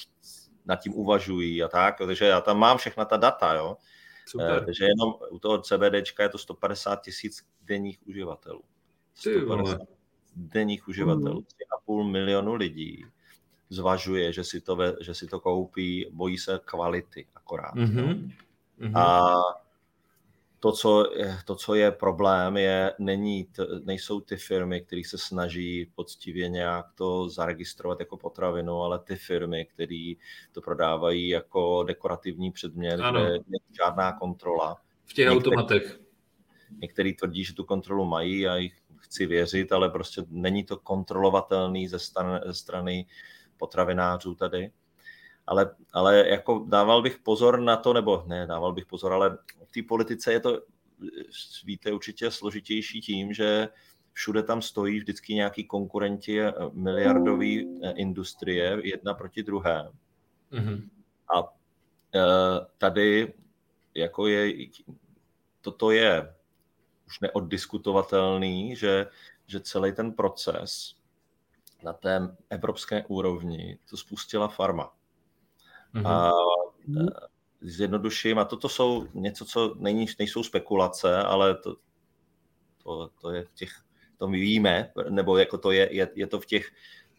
nad 0.64 0.76
tím 0.76 0.94
uvažují 0.94 1.62
a 1.62 1.68
tak, 1.68 1.99
takže 1.99 2.24
já 2.24 2.40
tam 2.40 2.59
mám 2.59 2.78
všechna 2.78 3.05
ta 3.05 3.16
data, 3.16 3.55
jo. 3.55 3.76
Super. 4.28 4.64
Takže 4.64 4.84
jenom 4.84 5.14
u 5.30 5.38
toho 5.38 5.59
CBDčka 5.59 6.22
je 6.22 6.28
to 6.28 6.38
150 6.38 7.03
tisíc 7.03 7.47
denních 7.62 7.99
uživatelů. 8.07 8.62
150 9.14 9.80
denních 10.36 10.88
uživatelů, 10.88 11.40
3,5 11.86 12.03
mhm. 12.03 12.12
milionu 12.12 12.55
lidí 12.55 13.05
zvažuje, 13.70 14.32
že 14.32 14.44
si 14.44 14.61
to, 14.61 14.76
ve, 14.76 14.94
že 15.01 15.14
si 15.14 15.26
to 15.26 15.40
koupí, 15.40 16.07
bojí 16.12 16.38
se 16.38 16.61
kvality 16.64 17.26
akorát. 17.34 17.74
Mm-hmm. 17.74 18.32
No. 18.79 18.99
A 18.99 19.35
to 20.61 20.72
co, 20.72 21.12
je, 21.16 21.39
to, 21.45 21.55
co 21.55 21.74
je 21.74 21.91
problém, 21.91 22.57
je, 22.57 22.93
není, 22.99 23.45
t, 23.45 23.66
nejsou 23.85 24.20
ty 24.20 24.37
firmy, 24.37 24.81
které 24.81 25.03
se 25.05 25.18
snaží 25.18 25.91
poctivě 25.95 26.49
nějak 26.49 26.87
to 26.95 27.29
zaregistrovat 27.29 28.01
jako 28.01 28.16
potravinu, 28.16 28.83
ale 28.83 28.99
ty 28.99 29.16
firmy, 29.16 29.64
které 29.64 30.12
to 30.53 30.61
prodávají 30.61 31.29
jako 31.29 31.83
dekorativní 31.83 32.53
předmět, 32.53 33.01
ano. 33.01 33.20
kde 33.20 33.31
není 33.31 33.77
žádná 33.77 34.12
kontrola. 34.12 34.77
V 35.05 35.12
těch 35.14 35.29
některý, 35.29 35.37
automatech. 35.37 36.01
Některý 36.81 37.14
tvrdí, 37.14 37.45
že 37.45 37.55
tu 37.55 37.64
kontrolu 37.64 38.05
mají 38.05 38.49
a 38.49 38.57
jich 38.57 38.74
chci 38.97 39.27
věřit, 39.27 39.72
ale 39.72 39.91
prostě 39.91 40.22
není 40.29 40.64
to 40.64 40.77
kontrolovatelný 40.77 41.89
ze 41.89 41.99
strany, 41.99 42.41
ze 42.47 42.55
strany 42.55 43.07
potravinářů 43.57 44.35
tady. 44.35 44.70
Ale, 45.47 45.74
ale 45.92 46.28
jako 46.28 46.64
dával 46.68 47.03
bych 47.03 47.18
pozor 47.18 47.61
na 47.61 47.76
to, 47.76 47.92
nebo 47.92 48.24
ne, 48.26 48.47
dával 48.47 48.72
bych 48.72 48.86
pozor, 48.86 49.12
ale 49.12 49.38
v 49.64 49.72
té 49.72 49.82
politice 49.82 50.32
je 50.32 50.40
to, 50.40 50.61
víte, 51.64 51.92
určitě 51.92 52.30
složitější 52.30 53.01
tím, 53.01 53.32
že 53.32 53.68
všude 54.12 54.42
tam 54.42 54.62
stojí 54.62 54.99
vždycky 54.99 55.34
nějaký 55.34 55.64
konkurenti 55.64 56.40
miliardový 56.72 57.80
eh, 57.82 57.90
industrie, 57.90 58.78
jedna 58.82 59.14
proti 59.14 59.42
druhé. 59.42 59.90
Mm-hmm. 60.53 60.88
A 61.36 61.55
eh, 62.14 62.66
tady 62.78 63.34
jako 63.94 64.26
je, 64.26 64.53
toto 65.61 65.90
je 65.90 66.34
už 67.07 67.20
neoddiskutovatelný, 67.20 68.76
že, 68.76 69.07
že 69.47 69.61
celý 69.61 69.92
ten 69.92 70.12
proces 70.12 70.97
na 71.82 71.92
té 71.92 72.36
evropské 72.51 73.05
úrovni 73.05 73.78
to 73.90 73.97
spustila 73.97 74.49
farma. 74.49 74.95
Mm-hmm. 75.97 76.07
A 76.07 76.32
mhm. 76.86 77.09
e, 77.09 77.11
zjednoduším, 77.61 78.38
a 78.38 78.44
toto 78.44 78.68
jsou 78.68 79.07
něco, 79.14 79.44
co 79.44 79.74
není, 79.78 80.07
nejsou 80.18 80.42
spekulace, 80.42 81.16
ale 81.16 81.55
to, 81.55 81.76
to, 82.82 83.11
to 83.20 83.30
je 83.30 83.44
v 83.44 83.53
těch, 83.55 83.70
to 84.18 84.28
my 84.28 84.40
víme, 84.40 84.92
nebo 85.09 85.38
jako 85.38 85.59
to 85.59 85.70
je, 85.70 85.94
je, 85.94 86.09
je 86.14 86.26
to 86.26 86.40
v 86.40 86.47
těch 86.47 86.70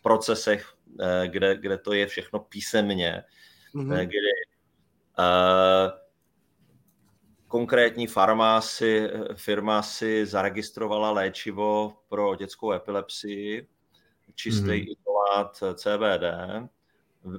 procesech, 0.03 0.73
e, 0.99 1.28
kde, 1.28 1.57
kde 1.57 1.78
to 1.78 1.93
je 1.93 2.07
všechno 2.07 2.39
písemně, 2.39 3.23
mm-hmm. 3.75 4.05
kde 4.05 4.32
uh, 5.19 5.91
konkrétní 7.47 8.07
farma 8.07 8.61
si, 8.61 9.09
firma 9.36 9.82
si 9.82 10.25
zaregistrovala 10.25 11.11
léčivo 11.11 11.93
pro 12.09 12.36
dětskou 12.36 12.71
epilepsii 12.71 13.67
čistý 14.36 14.69
mm-hmm. 14.69 14.95
izolát 14.99 15.63
CBD, 15.75 16.23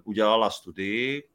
udělala 0.05 0.51
studii, 0.51 1.29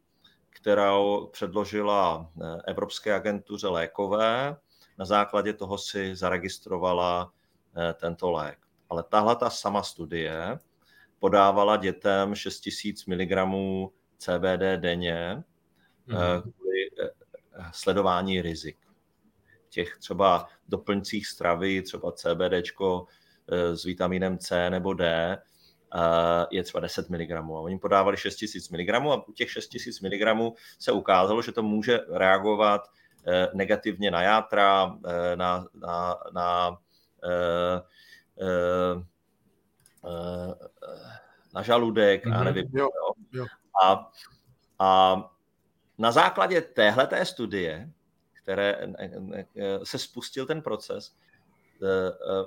kterou 0.50 1.30
předložila 1.32 2.32
eh, 2.41 2.62
Evropské 2.68 3.14
agentuře 3.14 3.68
lékové. 3.68 4.58
Na 5.00 5.06
základě 5.06 5.54
toho 5.54 5.78
si 5.78 6.16
zaregistrovala 6.16 7.34
eh, 7.78 7.94
tento 7.94 8.32
lék. 8.32 8.58
Ale 8.89 9.04
tahle 9.04 9.36
ta 9.36 9.50
sama 9.50 9.84
studie 9.84 10.60
podávala 11.20 11.78
dětem 11.78 12.36
6000 12.36 13.06
mg 13.06 13.32
CBD 14.18 14.62
denně 14.78 15.44
mm-hmm. 16.08 16.41
kvůli 16.41 16.89
sledování 17.72 18.41
rizik. 18.41 18.78
Těch 19.70 19.98
třeba 19.98 20.48
doplňcích 20.70 21.28
stravy, 21.28 21.82
třeba 21.82 22.12
CBD 22.12 22.54
s 23.48 23.84
vitaminem 23.84 24.38
C 24.38 24.70
nebo 24.70 24.94
D, 24.94 25.38
je 26.52 26.64
třeba 26.64 26.80
10 26.80 27.10
mg. 27.10 27.32
A 27.32 27.41
oni 27.41 27.80
podávali 27.80 28.18
6000 28.18 28.70
mg 28.70 28.89
a 28.89 29.28
u 29.28 29.32
těch 29.32 29.52
6000 29.52 30.02
mg 30.02 30.54
se 30.80 30.91
ukázalo, 30.91 31.41
že 31.41 31.52
to 31.52 31.64
může 31.64 32.00
reagovat 32.10 32.82
negativně 33.54 34.12
na 34.12 34.22
játra, 34.22 34.98
na, 35.36 35.68
na, 35.74 36.16
na, 36.34 36.78
na 41.54 41.62
žaludek 41.62 42.26
mm-hmm. 42.26 42.39
a 42.39 42.44
nevím. 42.44 42.70
Jo, 42.74 42.89
jo. 43.34 43.46
A, 43.84 44.12
a 44.80 45.16
na 45.98 46.12
základě 46.12 46.62
téhleté 46.62 47.26
studie, 47.26 47.89
které 48.34 48.94
se 49.84 50.00
spustil 50.00 50.46
ten 50.46 50.62
proces, 50.62 51.16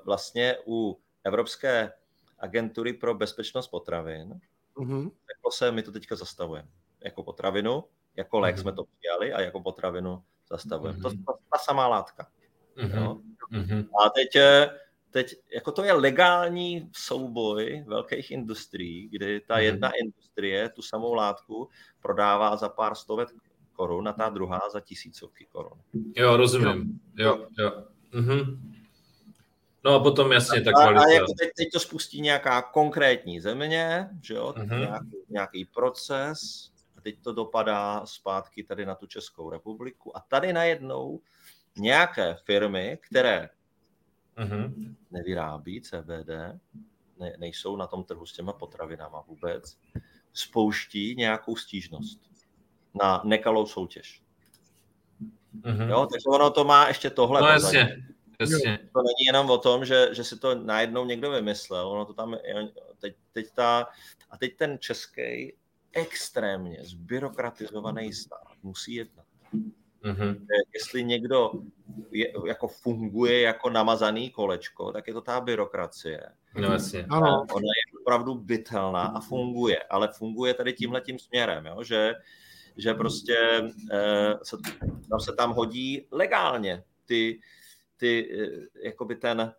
vlastně 0.05 0.57
u 0.67 1.01
Evropské 1.25 1.93
agentury 2.39 2.93
pro 2.93 3.15
bezpečnost 3.15 3.69
potravin, 3.69 4.41
mm-hmm. 4.77 5.11
řeklo 5.37 5.51
se, 5.53 5.73
my 5.73 5.83
to 5.83 5.93
teďka 5.93 6.17
zastavujeme. 6.17 6.69
Jako 7.05 7.23
potravinu, 7.23 7.85
jako 8.17 8.39
lék 8.39 8.57
mm-hmm. 8.57 8.61
jsme 8.61 8.73
to 8.73 8.85
přijali 8.85 9.33
a 9.33 9.41
jako 9.41 9.61
potravinu 9.61 10.23
zastavujeme. 10.51 10.99
Mm-hmm. 10.99 11.25
To 11.25 11.33
je 11.33 11.39
ta 11.53 11.59
samá 11.59 11.89
látka. 11.89 12.29
Mm-hmm. 12.77 13.03
Jo? 13.03 13.21
Mm-hmm. 13.53 13.89
A 14.05 14.11
teď, 14.11 14.37
eh, 14.37 14.71
teď, 15.11 15.35
jako 15.55 15.73
to 15.73 15.85
je 15.85 15.93
legální 15.93 16.91
souboj 16.93 17.85
velkých 17.87 18.31
industrií, 18.31 19.09
kdy 19.09 19.41
ta 19.41 19.55
mm-hmm. 19.55 19.63
jedna 19.63 19.91
industrie 20.03 20.69
tu 20.69 20.83
samou 20.83 21.15
látku 21.15 21.69
prodává 22.01 22.57
za 22.57 22.69
pár 22.69 22.95
stovek 22.95 23.29
korun 23.73 24.09
a 24.09 24.13
ta 24.13 24.29
druhá 24.29 24.61
za 24.73 24.81
tisícovky 24.81 25.47
korun. 25.53 25.79
Jo, 26.17 26.37
rozumím. 26.37 27.01
Jo, 27.17 27.47
jo. 27.59 27.85
Mm-hmm. 28.13 28.76
No 29.87 29.95
a 29.95 30.01
potom 30.01 30.33
jasně 30.33 30.61
tak 30.61 30.75
kvalita. 30.75 31.03
A, 31.03 31.09
jako 31.09 31.33
teď, 31.39 31.51
teď 31.57 31.69
to 31.73 31.81
spustí 31.81 32.21
nějaká 32.21 32.63
konkrétní 32.63 33.41
země, 33.41 34.09
že 34.23 34.35
jo, 34.35 34.55
uh-huh. 34.57 34.79
nějaký, 34.79 35.17
nějaký 35.29 35.65
proces, 35.65 36.71
a 36.97 37.01
teď 37.01 37.19
to 37.23 37.33
dopadá 37.33 38.07
zpátky 38.07 38.65
tady 38.65 38.87
na 38.87 38.95
tu 38.95 39.07
Českou 39.07 39.51
republiku 39.51 40.17
a 40.17 40.21
tady 40.21 40.53
najednou 40.53 41.21
nějaké 41.77 42.37
firmy, 42.45 42.99
které 43.03 43.49
uh-huh. 44.37 44.95
nevyrábí 45.11 45.81
CBD, 45.81 46.31
ne, 47.19 47.33
nejsou 47.39 47.77
na 47.77 47.87
tom 47.87 48.05
trhu 48.05 48.27
s 48.27 48.33
těma 48.33 48.53
potravinama 48.53 49.25
vůbec, 49.27 49.79
spouští 50.33 51.15
nějakou 51.15 51.57
stížnost 51.57 52.21
na 52.95 53.23
nekalou 53.25 53.67
soutěž. 53.67 54.23
Uh-huh. 55.61 55.89
Jo, 55.89 56.07
takže 56.07 56.25
ono 56.29 56.51
to 56.51 56.65
má 56.65 56.89
ještě 56.89 57.11
tohle. 57.11 57.41
No 57.41 57.47
jasně. 57.47 57.97
Jasně. 58.41 58.79
To 58.93 59.03
není 59.03 59.27
jenom 59.27 59.51
o 59.51 59.59
tom, 59.59 59.85
že, 59.85 60.09
že 60.13 60.25
si 60.25 60.39
to 60.39 60.55
najednou 60.55 61.05
někdo 61.05 61.31
vymyslel, 61.31 61.89
ono 61.89 62.05
to 62.05 62.15
tam, 62.15 62.37
teď, 63.01 63.17
teď 63.33 63.51
ta, 63.55 63.87
a 64.31 64.39
teď 64.39 64.57
ten 64.57 64.79
český 64.79 65.53
extrémně 65.93 66.79
zbyrokratizovaný 66.83 68.13
stát 68.13 68.53
musí 68.63 68.95
jednat. 68.95 69.27
Mm-hmm. 70.05 70.47
Jestli 70.75 71.05
někdo 71.05 71.53
je, 72.11 72.33
jako 72.47 72.69
funguje 72.69 73.41
jako 73.41 73.71
namazaný 73.71 74.31
kolečko, 74.31 74.93
tak 74.93 75.07
je 75.07 75.15
to 75.15 75.21
ta 75.21 75.41
byrokracie. 75.41 76.21
No 76.55 76.73
jasně. 76.73 77.07
Ano. 77.11 77.47
Ona 77.53 77.67
je 77.67 78.01
opravdu 78.01 78.35
bytelná 78.35 79.03
a 79.03 79.21
funguje, 79.21 79.83
ale 79.83 80.09
funguje 80.13 80.55
tady 80.55 80.73
tímhle 80.73 81.01
tím 81.01 81.19
směrem, 81.19 81.67
jo? 81.67 81.83
že 81.83 82.15
že 82.77 82.95
prostě 82.95 83.37
eh, 83.93 84.35
se, 84.43 84.57
tam 85.11 85.21
se 85.21 85.33
tam 85.33 85.53
hodí 85.53 86.07
legálně 86.11 86.83
ty, 87.07 87.41
ty 87.97 88.29
eh, 88.43 88.87
jakoby 88.87 89.17
ten 89.17 89.55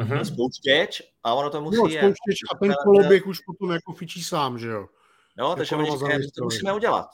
uh-huh. 0.00 0.22
spouštěč 0.22 1.02
a 1.22 1.34
ono 1.34 1.50
to 1.50 1.60
musí 1.60 1.76
jo, 1.76 1.88
spouštěč 1.88 2.38
a 2.54 2.58
ten 2.58 2.74
koloběh 2.84 3.26
už 3.26 3.40
potom 3.40 3.70
jako 3.70 3.92
fičí 3.92 4.22
sám, 4.24 4.58
že 4.58 4.68
jo? 4.68 4.88
No, 5.38 5.56
takže 5.56 5.74
jako 5.74 5.88
oni 5.88 5.98
říkají, 5.98 6.22
že 6.22 6.28
to 6.38 6.44
musíme 6.44 6.72
udělat. 6.72 7.06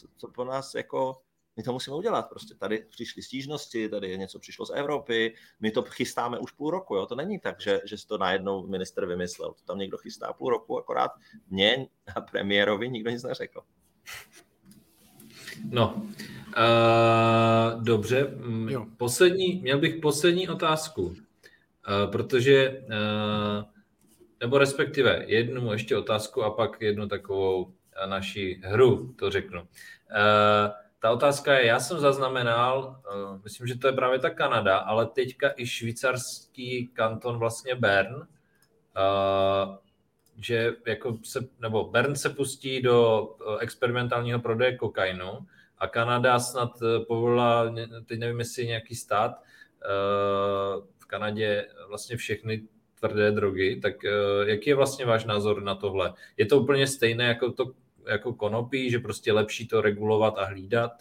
Co, 0.00 0.06
co 0.16 0.28
po 0.28 0.44
nás 0.44 0.74
jako, 0.74 1.22
my 1.56 1.62
to 1.62 1.72
musíme 1.72 1.96
udělat 1.96 2.28
prostě. 2.28 2.54
Tady 2.54 2.86
přišly 2.90 3.22
stížnosti, 3.22 3.88
tady 3.88 4.18
něco 4.18 4.38
přišlo 4.38 4.66
z 4.66 4.70
Evropy, 4.70 5.34
my 5.60 5.70
to 5.70 5.82
chystáme 5.82 6.38
už 6.38 6.52
půl 6.52 6.70
roku, 6.70 6.96
jo? 6.96 7.06
To 7.06 7.14
není 7.14 7.38
tak, 7.38 7.60
že, 7.60 7.80
že 7.84 7.98
si 7.98 8.06
to 8.06 8.18
najednou 8.18 8.66
minister 8.66 9.06
vymyslel. 9.06 9.52
To 9.52 9.62
tam 9.64 9.78
někdo 9.78 9.98
chystá 9.98 10.32
půl 10.32 10.50
roku, 10.50 10.78
akorát 10.78 11.10
mě 11.50 11.86
a 12.16 12.20
premiérovi 12.20 12.88
nikdo 12.88 13.10
nic 13.10 13.22
neřekl. 13.22 13.60
No, 15.70 16.02
uh, 16.56 17.82
dobře. 17.82 18.30
Jo. 18.68 18.86
Poslední, 18.96 19.60
měl 19.62 19.78
bych 19.78 19.96
poslední 19.96 20.48
otázku, 20.48 21.02
uh, 21.02 21.14
protože, 22.12 22.80
uh, 22.80 23.64
nebo 24.40 24.58
respektive 24.58 25.24
jednu 25.26 25.72
ještě 25.72 25.96
otázku 25.96 26.42
a 26.42 26.50
pak 26.50 26.80
jednu 26.80 27.08
takovou 27.08 27.72
naši 28.06 28.60
hru, 28.64 29.14
to 29.18 29.30
řeknu. 29.30 29.60
Uh, 29.60 29.66
ta 30.98 31.10
otázka 31.10 31.54
je, 31.54 31.66
já 31.66 31.80
jsem 31.80 31.98
zaznamenal, 31.98 33.00
uh, 33.14 33.42
myslím, 33.44 33.66
že 33.66 33.78
to 33.78 33.86
je 33.86 33.92
právě 33.92 34.18
ta 34.18 34.30
Kanada, 34.30 34.78
ale 34.78 35.06
teďka 35.06 35.52
i 35.56 35.66
švýcarský 35.66 36.90
kanton 36.92 37.38
vlastně 37.38 37.74
Bern, 37.74 38.14
uh, 38.14 38.24
že 40.40 40.72
jako 40.86 41.18
se, 41.22 41.48
nebo 41.60 41.84
Bern 41.84 42.16
se 42.16 42.30
pustí 42.30 42.82
do 42.82 43.28
experimentálního 43.60 44.40
prodeje 44.40 44.76
kokainu 44.76 45.46
a 45.78 45.86
Kanada 45.88 46.38
snad 46.38 46.82
eh, 46.82 47.04
povolila, 47.04 47.74
teď 48.06 48.18
nevím, 48.18 48.38
jestli 48.38 48.66
nějaký 48.66 48.94
stát, 48.94 49.32
eh, 49.32 49.86
v 50.98 51.06
Kanadě 51.06 51.68
vlastně 51.88 52.16
všechny 52.16 52.68
tvrdé 52.94 53.32
drogy, 53.32 53.80
tak 53.82 54.04
eh, 54.04 54.10
jaký 54.50 54.70
je 54.70 54.76
vlastně 54.76 55.04
váš 55.04 55.24
názor 55.24 55.62
na 55.62 55.74
tohle? 55.74 56.14
Je 56.36 56.46
to 56.46 56.60
úplně 56.60 56.86
stejné 56.86 57.24
jako 57.24 57.52
to 57.52 57.72
jako 58.06 58.34
konopí, 58.34 58.90
že 58.90 58.98
prostě 58.98 59.32
lepší 59.32 59.68
to 59.68 59.80
regulovat 59.80 60.38
a 60.38 60.44
hlídat? 60.44 60.92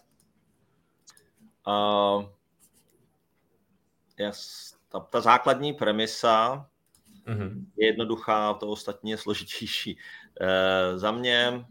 Uh, 1.68 2.26
yes, 4.18 4.74
ta, 4.90 5.00
ta 5.00 5.22
základní 5.22 5.74
premisa 5.74 6.69
uh-huh. 7.30 7.66
je 7.78 7.88
jednoduchá, 7.88 8.54
to 8.54 8.68
ostatní 8.68 9.12
je 9.12 9.18
složitější. 9.18 9.98
Uh, 10.42 10.98
za 10.98 11.12
mě 11.12 11.66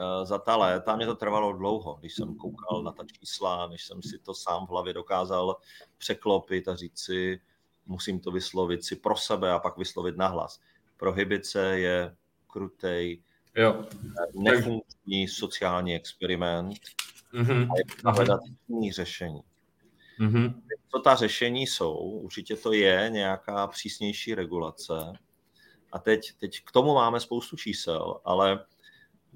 Eh, 0.00 0.26
za 0.26 0.38
ta 0.38 0.56
léta 0.56 0.96
mě 0.96 1.06
to 1.06 1.14
trvalo 1.14 1.52
dlouho, 1.52 1.96
když 2.00 2.14
jsem 2.14 2.34
koukal 2.34 2.82
na 2.82 2.92
ta 2.92 3.04
čísla, 3.04 3.68
než 3.68 3.84
jsem 3.84 4.02
si 4.02 4.18
to 4.18 4.34
sám 4.34 4.66
v 4.66 4.70
hlavě 4.70 4.92
dokázal 4.92 5.56
překlopit 5.98 6.68
a 6.68 6.76
říct 6.76 6.98
si, 6.98 7.40
musím 7.86 8.20
to 8.20 8.30
vyslovit 8.30 8.84
si 8.84 8.96
pro 8.96 9.16
sebe 9.16 9.52
a 9.52 9.58
pak 9.58 9.78
vyslovit 9.78 10.16
nahlas. 10.16 10.60
Prohybice 10.96 11.78
je 11.78 12.16
krutej, 12.46 13.22
jo. 13.56 13.84
nefunkční 14.34 15.28
sociální 15.28 15.94
experiment 15.94 16.78
mm-hmm. 17.34 17.68
a 17.72 17.78
je 17.78 18.12
hledat 18.12 18.40
jiný 18.68 18.92
řešení. 18.92 19.40
Mm-hmm. 20.20 20.62
Co 20.90 20.98
ta 20.98 21.14
řešení 21.14 21.66
jsou? 21.66 21.94
Určitě 21.96 22.56
to 22.56 22.72
je 22.72 23.10
nějaká 23.10 23.66
přísnější 23.66 24.34
regulace. 24.34 25.12
A 25.92 25.98
teď, 25.98 26.32
teď 26.38 26.60
k 26.64 26.72
tomu 26.72 26.94
máme 26.94 27.20
spoustu 27.20 27.56
čísel, 27.56 28.20
ale 28.24 28.64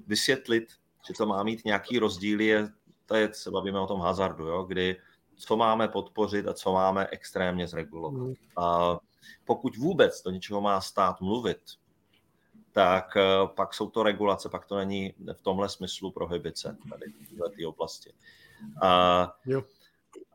vysvětlit, 0.07 0.67
že 1.07 1.13
to 1.13 1.25
má 1.25 1.43
mít 1.43 1.65
nějaký 1.65 1.99
rozdíl, 1.99 2.41
je, 2.41 2.69
to 3.05 3.15
je, 3.15 3.33
se 3.33 3.51
bavíme 3.51 3.79
o 3.79 3.87
tom 3.87 3.99
hazardu, 3.99 4.47
jo, 4.47 4.63
kdy 4.63 5.01
co 5.37 5.57
máme 5.57 5.87
podpořit 5.87 6.47
a 6.47 6.53
co 6.53 6.73
máme 6.73 7.07
extrémně 7.11 7.67
zregulovat. 7.67 8.21
Mm. 8.21 8.33
A 8.57 8.97
pokud 9.45 9.77
vůbec 9.77 10.23
do 10.23 10.31
něčeho 10.31 10.61
má 10.61 10.81
stát 10.81 11.21
mluvit, 11.21 11.61
tak 12.71 13.17
eh, 13.17 13.47
pak 13.55 13.73
jsou 13.73 13.89
to 13.89 14.03
regulace, 14.03 14.49
pak 14.49 14.65
to 14.65 14.77
není 14.77 15.13
v 15.33 15.41
tomhle 15.41 15.69
smyslu 15.69 16.11
prohybice 16.11 16.77
tady 16.89 17.05
v 17.11 17.29
této 17.29 17.69
oblasti. 17.69 18.13
A, 18.81 19.33
jo. 19.45 19.63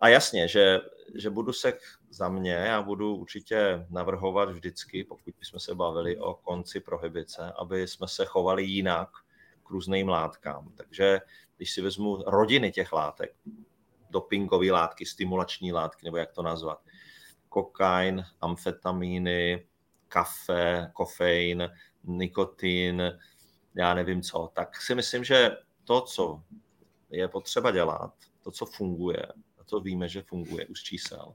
A 0.01 0.09
jasně, 0.09 0.49
že, 0.49 0.81
že 1.15 1.31
budu 1.31 1.53
se 1.53 1.73
za 2.11 2.29
mě, 2.29 2.53
já 2.53 2.83
budu 2.83 3.17
určitě 3.17 3.87
navrhovat 3.91 4.51
vždycky, 4.51 5.05
pokud 5.05 5.35
bychom 5.39 5.61
se 5.61 5.75
bavili 5.75 6.19
o 6.19 6.35
konci 6.35 6.81
prohybice, 6.81 7.53
aby 7.59 7.89
jsme 7.89 8.09
se 8.09 8.25
chovali 8.25 8.65
jinak, 8.65 9.09
různým 9.71 10.09
látkám. 10.09 10.73
Takže 10.77 11.21
když 11.57 11.73
si 11.73 11.83
vezmu 11.83 12.17
rodiny 12.27 12.73
těch 12.73 12.93
látek, 12.93 13.35
dopingové 14.11 14.73
látky, 14.73 15.07
stimulační 15.07 15.73
látky, 15.73 16.05
nebo 16.05 16.17
jak 16.17 16.33
to 16.33 16.43
nazvat, 16.43 16.81
kokain, 17.49 18.25
amfetamíny, 18.41 19.67
kafe, 20.09 20.91
kofein, 20.95 21.71
nikotin, 22.05 23.19
já 23.75 23.95
nevím 23.95 24.23
co, 24.23 24.51
tak 24.53 24.83
si 24.83 24.95
myslím, 24.95 25.25
že 25.25 25.51
to, 25.85 26.01
co 26.01 26.43
je 27.11 27.29
potřeba 27.29 27.71
dělat, 27.71 28.15
to, 28.43 28.51
co 28.51 28.67
funguje, 28.67 29.27
to 29.71 29.81
víme, 29.81 30.09
že 30.09 30.23
funguje 30.23 30.67
už 30.67 30.83
čísel, 30.83 31.35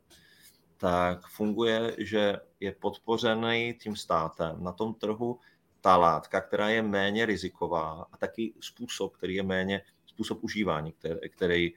tak 0.78 1.28
funguje, 1.28 1.96
že 1.98 2.38
je 2.60 2.72
podpořený 2.72 3.78
tím 3.82 3.96
státem 3.96 4.64
na 4.64 4.72
tom 4.72 4.94
trhu 4.94 5.40
ta 5.82 5.98
látka, 5.98 6.42
která 6.42 6.70
je 6.70 6.82
méně 6.82 7.26
riziková 7.26 8.08
a 8.12 8.18
taky 8.18 8.54
způsob, 8.60 9.18
který 9.18 9.36
je 9.36 9.44
méně, 9.44 9.82
způsob 10.06 10.44
užívání, 10.44 10.92
který, 10.92 11.30
který 11.30 11.74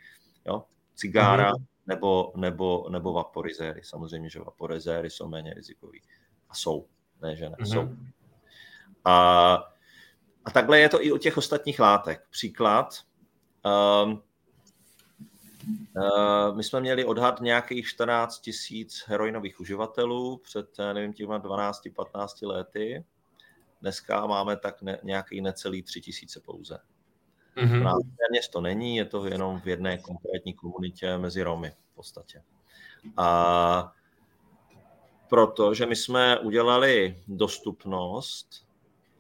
jo, 0.47 0.65
cigára 0.95 1.51
mm. 1.51 1.65
nebo, 1.87 2.33
nebo, 2.37 2.87
nebo 2.91 3.13
vaporizéry. 3.13 3.81
Samozřejmě, 3.85 4.31
že 4.31 4.39
vaporizéry 4.39 5.11
jsou 5.11 5.29
méně 5.29 5.55
rizikový. 5.55 6.03
A 6.51 6.55
jsou, 6.55 6.87
ne, 7.23 7.37
že 7.37 7.49
ne, 7.49 7.57
mm. 7.59 7.67
jsou. 7.67 7.89
A, 9.05 9.55
a 10.45 10.51
takhle 10.51 10.81
je 10.81 10.89
to 10.89 11.05
i 11.05 11.13
u 11.13 11.19
těch 11.19 11.37
ostatních 11.37 11.81
látek. 11.81 12.27
Příklad. 12.31 12.95
Um, 14.05 14.23
my 16.55 16.65
jsme 16.65 16.81
měli 16.81 17.05
odhad 17.05 17.41
nějakých 17.41 17.87
14 17.87 18.39
tisíc 18.39 19.05
heroinových 19.07 19.61
uživatelů 19.61 20.37
před, 20.37 20.79
nevím, 20.79 21.13
těma 21.13 21.39
12-15 21.39 22.49
lety. 22.49 23.05
Dneska 23.81 24.27
máme 24.27 24.57
tak 24.57 24.83
ne, 24.83 24.99
nějaký 25.03 25.41
necelý 25.41 25.83
3 25.83 26.01
tisíce 26.01 26.41
pouze. 26.41 26.79
Mm-hmm. 27.57 27.93
Téměř 27.95 28.49
to 28.53 28.61
není, 28.61 28.97
je 28.97 29.05
to 29.05 29.27
jenom 29.27 29.61
v 29.61 29.69
jedné 29.69 29.99
konkrétní 29.99 30.55
komunitě 30.55 31.19
mezi 31.19 31.43
Romy 31.43 31.71
v 31.93 31.95
podstatě. 31.95 32.43
A 33.17 33.93
protože 35.29 35.87
my 35.87 35.97
jsme 35.97 36.39
udělali 36.39 37.23
dostupnost 37.29 38.67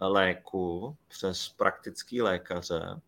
léku 0.00 0.96
přes 1.08 1.48
praktický 1.48 2.22
lékaře, 2.22 3.00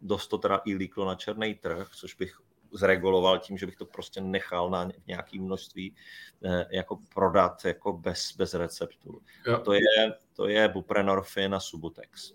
dost 0.00 0.28
to 0.28 0.38
teda 0.38 0.60
i 0.64 0.74
líklo 0.74 1.06
na 1.06 1.14
černý 1.14 1.54
trh, 1.54 1.88
což 1.94 2.14
bych 2.14 2.40
zreguloval 2.72 3.38
tím, 3.38 3.58
že 3.58 3.66
bych 3.66 3.76
to 3.76 3.86
prostě 3.86 4.20
nechal 4.20 4.70
na 4.70 4.88
nějaké 5.06 5.40
množství 5.40 5.94
eh, 6.44 6.66
jako 6.70 6.98
prodat 7.14 7.64
jako 7.64 7.92
bez, 7.92 8.36
bez 8.36 8.54
receptu. 8.54 9.22
To 9.64 9.72
je, 9.72 10.12
to 10.36 10.48
je 10.48 10.68
buprenorfin 10.68 11.54
a 11.54 11.60
Subutex. 11.60 12.32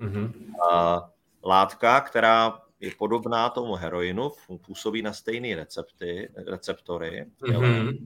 Mm-hmm. 0.00 0.32
A 0.72 1.00
látka, 1.44 2.00
která 2.00 2.60
je 2.80 2.90
podobná 2.98 3.48
tomu 3.48 3.74
heroinu, 3.74 4.30
působí 4.66 5.02
na 5.02 5.12
stejné 5.12 5.56
recepty, 5.56 6.28
receptory, 6.46 7.26
mm-hmm. 7.42 7.98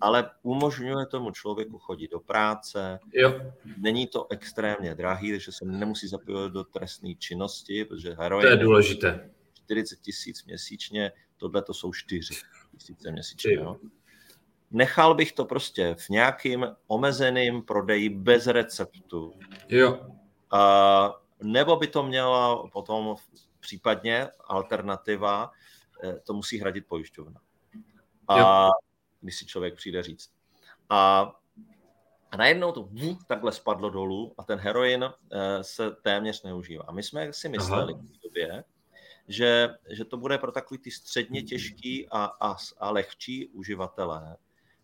ale 0.00 0.30
umožňuje 0.42 1.06
tomu 1.06 1.30
člověku 1.30 1.78
chodit 1.78 2.10
do 2.10 2.20
práce. 2.20 2.98
Jo. 3.12 3.40
Není 3.78 4.06
to 4.06 4.26
extrémně 4.30 4.94
drahý, 4.94 5.30
takže 5.30 5.52
se 5.52 5.64
nemusí 5.64 6.08
zapojit 6.08 6.52
do 6.52 6.64
trestné 6.64 7.14
činnosti, 7.14 7.84
protože 7.84 8.16
heroin 8.18 8.42
to 8.42 8.48
je 8.48 8.56
důležité. 8.56 9.30
40 9.66 10.00
tisíc 10.00 10.44
měsíčně, 10.44 11.12
tohle 11.36 11.62
to 11.62 11.74
jsou 11.74 11.92
4 11.92 12.34
tisíce 12.78 13.12
měsíčně. 13.12 13.54
Jo. 13.54 13.76
Nechal 14.70 15.14
bych 15.14 15.32
to 15.32 15.44
prostě 15.44 15.94
v 15.98 16.08
nějakým 16.08 16.66
omezeným 16.86 17.62
prodeji 17.62 18.08
bez 18.08 18.46
receptu. 18.46 19.32
Jo. 19.68 20.06
A 20.50 21.12
nebo 21.42 21.76
by 21.76 21.86
to 21.86 22.02
měla 22.02 22.68
potom 22.72 23.16
případně 23.60 24.28
alternativa, 24.44 25.50
eh, 26.04 26.20
to 26.20 26.34
musí 26.34 26.58
hradit 26.58 26.86
pojišťovna. 26.86 27.40
A 28.28 28.38
jo. 28.38 28.70
když 29.20 29.36
si 29.36 29.46
člověk 29.46 29.74
přijde 29.74 30.02
říct. 30.02 30.30
A, 30.88 31.32
a 32.30 32.36
najednou 32.36 32.72
to 32.72 32.82
vů, 32.82 33.18
takhle 33.26 33.52
spadlo 33.52 33.90
dolů 33.90 34.34
a 34.38 34.44
ten 34.44 34.58
heroin 34.58 35.04
eh, 35.04 35.64
se 35.64 35.90
téměř 35.90 36.42
neužívá. 36.42 36.84
A 36.86 36.92
my 36.92 37.02
jsme 37.02 37.32
si 37.32 37.48
mysleli 37.48 37.94
Aha. 37.94 38.02
v 38.02 38.22
době, 38.22 38.64
že, 39.28 39.68
že 39.90 40.04
to 40.04 40.16
bude 40.16 40.38
pro 40.38 40.52
takový 40.52 40.78
ty 40.78 40.90
středně 40.90 41.42
těžký 41.42 42.08
a, 42.08 42.24
a, 42.24 42.56
a 42.78 42.90
lehčí 42.90 43.48
uživatelé, 43.48 44.36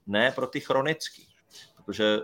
ne 0.06 0.32
pro 0.32 0.46
ty 0.46 0.60
chronický. 0.60 1.28
Protože 1.76 2.18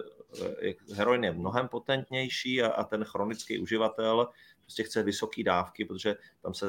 Eh, 0.62 0.94
heroin 0.94 1.24
je 1.24 1.32
mnohem 1.32 1.68
potentnější 1.68 2.62
a, 2.62 2.68
a 2.68 2.84
ten 2.84 3.04
chronický 3.04 3.58
uživatel 3.58 4.28
prostě 4.62 4.82
chce 4.82 5.02
vysoké 5.02 5.42
dávky, 5.42 5.84
protože 5.84 6.16
tam 6.42 6.54
se 6.54 6.66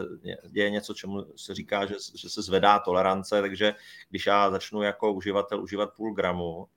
děje 0.47 0.70
něco, 0.70 0.93
čemu 0.93 1.26
se 1.36 1.56
říká, 1.56 1.86
že, 1.86 1.95
že 2.16 2.30
se 2.30 2.41
zvedá 2.41 2.80
tolerance, 2.80 3.41
takže 3.41 3.76
když 4.10 4.26
já 4.26 4.52
začnu 4.52 4.82
jako 4.82 5.14
uživatel 5.14 5.64
užívat 5.64 5.93
půl 5.95 6.14
gramu, 6.14 6.68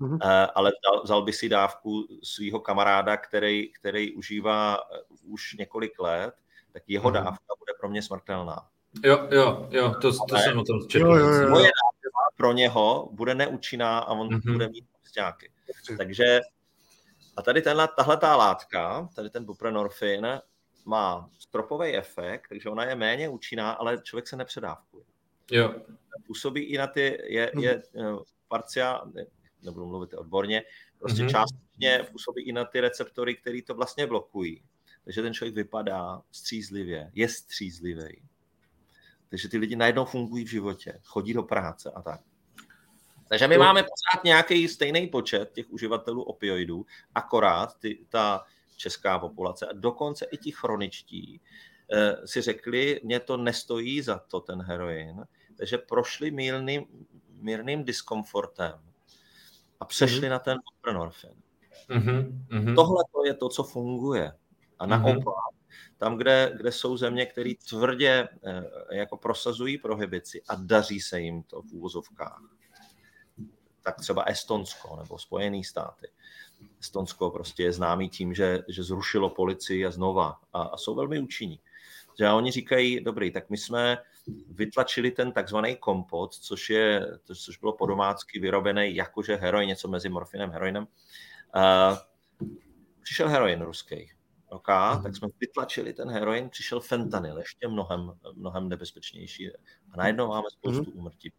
mm-hmm. 0.00 0.48
ale 0.54 0.72
vzal, 1.04 1.22
by 1.22 1.32
si 1.32 1.48
dávku 1.48 2.06
svého 2.22 2.60
kamaráda, 2.60 3.16
který, 3.16 3.72
který 3.72 4.14
užívá 4.14 4.76
eh, 4.76 5.00
už 5.24 5.54
několik 5.58 5.98
let, 5.98 6.34
tak 6.76 6.82
jeho 6.86 7.08
mm-hmm. 7.08 7.12
dávka 7.12 7.54
bude 7.58 7.72
pro 7.80 7.88
mě 7.88 8.02
smrtelná. 8.02 8.68
Jo, 9.04 9.28
jo, 9.30 9.68
jo, 9.70 9.94
to, 10.02 10.12
to 10.28 10.36
jsem 10.36 10.58
o 10.58 10.64
tom 10.64 10.88
četl. 10.88 11.04
Moje 11.48 11.64
dávka 11.64 12.36
pro 12.36 12.52
něho 12.52 13.08
bude 13.12 13.34
neúčinná 13.34 13.98
a 13.98 14.12
on 14.12 14.28
mm-hmm. 14.28 14.52
bude 14.52 14.68
mít 14.68 14.84
vzťáky. 15.02 15.52
Takže 15.96 16.40
a 17.36 17.42
tady 17.42 17.62
tenhle, 17.62 17.88
tahle 17.96 18.16
ta 18.16 18.36
látka, 18.36 19.08
tady 19.16 19.30
ten 19.30 19.44
buprenorfin, 19.44 20.26
má 20.84 21.30
stropový 21.38 21.96
efekt, 21.96 22.48
takže 22.48 22.68
ona 22.68 22.84
je 22.84 22.94
méně 22.94 23.28
účinná, 23.28 23.72
ale 23.72 23.98
člověk 24.02 24.28
se 24.28 24.36
nepředávkuje. 24.36 25.04
Jo. 25.50 25.74
Působí 26.26 26.62
i 26.62 26.78
na 26.78 26.86
ty, 26.86 27.18
je, 27.24 27.50
mhm. 27.54 27.64
je 27.64 27.82
mm. 27.94 28.18
parcia, 28.48 29.02
ne, 29.14 29.26
nebudu 29.62 29.86
mluvit 29.86 30.14
odborně, 30.14 30.62
prostě 30.98 31.22
mm-hmm. 31.22 31.30
částečně 31.30 32.06
působí 32.12 32.42
i 32.42 32.52
na 32.52 32.64
ty 32.64 32.80
receptory, 32.80 33.34
které 33.34 33.62
to 33.66 33.74
vlastně 33.74 34.06
blokují. 34.06 34.62
Takže 35.06 35.22
ten 35.22 35.34
člověk 35.34 35.54
vypadá 35.54 36.22
střízlivě, 36.32 37.10
je 37.14 37.28
střízlivý. 37.28 38.22
Takže 39.28 39.48
ty 39.48 39.58
lidi 39.58 39.76
najednou 39.76 40.04
fungují 40.04 40.44
v 40.44 40.50
životě, 40.50 41.00
chodí 41.04 41.34
do 41.34 41.42
práce 41.42 41.90
a 41.90 42.02
tak. 42.02 42.20
Takže 43.28 43.48
my 43.48 43.54
to... 43.54 43.60
máme 43.60 43.82
pořád 43.82 44.24
nějaký 44.24 44.68
stejný 44.68 45.06
počet 45.06 45.52
těch 45.52 45.70
uživatelů 45.70 46.22
opioidů, 46.22 46.86
akorát 47.14 47.78
ty, 47.78 48.06
ta 48.08 48.44
česká 48.76 49.18
populace 49.18 49.66
a 49.66 49.72
dokonce 49.72 50.26
i 50.30 50.36
ti 50.36 50.50
chroničtí 50.50 51.40
eh, 51.92 52.26
si 52.26 52.40
řekli, 52.40 53.00
mě 53.04 53.20
to 53.20 53.36
nestojí 53.36 54.02
za 54.02 54.18
to 54.18 54.40
ten 54.40 54.62
heroin, 54.62 55.24
takže 55.56 55.78
prošli 55.78 56.30
mírným, 56.30 56.86
mírným 57.40 57.84
diskomfortem 57.84 58.80
a 59.80 59.84
přešli 59.84 60.20
mm-hmm. 60.20 60.30
na 60.30 60.38
ten 60.38 60.58
buprenorfin. 60.64 61.42
Mm-hmm. 61.88 62.74
Tohle 62.74 63.04
to 63.12 63.24
je 63.26 63.34
to, 63.34 63.48
co 63.48 63.62
funguje. 63.62 64.32
A 64.78 64.86
naopak, 64.86 65.34
mm-hmm. 65.34 65.98
tam, 65.98 66.16
kde, 66.16 66.52
kde 66.56 66.72
jsou 66.72 66.96
země, 66.96 67.26
které 67.26 67.52
tvrdě 67.68 68.28
eh, 68.44 68.96
jako 68.96 69.16
prosazují 69.16 69.78
prohibici 69.78 70.42
a 70.48 70.54
daří 70.54 71.00
se 71.00 71.20
jim 71.20 71.42
to 71.42 71.62
v 71.62 71.72
úvozovkách, 71.72 72.42
tak 73.82 74.00
třeba 74.00 74.22
Estonsko 74.22 74.96
nebo 74.96 75.18
Spojené 75.18 75.64
státy. 75.64 76.08
Estonsko 76.80 77.30
prostě 77.30 77.62
je 77.62 77.72
známý 77.72 78.08
tím, 78.08 78.34
že, 78.34 78.62
že 78.68 78.82
zrušilo 78.82 79.30
policii 79.30 79.86
a 79.86 79.90
znova 79.90 80.40
a, 80.52 80.62
a 80.62 80.76
jsou 80.76 80.94
velmi 80.94 81.18
účinní. 81.18 81.60
Že 82.18 82.30
oni 82.30 82.50
říkají, 82.50 83.04
dobrý, 83.04 83.30
tak 83.30 83.50
my 83.50 83.56
jsme 83.56 83.98
vytlačili 84.48 85.10
ten 85.10 85.32
takzvaný 85.32 85.76
kompot, 85.76 86.34
což, 86.34 86.70
je, 86.70 87.06
což 87.34 87.58
bylo 87.58 87.72
podomácky 87.72 88.38
vyrobený 88.40 88.96
jakože 88.96 89.36
heroin, 89.36 89.68
něco 89.68 89.88
mezi 89.88 90.08
morfinem 90.08 90.50
a 90.50 90.52
heroinem. 90.52 90.86
Uh, 91.56 91.96
přišel 93.02 93.28
heroin 93.28 93.60
ruský. 93.60 94.15
OK, 94.48 94.68
mm. 94.68 95.02
tak 95.02 95.16
jsme 95.16 95.28
vytlačili 95.40 95.92
ten 95.92 96.10
heroin, 96.10 96.50
přišel 96.50 96.80
fentanyl, 96.80 97.38
ještě 97.38 97.68
mnohem, 97.68 98.12
mnohem 98.34 98.68
nebezpečnější. 98.68 99.50
A 99.92 99.96
najednou 99.96 100.28
máme 100.28 100.46
spoustu 100.50 100.90
mm. 100.90 100.98
úmrtí. 100.98 101.32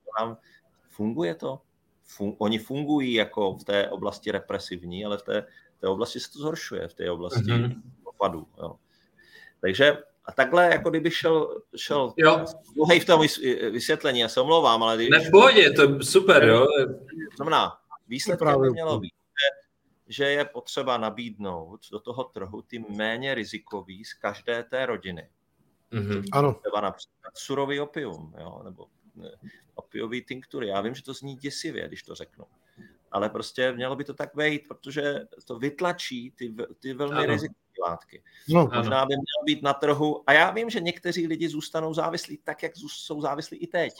Funguje 0.89 1.35
to? 1.35 1.61
fun, 2.07 2.35
oni 2.37 2.59
fungují 2.59 3.13
jako 3.13 3.53
v 3.53 3.63
té 3.63 3.89
oblasti 3.89 4.31
represivní, 4.31 5.05
ale 5.05 5.17
v 5.17 5.21
té, 5.21 5.45
té 5.79 5.87
oblasti 5.87 6.19
se 6.19 6.31
to 6.31 6.39
zhoršuje, 6.39 6.87
v 6.87 6.93
té 6.93 7.11
oblasti 7.11 7.41
mm-hmm. 7.41 7.81
dopadu. 8.05 8.47
Jo. 8.57 8.75
Takže 9.61 9.97
a 10.25 10.31
takhle, 10.31 10.65
jako 10.65 10.89
kdyby 10.89 11.11
šel, 11.11 11.61
šel 11.75 12.13
dlouhý 12.75 12.99
v 12.99 13.05
tom 13.05 13.21
vysvětlení, 13.71 14.19
já 14.19 14.29
se 14.29 14.41
omlouvám, 14.41 14.83
ale... 14.83 14.95
Když, 14.97 15.09
ne, 15.09 15.19
v 15.19 15.31
pohodě, 15.31 15.71
to 15.71 15.81
je 15.81 16.03
super, 16.03 16.43
jo. 16.43 16.65
Znamená, 17.35 17.77
výsledkem 18.07 18.61
by 18.61 18.69
mělo 18.69 18.99
být, 18.99 19.13
že 20.07 20.25
je 20.25 20.45
potřeba 20.45 20.97
nabídnout 20.97 21.79
do 21.91 21.99
toho 21.99 22.23
trhu 22.23 22.61
ty 22.61 22.85
méně 22.89 23.35
rizikový 23.35 24.05
z 24.05 24.13
každé 24.13 24.63
té 24.63 24.85
rodiny. 24.85 25.29
Mm-hmm. 25.91 26.23
Ano. 26.31 26.53
Třeba 26.53 26.81
například 26.81 27.37
surový 27.37 27.79
opium, 27.79 28.33
jo, 28.39 28.61
nebo 28.63 28.87
opiový 29.75 30.23
tinktury. 30.23 30.67
Já 30.67 30.81
vím, 30.81 30.95
že 30.95 31.03
to 31.03 31.13
zní 31.13 31.35
děsivě, 31.35 31.87
když 31.87 32.03
to 32.03 32.15
řeknu. 32.15 32.45
Ale 33.11 33.29
prostě 33.29 33.71
mělo 33.71 33.95
by 33.95 34.03
to 34.03 34.13
tak 34.13 34.35
být, 34.35 34.67
protože 34.67 35.19
to 35.45 35.59
vytlačí 35.59 36.31
ty, 36.31 36.55
ty 36.79 36.93
velmi 36.93 37.25
rizikové 37.25 37.59
látky. 37.81 38.23
No. 38.49 38.69
Možná 38.73 39.05
by 39.05 39.13
mělo 39.13 39.45
být 39.45 39.61
na 39.61 39.73
trhu. 39.73 40.23
A 40.27 40.33
já 40.33 40.51
vím, 40.51 40.69
že 40.69 40.79
někteří 40.79 41.27
lidi 41.27 41.49
zůstanou 41.49 41.93
závislí 41.93 42.37
tak, 42.43 42.63
jak 42.63 42.71
jsou 42.75 43.21
závislí 43.21 43.57
i 43.57 43.67
teď. 43.67 43.93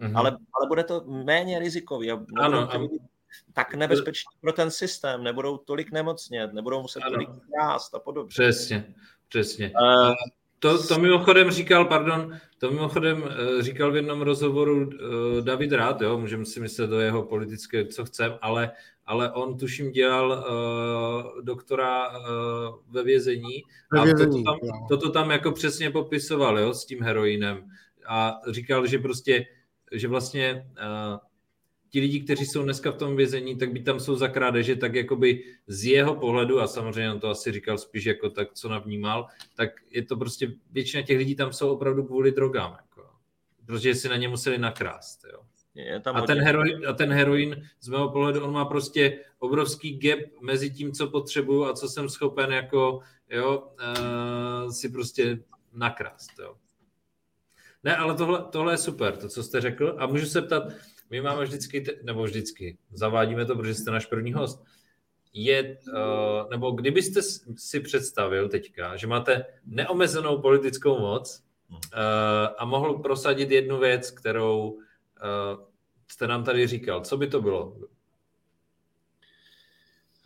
Mm-hmm. 0.00 0.18
Ale, 0.18 0.30
ale 0.30 0.68
bude 0.68 0.84
to 0.84 1.04
méně 1.06 1.58
rizikový. 1.58 2.10
A 2.10 2.24
ano, 2.36 2.70
ano. 2.70 2.88
Tak 3.52 3.74
nebezpečný 3.74 4.30
pro 4.40 4.52
ten 4.52 4.70
systém, 4.70 5.24
nebudou 5.24 5.56
tolik 5.58 5.92
nemocnět, 5.92 6.52
nebudou 6.52 6.82
muset 6.82 7.00
ano. 7.00 7.12
tolik 7.12 7.28
krást 7.54 7.94
a 7.94 7.98
podobně. 7.98 8.28
Přesně, 8.28 8.94
přesně. 9.28 9.72
Uh, 9.80 10.12
to, 10.62 10.86
to 10.86 10.98
mimochodem 10.98 11.50
říkal, 11.50 11.84
pardon, 11.84 12.38
to 12.58 12.70
mimochodem 12.70 13.24
eh, 13.28 13.62
říkal 13.62 13.92
v 13.92 13.96
jednom 13.96 14.22
rozhovoru 14.22 14.90
eh, 14.92 15.42
David 15.42 15.72
Rád, 15.72 16.00
jo, 16.00 16.18
můžeme 16.18 16.44
si 16.44 16.60
myslet 16.60 16.90
do 16.90 17.00
jeho 17.00 17.22
politické, 17.22 17.86
co 17.86 18.04
chcem, 18.04 18.38
ale, 18.42 18.70
ale 19.06 19.32
on 19.32 19.58
tuším 19.58 19.92
dělal 19.92 20.30
uh, 20.30 21.44
doktora 21.44 22.08
uh, 22.08 22.24
ve 22.90 23.02
vězení 23.02 23.62
a 23.98 24.04
vězení, 24.04 24.44
toto, 24.44 24.66
tam, 24.66 24.86
toto 24.88 25.10
tam 25.10 25.30
jako 25.30 25.52
přesně 25.52 25.90
popisoval, 25.90 26.58
jo, 26.58 26.74
s 26.74 26.86
tím 26.86 27.02
heroinem 27.02 27.70
a 28.08 28.40
říkal, 28.50 28.86
že 28.86 28.98
prostě, 28.98 29.46
že 29.92 30.08
vlastně 30.08 30.66
uh, 30.70 31.18
ti 31.92 32.00
lidi, 32.00 32.20
kteří 32.20 32.46
jsou 32.46 32.62
dneska 32.62 32.90
v 32.90 32.96
tom 32.96 33.16
vězení, 33.16 33.56
tak 33.56 33.72
by 33.72 33.80
tam 33.80 34.00
jsou 34.00 34.16
za 34.16 34.28
krádeže, 34.28 34.76
tak 34.76 34.94
jakoby 34.94 35.44
z 35.66 35.84
jeho 35.84 36.14
pohledu, 36.14 36.60
a 36.60 36.66
samozřejmě 36.66 37.12
on 37.12 37.20
to 37.20 37.28
asi 37.28 37.52
říkal 37.52 37.78
spíš 37.78 38.04
jako 38.04 38.30
tak, 38.30 38.52
co 38.52 38.68
navnímal, 38.68 39.26
tak 39.56 39.70
je 39.90 40.02
to 40.04 40.16
prostě, 40.16 40.52
většina 40.70 41.02
těch 41.02 41.18
lidí 41.18 41.34
tam 41.34 41.52
jsou 41.52 41.68
opravdu 41.68 42.04
kvůli 42.04 42.32
drogám, 42.32 42.76
jako, 42.80 43.10
protože 43.66 43.94
si 43.94 44.08
na 44.08 44.16
ně 44.16 44.28
museli 44.28 44.58
nakrást, 44.58 45.24
jo. 45.32 45.38
Je 45.74 46.00
tam 46.00 46.16
a, 46.16 46.22
ten 46.22 46.40
heroin, 46.40 46.86
a 46.88 46.92
ten 46.92 47.12
heroin, 47.12 47.68
z 47.80 47.88
mého 47.88 48.08
pohledu, 48.08 48.44
on 48.44 48.52
má 48.52 48.64
prostě 48.64 49.20
obrovský 49.38 49.98
gap 49.98 50.20
mezi 50.40 50.70
tím, 50.70 50.92
co 50.92 51.10
potřebuju 51.10 51.64
a 51.64 51.74
co 51.74 51.88
jsem 51.88 52.08
schopen 52.08 52.52
jako, 52.52 53.00
jo, 53.30 53.68
uh, 54.64 54.70
si 54.70 54.88
prostě 54.88 55.38
nakrást, 55.72 56.30
jo. 56.38 56.56
Ne, 57.84 57.96
ale 57.96 58.14
tohle, 58.14 58.44
tohle 58.52 58.72
je 58.72 58.78
super, 58.78 59.16
to, 59.16 59.28
co 59.28 59.42
jste 59.42 59.60
řekl. 59.60 59.96
A 59.98 60.06
můžu 60.06 60.26
se 60.26 60.42
ptat, 60.42 60.62
my 61.12 61.20
máme 61.20 61.44
vždycky, 61.44 61.84
nebo 62.02 62.24
vždycky, 62.24 62.78
zavádíme 62.92 63.46
to, 63.46 63.56
protože 63.56 63.74
jste 63.74 63.90
náš 63.90 64.06
první 64.06 64.32
host, 64.32 64.64
je, 65.32 65.78
uh, 65.88 66.50
nebo 66.50 66.70
kdybyste 66.70 67.22
si 67.56 67.80
představil 67.80 68.48
teďka, 68.48 68.96
že 68.96 69.06
máte 69.06 69.44
neomezenou 69.64 70.40
politickou 70.40 70.98
moc 70.98 71.44
uh, 71.70 71.78
a 72.58 72.64
mohl 72.64 72.98
prosadit 72.98 73.50
jednu 73.50 73.78
věc, 73.78 74.10
kterou 74.10 74.70
uh, 74.70 74.80
jste 76.08 76.26
nám 76.26 76.44
tady 76.44 76.66
říkal, 76.66 77.00
co 77.00 77.16
by 77.16 77.26
to 77.26 77.42
bylo? 77.42 77.76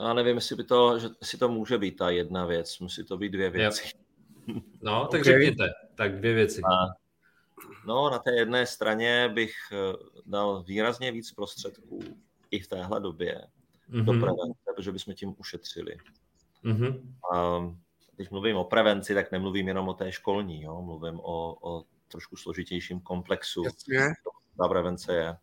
Já 0.01 0.13
nevím, 0.13 0.37
jestli, 0.37 0.57
by 0.57 0.65
to, 0.65 0.99
že, 0.99 1.09
jestli 1.21 1.39
to 1.39 1.49
může 1.49 1.79
být 1.79 1.97
ta 1.97 2.11
jedna 2.11 2.47
věc, 2.47 2.79
musí 2.79 3.05
to 3.05 3.17
být 3.17 3.33
dvě 3.33 3.51
věci. 3.51 3.89
No, 4.83 5.07
tak 5.11 5.21
okay. 5.21 5.33
řekněte, 5.33 5.69
tak 5.95 6.19
dvě 6.19 6.35
věci. 6.35 6.61
A 6.63 7.06
No, 7.87 8.11
na 8.11 8.19
té 8.19 8.35
jedné 8.35 8.67
straně 8.67 9.29
bych 9.29 9.53
eh, 9.73 9.77
dal 10.27 10.63
výrazně 10.63 11.13
víc 11.13 11.33
prostředků 11.33 12.01
i 12.51 12.61
v 12.61 12.69
téhle 12.69 13.01
době 13.01 13.43
mm-hmm. 13.91 14.05
do 14.05 14.13
prevence, 14.13 14.59
protože 14.75 14.93
bychom 14.93 15.15
tím 15.15 15.35
ušetřili. 15.39 15.97
Mm-hmm. 16.65 17.01
A 17.35 17.61
když 18.17 18.31
mluvím 18.31 18.57
o 18.57 18.65
prevenci, 18.65 19.15
tak 19.15 19.33
nemluvím 19.33 19.69
jenom 19.69 19.89
o 19.89 19.95
té 19.95 20.13
školní, 20.13 20.63
jo? 20.63 20.83
mluvím 20.83 21.21
o, 21.21 21.57
o 21.61 21.85
trošku 22.09 22.37
složitějším 22.37 23.01
komplexu. 23.01 23.63
Jasně. 23.65 24.01
Ta 24.59 24.69
prevence 24.69 25.15
je. 25.15 25.37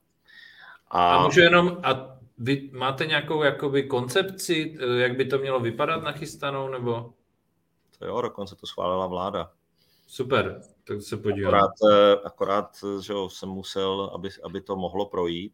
A, 0.88 1.16
a 1.16 1.24
můžu 1.24 1.40
jenom, 1.40 1.78
a 1.84 2.20
vy 2.38 2.70
máte 2.74 3.06
nějakou 3.06 3.44
jakoby 3.44 3.84
koncepci, 3.84 4.78
eh, 4.80 5.02
jak 5.02 5.18
by 5.18 5.26
to 5.26 5.38
mělo 5.38 5.60
vypadat 5.60 6.04
nachystanou, 6.04 6.70
nebo? 6.70 7.14
To 8.00 8.06
jo, 8.06 8.22
dokonce 8.22 8.56
to 8.56 8.68
schválila 8.68 9.08
vláda. 9.08 9.52
Super, 10.08 10.62
tak 10.84 11.02
se 11.02 11.18
podívám. 11.18 11.54
Akorát, 11.54 11.72
eh, 11.92 12.16
akorát 12.26 12.78
že 13.02 13.14
jsem 13.28 13.50
musel, 13.50 14.12
aby, 14.16 14.30
aby 14.44 14.62
to 14.62 14.76
mohlo 14.76 15.06
projít, 15.06 15.54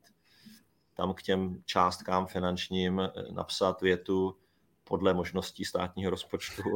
tam 0.93 1.13
k 1.13 1.21
těm 1.21 1.61
částkám 1.65 2.27
finančním 2.27 2.99
eh, 2.99 3.11
napsat 3.31 3.81
větu 3.81 4.35
podle 4.83 5.13
možností 5.13 5.65
státního 5.65 6.11
rozpočtu. 6.11 6.63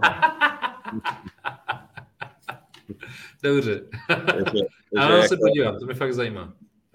Dobře. 3.44 3.90
takže, 4.08 4.26
takže 4.46 4.64
Ale 5.00 5.28
se 5.28 5.38
podívám, 5.38 5.80
to 5.80 5.86
mě 5.86 5.96
fakt 5.96 6.14
zajímá. 6.14 6.54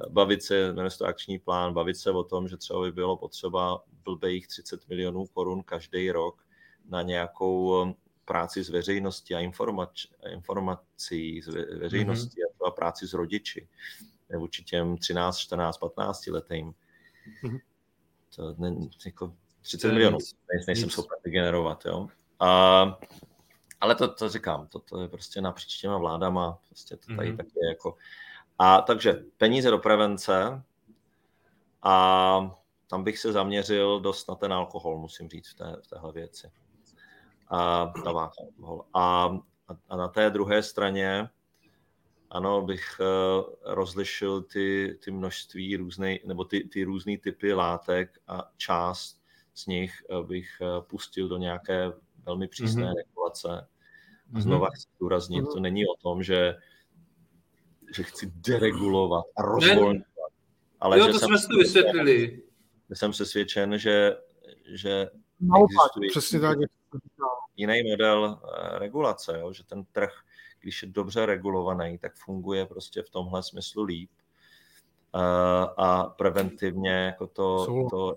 Bavit 0.09 0.43
se, 0.43 0.73
jmenuje 0.73 0.91
to 0.99 1.05
akční 1.05 1.39
plán, 1.39 1.75
bavit 1.75 1.97
se 1.97 2.11
o 2.11 2.25
tom, 2.25 2.49
že 2.49 2.57
třeba 2.57 2.81
by 2.81 2.93
bylo 2.93 3.17
potřeba 3.17 3.83
blbejích 4.05 4.49
30 4.49 4.89
milionů 4.89 5.27
korun 5.27 5.63
každý 5.63 6.11
rok 6.11 6.47
na 6.89 7.03
nějakou 7.03 7.85
eh, 7.89 7.95
práci 8.29 8.65
s 8.65 8.69
veřejností 8.69 9.35
a 9.35 9.41
informač, 9.41 10.07
informací 10.29 11.43
z 11.43 11.49
veřejností 11.79 12.41
mm-hmm. 12.41 12.67
a 12.67 12.71
práci 12.71 13.09
s 13.09 13.13
rodiči 13.13 13.69
vůči 14.37 14.65
těm 14.65 14.97
13, 14.97 15.39
14, 15.39 15.79
15 15.79 16.27
letým. 16.27 16.75
Mm-hmm. 17.43 17.61
To 18.37 18.55
ne, 18.59 18.77
jako 19.07 19.35
30 19.63 19.89
to 19.89 19.95
milionů, 19.95 20.19
nic, 20.19 20.37
nejsem 20.67 20.91
schopen 20.91 21.19
vygenerovat. 21.25 21.87
Jo? 21.87 22.09
A, 22.41 22.99
ale 23.81 23.95
to, 23.95 24.09
to 24.09 24.29
říkám, 24.29 24.67
to, 24.67 24.79
to 24.79 25.03
je 25.03 25.09
prostě 25.09 25.41
napříč 25.41 25.81
těma 25.81 25.99
vládama, 25.99 26.59
prostě 26.69 26.97
to 26.97 27.17
tady 27.17 27.33
mm-hmm. 27.33 27.37
taky 27.37 27.53
je 27.63 27.69
jako... 27.69 27.97
A 28.59 28.81
takže 28.81 29.25
peníze 29.37 29.71
do 29.71 29.79
prevence 29.79 30.63
a 31.83 32.57
tam 32.87 33.05
bych 33.05 33.19
se 33.19 33.33
zaměřil 33.33 34.01
dost 34.01 34.29
na 34.29 34.35
ten 34.35 34.53
alkohol, 34.53 34.99
musím 34.99 35.29
říct, 35.29 35.49
v, 35.49 35.55
té, 35.55 35.77
v 35.83 35.87
téhle 35.87 36.13
věci 36.13 36.51
a 37.51 37.93
alkohol. 38.05 38.85
A, 38.95 39.39
a 39.89 39.97
na 39.97 40.09
té 40.09 40.31
druhé 40.31 40.63
straně, 40.63 41.29
ano, 42.31 42.63
bych 42.63 43.01
uh, 43.01 43.45
rozlišil 43.65 44.43
ty, 44.43 44.99
ty 45.05 45.11
množství 45.11 45.77
různé, 45.77 46.19
nebo 46.25 46.45
ty, 46.45 46.69
ty 46.69 46.85
různé 46.85 47.19
typy 47.19 47.53
látek 47.53 48.19
a 48.29 48.51
část 48.57 49.21
z 49.55 49.67
nich 49.67 50.03
uh, 50.11 50.27
bych 50.27 50.49
uh, 50.61 50.83
pustil 50.83 51.29
do 51.29 51.37
nějaké 51.37 51.93
velmi 52.27 52.49
přísné 52.49 52.83
mm-hmm. 52.83 52.97
regulace. 52.97 53.49
A 53.49 54.33
mhm. 54.33 54.43
znova 54.43 54.69
chci 54.71 54.89
zdůraznit, 54.97 55.45
mm-hmm. 55.45 55.53
to 55.53 55.61
není 55.61 55.87
o 55.87 55.97
tom, 56.03 56.23
že, 56.23 56.55
že 57.95 58.03
chci 58.03 58.33
deregulovat 58.35 59.25
a 59.37 59.43
rozvolnit. 59.43 60.03
Ale 60.81 60.99
jo, 60.99 61.07
že 61.07 61.13
to 61.13 61.19
jsem 61.19 61.29
jsme 61.29 61.39
si 61.39 61.47
vysvětlili. 61.59 62.43
Jsem 62.91 63.11
přesvědčen, 63.11 63.79
že, 63.79 64.17
že 64.67 65.11
Naopak, 65.41 65.93
přesně 66.11 66.41
tak. 66.41 66.59
Jiný 67.59 67.83
model 67.91 68.41
eh, 68.43 68.79
regulace, 68.79 69.39
jo? 69.41 69.53
že 69.53 69.65
ten 69.65 69.85
trh, 69.85 70.13
když 70.61 70.83
je 70.83 70.89
dobře 70.89 71.27
regulovaný, 71.27 71.99
tak 71.99 72.17
funguje 72.17 72.67
prostě 72.67 73.03
v 73.03 73.11
tomhle 73.11 73.43
smyslu 73.43 73.83
líp. 73.83 74.11
Eh, 75.15 75.69
a 75.77 76.05
preventivně 76.05 76.91
jako 76.91 77.27
to, 77.27 77.67
to 77.91 78.17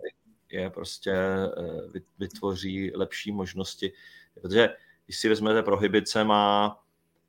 je 0.51 0.69
prostě 0.69 1.11
eh, 1.11 1.99
vytvoří 2.19 2.91
lepší 2.95 3.31
možnosti. 3.31 3.93
Protože 4.33 4.69
když 5.05 5.19
si 5.19 5.29
vezmete, 5.29 5.63
prohibice 5.63 6.23
má 6.23 6.79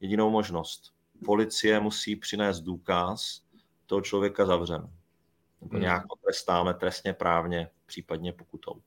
jedinou 0.01 0.31
možnost. 0.31 0.93
Policie 1.25 1.81
musí 1.81 2.17
přinést 2.17 2.61
důkaz, 2.61 3.43
toho 3.87 4.01
člověka 4.01 4.47
zavřeme. 4.47 4.89
Nebo 5.61 5.73
hmm. 5.73 5.83
nějak 5.83 6.03
trestáme 6.25 6.75
trestně 6.75 7.13
právně, 7.13 7.71
případně 7.87 8.33
pokutou 8.33 8.83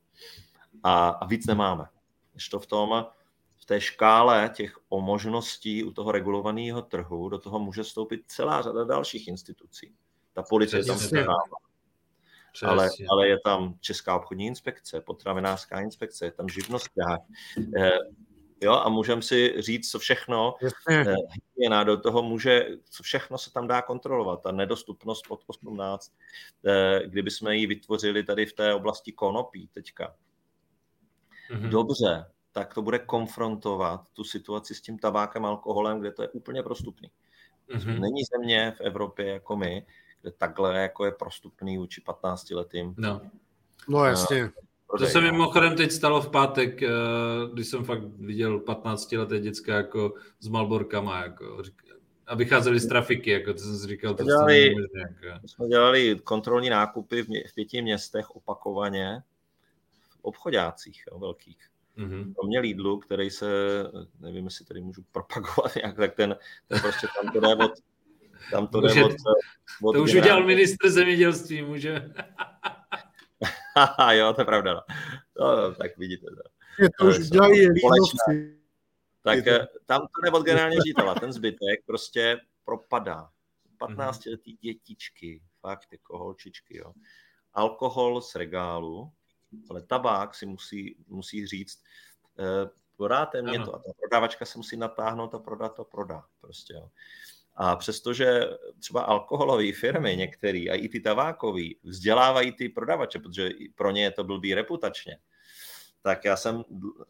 a, 0.84 1.08
a 1.08 1.26
víc 1.26 1.46
nemáme. 1.46 1.86
To 2.52 2.60
v 2.60 2.68
tom, 2.68 3.06
v 3.58 3.66
té 3.66 3.82
škále 3.82 4.52
těch 4.54 4.78
o 4.90 5.02
možností 5.02 5.84
u 5.84 5.92
toho 5.92 6.12
regulovaného 6.12 6.82
trhu 6.82 7.30
do 7.30 7.40
toho 7.40 7.60
může 7.60 7.84
stoupit 7.84 8.22
celá 8.28 8.62
řada 8.62 8.84
dalších 8.84 9.28
institucí. 9.28 9.94
Ta 10.34 10.44
policie 10.44 10.84
Přesně. 10.84 11.24
tam 11.24 11.36
se 12.54 12.66
ale, 12.66 12.90
ale 13.10 13.28
je 13.28 13.40
tam 13.40 13.76
Česká 13.80 14.16
obchodní 14.16 14.46
inspekce, 14.46 15.02
potravinářská 15.02 15.80
inspekce, 15.80 16.26
je 16.26 16.32
tam 16.32 16.50
živnosták. 16.50 17.22
Eh, 17.78 17.98
jo, 18.62 18.74
a 18.74 18.90
můžeme 18.90 19.22
si 19.22 19.62
říct, 19.62 19.92
co 19.92 20.00
všechno 20.00 20.56
hygiena 21.56 21.82
eh, 21.82 21.86
do 21.86 21.98
toho 21.98 22.24
může, 22.24 22.68
co 22.90 23.04
všechno 23.04 23.38
se 23.38 23.54
tam 23.54 23.68
dá 23.68 23.82
kontrolovat. 23.82 24.42
Ta 24.42 24.52
nedostupnost 24.52 25.28
pod 25.28 25.44
18, 25.48 26.14
eh, 26.66 27.02
kdyby 27.06 27.32
jsme 27.32 27.56
ji 27.56 27.68
vytvořili 27.68 28.24
tady 28.24 28.46
v 28.46 28.54
té 28.54 28.74
oblasti 28.74 29.12
konopí 29.12 29.68
teďka, 29.74 30.16
mm-hmm. 31.52 31.70
dobře, 31.70 32.26
tak 32.52 32.74
to 32.74 32.82
bude 32.82 33.00
konfrontovat 33.00 34.10
tu 34.14 34.24
situaci 34.24 34.76
s 34.76 34.82
tím 34.82 35.00
tabákem, 35.00 35.46
alkoholem, 35.46 36.00
kde 36.00 36.12
to 36.12 36.22
je 36.22 36.30
úplně 36.30 36.64
prostupný. 36.64 37.12
Mm-hmm. 37.70 38.00
Není 38.00 38.22
země 38.24 38.74
v 38.78 38.82
Evropě 38.82 39.28
jako 39.28 39.56
my, 39.56 39.86
kde 40.22 40.32
takhle 40.32 40.78
jako 40.82 41.06
je 41.06 41.12
prostupný 41.12 41.78
vůči 41.78 42.02
15 42.02 42.50
letým. 42.50 42.94
No, 42.98 43.22
no 43.88 44.06
jasně. 44.06 44.52
To 45.00 45.06
se 45.06 45.22
mimochodem 45.22 45.76
teď 45.76 45.92
stalo 45.92 46.22
v 46.22 46.30
pátek, 46.30 46.84
eh, 46.84 46.90
když 47.54 47.68
jsem 47.68 47.84
fakt 47.84 48.04
viděl 48.04 48.60
15 48.60 49.18
leté 49.18 49.40
děcka 49.40 49.76
jako 49.76 50.14
s 50.40 50.48
Malborkama, 50.48 51.24
jako, 51.24 51.64
a 52.28 52.36
vycházeli 52.36 52.80
z 52.80 52.88
trafiky, 52.88 53.32
jako 53.32 53.54
to 53.54 53.60
jsem 53.60 53.78
si 53.78 53.88
říkal. 53.88 54.14
To 54.14 54.24
dělali, 54.24 54.68
jako. 54.68 55.48
jsme 55.48 55.68
dělali 55.68 56.20
kontrolní 56.24 56.70
nákupy 56.70 57.24
v, 57.24 57.28
mě, 57.28 57.44
v 57.50 57.54
pěti 57.56 57.82
městech 57.82 58.36
opakovaně 58.36 59.24
obchodácích 60.26 61.04
jo, 61.12 61.20
velkých. 61.20 61.70
Mm-hmm. 61.98 62.34
Kromě 62.34 62.60
Lidlu, 62.60 63.00
který 63.00 63.30
se, 63.30 63.48
nevím, 64.20 64.46
jestli 64.46 64.66
tady 64.66 64.82
můžu 64.82 65.04
propagovat 65.12 65.76
nějak, 65.76 65.96
tak 65.96 66.16
ten, 66.16 66.36
ten 66.68 66.80
prostě 66.82 67.08
tam 67.22 67.34
to 67.34 67.40
jde 67.40 67.56
od, 67.56 67.72
tam 68.52 68.68
to 68.68 68.82
jde 68.82 69.04
od, 69.04 69.12
od 69.84 69.94
To 69.94 70.04
už 70.04 70.12
generál. 70.12 70.24
udělal 70.24 70.48
ministr 70.48 70.90
zemědělství, 70.90 71.62
může. 71.62 72.12
jo, 74.12 74.34
to 74.34 74.42
je 74.42 74.46
pravda. 74.46 74.74
No. 74.74 74.82
No, 75.40 75.76
tak 75.76 75.98
vidíte. 75.98 76.26
To, 76.26 76.84
je 76.84 76.90
to 77.00 77.06
už 77.06 77.30
dělají 77.30 77.68
Lidlovci. 77.68 78.60
Tak 79.22 79.48
eh, 79.48 79.68
tam 79.86 80.02
to 80.02 80.22
jde 80.24 80.32
od 80.32 80.46
generálního 80.46 80.82
ředitele, 80.82 81.16
ten 81.20 81.34
zbytek 81.34 81.86
prostě 81.86 82.40
propadá. 82.66 83.30
15 83.78 84.26
letý 84.26 84.58
dětičky, 84.62 85.42
fakt 85.62 85.88
jako 85.92 86.18
holčičky, 86.18 86.78
jo. 86.78 86.94
Alkohol 87.54 88.22
z 88.22 88.36
regálu, 88.36 89.12
ale 89.70 89.82
tabák 89.82 90.36
si 90.36 90.46
musí, 90.46 90.96
musí 91.08 91.48
říct, 91.48 91.84
eh, 92.40 92.70
podáte 92.98 93.42
mě 93.42 93.58
ano. 93.58 93.66
to 93.66 93.76
a 93.76 93.80
ta 93.80 93.92
prodavačka 94.00 94.46
se 94.46 94.58
musí 94.58 94.78
natáhnout 94.78 95.36
a 95.36 95.40
prodat 95.40 95.76
to, 95.76 95.84
prodá. 95.84 96.24
Prostě, 96.42 96.74
jo. 96.74 96.90
A 97.56 97.76
přestože 97.76 98.42
třeba 98.80 99.02
alkoholové 99.02 99.74
firmy 99.74 100.18
některé 100.18 100.60
a 100.60 100.76
i 100.76 100.90
ty 100.90 101.00
tabákové 101.00 101.64
vzdělávají 101.84 102.52
ty 102.52 102.70
prodavače, 102.70 103.20
protože 103.20 103.50
pro 103.76 103.92
ně 103.92 104.04
je 104.04 104.12
to 104.12 104.24
blbý 104.24 104.54
reputačně, 104.54 105.18
tak 106.02 106.26
já 106.26 106.38
jsem 106.38 106.64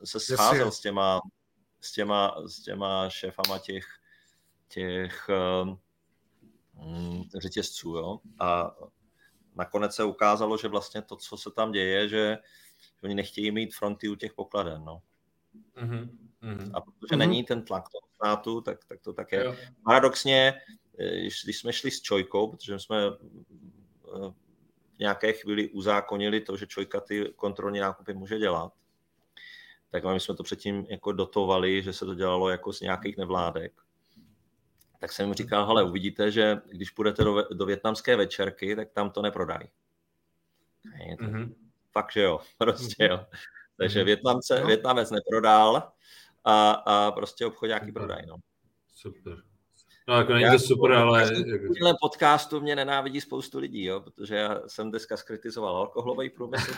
se 0.04 0.20
scházel 0.20 0.72
s 0.72 0.80
těma, 0.80 1.22
s 1.82 1.92
těma, 1.92 2.36
s 2.48 2.62
těma 2.62 3.10
šéfama 3.10 3.60
těch, 3.60 3.86
těch 4.68 5.30
um, 6.76 7.30
řetězců, 7.38 7.96
jo? 7.96 8.20
A 8.40 8.76
nakonec 9.56 9.96
se 9.96 10.04
ukázalo, 10.04 10.58
že 10.58 10.68
vlastně 10.68 11.02
to, 11.02 11.16
co 11.16 11.38
se 11.38 11.52
tam 11.52 11.72
děje, 11.72 12.10
že, 12.10 12.38
že 12.78 13.04
oni 13.04 13.16
nechtějí 13.16 13.52
mít 13.52 13.76
fronty 13.76 14.10
u 14.10 14.16
těch 14.16 14.34
pokladen, 14.34 14.84
no. 14.86 15.02
Mm-hmm. 15.78 16.72
A 16.74 16.82
protože 16.82 17.16
mm-hmm. 17.16 17.18
není 17.18 17.44
ten 17.44 17.66
tlak 17.66 17.84
toho 17.90 18.08
státu, 18.16 18.62
tak, 18.62 18.86
tak 18.86 19.02
to 19.02 19.14
tak 19.14 19.32
je. 19.32 19.44
Jo. 19.44 19.56
Paradoxně, 19.84 20.54
eh, 21.00 21.20
když 21.20 21.60
jsme 21.60 21.74
šli 21.74 21.92
s 21.92 22.02
Čojkou, 22.02 22.52
protože 22.52 22.80
jsme 22.80 22.98
eh, 23.06 24.32
v 24.96 25.00
nějaké 25.00 25.34
chvíli 25.34 25.70
uzákonili 25.70 26.42
to, 26.42 26.58
že 26.58 26.68
Čojka 26.68 27.00
ty 27.00 27.34
kontrolní 27.36 27.80
nákupy 27.80 28.14
může 28.14 28.40
dělat, 28.40 28.74
tak 29.90 30.04
my 30.06 30.20
jsme 30.20 30.36
to 30.36 30.44
předtím 30.44 30.86
jako 30.90 31.12
dotovali, 31.12 31.84
že 31.84 31.94
se 31.94 32.06
to 32.06 32.16
dělalo 32.16 32.50
jako 32.50 32.74
z 32.74 32.82
nějakých 32.82 33.18
nevládek. 33.18 33.85
Tak 35.06 35.12
jsem 35.12 35.26
jim 35.26 35.34
říkal, 35.34 35.66
hele, 35.66 35.84
uvidíte, 35.84 36.32
že 36.32 36.62
když 36.72 36.90
půjdete 36.90 37.24
do, 37.24 37.48
do 37.54 37.66
větnamské 37.66 38.16
večerky, 38.16 38.76
tak 38.76 38.92
tam 38.92 39.10
to 39.10 39.22
neprodají. 39.22 39.70
Mm-hmm. 41.20 41.54
Fakt, 41.92 42.12
že 42.12 42.22
jo, 42.22 42.40
prostě 42.58 43.04
jo. 43.04 43.26
Takže 43.78 44.00
mhm. 44.00 44.06
Větnamce, 44.06 44.62
no. 44.62 44.68
Větnamec 44.68 45.12
neprodal 45.12 45.92
a, 46.44 46.72
a 46.72 47.12
prostě 47.12 47.46
obchodňáky 47.46 47.92
prodají. 47.92 48.26
No. 48.28 48.36
Super. 48.96 49.38
No, 50.08 50.18
jako 50.18 50.34
není 50.34 50.52
to 50.52 50.60
super, 50.60 50.92
ale... 50.92 51.26
V 51.26 51.80
tomhle 51.80 51.96
podcastu 52.02 52.62
mě 52.62 52.76
nenávidí 52.76 53.22
spoustu 53.22 53.60
lidí, 53.60 53.84
jo, 53.84 54.02
protože 54.02 54.36
já 54.36 54.62
jsem 54.68 54.90
dneska 54.90 55.18
skritizoval 55.18 55.78
alkoholový 55.78 56.30
průmysl, 56.30 56.74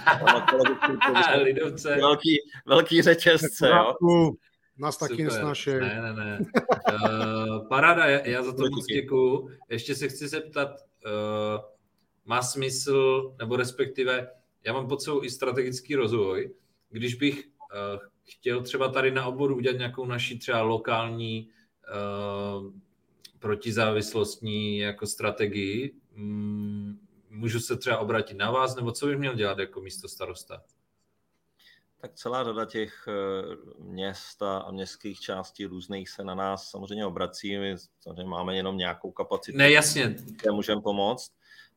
Lidovce. 1.44 1.96
velký, 1.96 2.38
velký 2.66 3.02
řetězce, 3.02 3.70
jo. 3.70 3.94
Nás 4.78 4.98
taky 4.98 5.24
nesnášejí. 5.24 5.80
Ne, 5.80 6.02
ne, 6.02 6.14
ne. 6.14 6.40
Uh, 6.40 7.68
paráda, 7.70 8.06
já, 8.06 8.28
já 8.28 8.44
za 8.44 8.54
to 8.54 8.64
moc 8.70 8.86
děkuju. 8.86 9.50
Ještě 9.70 9.96
se 9.96 10.08
chci 10.08 10.28
zeptat, 10.28 10.70
uh, 11.06 11.62
má 12.26 12.42
smysl, 12.42 13.36
nebo 13.40 13.56
respektive, 13.56 14.30
já 14.64 14.74
mám 14.74 14.88
pod 14.88 15.02
sebou 15.02 15.24
i 15.24 15.30
strategický 15.30 15.96
rozvoj, 15.96 16.54
když 16.90 17.16
bych 17.16 17.36
uh, 17.36 18.00
chtěl 18.24 18.62
třeba 18.62 18.88
tady 18.90 19.12
na 19.12 19.26
oboru 19.26 19.56
udělat 19.56 19.78
nějakou 19.78 20.06
naši 20.06 20.38
třeba 20.38 20.62
lokální 20.62 21.50
uh, 21.90 22.72
protizávislostní 23.40 24.80
jako 24.80 25.08
strategii, 25.08 25.96
mm, 26.16 27.00
můžu 27.30 27.60
se 27.60 27.78
třeba 27.78 27.98
obrátit 27.98 28.38
na 28.38 28.52
vás, 28.52 28.76
nebo 28.76 28.92
co 28.92 29.08
bych 29.08 29.18
měl 29.18 29.36
dělat 29.36 29.60
jako 29.60 29.82
místo 29.82 30.08
starosta? 30.08 30.64
Tak 32.08 32.16
celá 32.16 32.44
řada 32.44 32.66
těch 32.66 33.08
eh, 33.08 33.56
měst 33.80 34.42
a 34.42 34.72
městských 34.72 35.20
částí 35.20 35.66
různých 35.66 36.10
se 36.10 36.24
na 36.24 36.36
nás 36.36 36.70
samozřejmě 36.70 37.06
obrací. 37.06 37.58
My 37.58 37.76
samozřejmě 38.00 38.24
máme 38.24 38.56
jenom 38.56 38.78
nějakou 38.78 39.12
kapacitu, 39.12 39.58
ne, 39.58 39.72
jasně. 39.72 40.16
kde 40.42 40.52
můžeme 40.52 40.82
pomoct, 40.82 41.32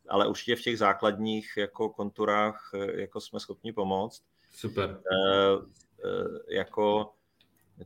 ale 0.09 0.29
určitě 0.29 0.57
v 0.57 0.63
těch 0.63 0.79
základních 0.79 1.53
jako 1.57 1.89
konturách 1.89 2.71
jako 2.95 3.21
jsme 3.21 3.41
schopni 3.41 3.73
pomoct. 3.73 4.23
Super. 4.51 5.01
Eh, 5.13 6.55
jako 6.55 7.13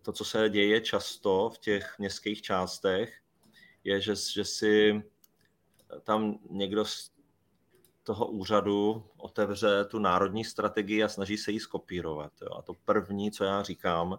to, 0.03 0.13
co 0.13 0.25
se 0.25 0.51
děje 0.51 0.81
často 0.81 1.51
v 1.55 1.59
těch 1.59 1.99
městských 1.99 2.43
částech, 2.43 3.21
je, 3.85 4.01
že, 4.01 4.15
že 4.33 4.45
si 4.45 5.03
tam 6.03 6.39
někdo 6.51 6.85
z 6.85 7.14
toho 8.05 8.27
úřadu 8.27 9.05
otevře 9.17 9.85
tu 9.85 9.99
národní 9.99 10.45
strategii 10.45 11.03
a 11.05 11.09
snaží 11.09 11.37
se 11.37 11.53
ji 11.53 11.61
skopírovat. 11.61 12.33
Jo. 12.43 12.49
A 12.59 12.63
to 12.63 12.75
první, 12.85 13.31
co 13.31 13.45
já 13.45 13.63
říkám, 13.63 14.19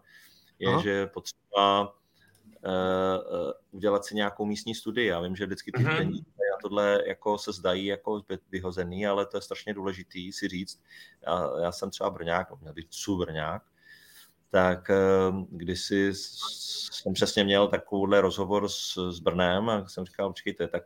je, 0.60 0.70
Aha. 0.70 0.82
že 0.82 0.90
je 0.90 1.08
potřeba 1.08 1.94
uh, 2.66 3.52
udělat 3.72 4.06
si 4.06 4.16
nějakou 4.16 4.46
místní 4.46 4.76
studii. 4.76 5.08
Já 5.08 5.22
vím, 5.22 5.36
že 5.36 5.46
vždycky 5.46 5.72
ty 5.72 5.84
uh-huh. 5.84 5.98
peníze 5.98 6.26
a 6.58 6.62
tohle 6.62 7.04
jako 7.06 7.38
se 7.38 7.52
zdají 7.52 7.86
jako 7.86 8.22
vyhozený, 8.52 9.08
ale 9.08 9.26
to 9.26 9.38
je 9.38 9.42
strašně 9.42 9.74
důležitý 9.74 10.34
si 10.34 10.48
říct. 10.48 10.82
Já, 11.28 11.50
já 11.64 11.72
jsem 11.72 11.90
třeba 11.90 12.10
Brňák, 12.10 12.62
měl 12.62 12.74
být 12.74 12.90
Brňák, 13.18 13.64
tak 14.50 14.90
ehm, 14.90 15.48
kdysi 15.50 16.14
jsem 16.14 17.14
přesně 17.14 17.44
měl 17.44 17.68
takovýhle 17.68 18.22
rozhovor 18.22 18.70
s, 18.70 19.12
s 19.12 19.20
Brnem 19.20 19.70
a 19.70 19.88
jsem 19.88 20.06
říkal, 20.06 20.30
počkejte, 20.30 20.68
tak 20.68 20.84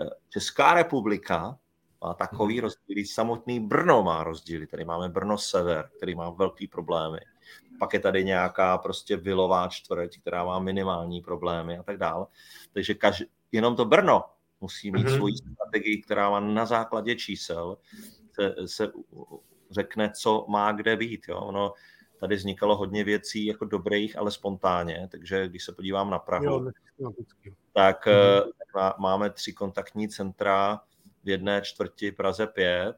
eh, 0.00 0.10
Česká 0.28 0.74
republika 0.74 1.58
má 2.02 2.14
takový 2.14 2.54
mhm. 2.54 2.62
rozdíly, 2.62 3.04
samotný 3.04 3.60
Brno 3.60 4.02
má 4.02 4.24
rozdíly, 4.24 4.66
tady 4.66 4.84
máme 4.84 5.08
Brno 5.08 5.38
sever, 5.38 5.90
který 5.96 6.14
má 6.14 6.30
velký 6.30 6.66
problémy, 6.66 7.18
pak 7.78 7.94
je 7.94 8.00
tady 8.00 8.24
nějaká 8.24 8.78
prostě 8.78 9.16
vilová 9.16 9.68
čtvrť, 9.68 10.20
která 10.20 10.44
má 10.44 10.58
minimální 10.58 11.20
problémy 11.20 11.78
a 11.78 11.82
tak 11.82 11.96
dále. 11.96 12.26
Takže 12.72 12.94
kaž, 12.94 13.22
jenom 13.52 13.76
to 13.76 13.84
Brno 13.84 14.24
musí 14.60 14.90
mít 14.90 15.06
mm-hmm. 15.06 15.16
svoji 15.16 15.34
strategii, 15.36 16.02
která 16.02 16.30
má 16.30 16.40
na 16.40 16.66
základě 16.66 17.16
čísel 17.16 17.78
se, 18.32 18.54
se 18.66 18.92
řekne, 19.70 20.12
co 20.16 20.46
má 20.48 20.72
kde 20.72 20.96
být. 20.96 21.28
Jo? 21.28 21.38
Ono, 21.38 21.72
tady 22.20 22.36
vznikalo 22.36 22.76
hodně 22.76 23.04
věcí 23.04 23.46
jako 23.46 23.64
dobrých, 23.64 24.18
ale 24.18 24.30
spontánně, 24.30 25.08
takže 25.10 25.48
když 25.48 25.64
se 25.64 25.72
podívám 25.72 26.10
na 26.10 26.18
Prahu, 26.18 26.44
jo, 26.44 26.70
tak 27.72 28.06
mm-hmm. 28.06 28.94
máme 28.98 29.30
tři 29.30 29.52
kontaktní 29.52 30.08
centra 30.08 30.80
v 31.24 31.28
jedné 31.28 31.62
čtvrti 31.62 32.12
Praze 32.12 32.46
5 32.46 32.96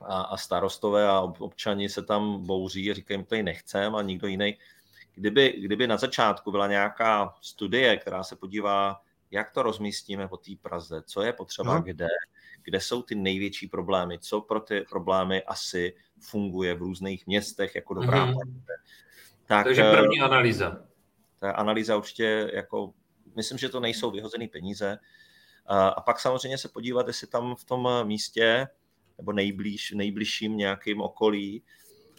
a, 0.00 0.20
a 0.20 0.36
starostové 0.36 1.08
a 1.08 1.20
občani 1.20 1.88
se 1.88 2.02
tam 2.02 2.46
bouří 2.46 2.90
a 2.90 2.94
říkají, 2.94 3.20
to 3.20 3.26
tady 3.28 3.42
nechcem 3.42 3.94
a 3.94 4.02
nikdo 4.02 4.26
jiný. 4.26 4.56
Kdyby, 5.14 5.54
kdyby 5.60 5.86
na 5.86 5.96
začátku 5.96 6.50
byla 6.50 6.66
nějaká 6.66 7.34
studie, 7.40 7.96
která 7.96 8.24
se 8.24 8.36
podívá, 8.36 9.00
jak 9.30 9.50
to 9.50 9.62
rozmístíme 9.62 10.28
po 10.28 10.36
té 10.36 10.50
Praze, 10.62 11.02
co 11.06 11.22
je 11.22 11.32
potřeba 11.32 11.74
no. 11.74 11.82
kde, 11.82 12.08
kde 12.62 12.80
jsou 12.80 13.02
ty 13.02 13.14
největší 13.14 13.66
problémy, 13.68 14.18
co 14.18 14.40
pro 14.40 14.60
ty 14.60 14.80
problémy 14.80 15.42
asi 15.42 15.96
funguje 16.20 16.74
v 16.74 16.78
různých 16.78 17.26
městech 17.26 17.74
jako 17.74 17.94
dobrá 17.94 18.26
mm-hmm. 18.26 18.62
Tak, 19.50 19.64
Takže 19.64 19.82
eh, 19.84 19.96
první 19.96 20.20
analýza. 20.20 20.86
Ta 21.38 21.50
analýza 21.50 21.96
určitě 21.96 22.50
jako, 22.54 22.92
myslím, 23.36 23.58
že 23.58 23.68
to 23.68 23.80
nejsou 23.80 24.10
vyhozené 24.10 24.48
peníze. 24.48 24.98
A, 25.70 26.00
pak 26.00 26.20
samozřejmě 26.20 26.58
se 26.58 26.68
podívat, 26.68 27.06
jestli 27.06 27.26
tam 27.26 27.56
v 27.56 27.64
tom 27.64 27.88
místě 28.04 28.68
nebo 29.18 29.32
nejblíž, 29.32 29.90
nejbližším 29.90 30.56
nějakým 30.56 31.00
okolí 31.00 31.62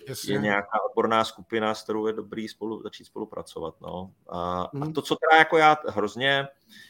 Jasně. 0.07 0.33
je 0.33 0.39
nějaká 0.39 0.83
odborná 0.89 1.23
skupina, 1.23 1.75
s 1.75 1.83
kterou 1.83 2.07
je 2.07 2.13
dobrý 2.13 2.47
spolu, 2.47 2.83
začít 2.83 3.05
spolupracovat. 3.05 3.75
No. 3.81 4.13
A, 4.29 4.69
mm. 4.73 4.83
a 4.83 4.85
mhm. 4.85 4.93
to, 4.93 5.01
co 5.01 5.15
teda 5.15 5.39
jako 5.39 5.57
já 5.57 5.77
hrozně, 5.87 6.47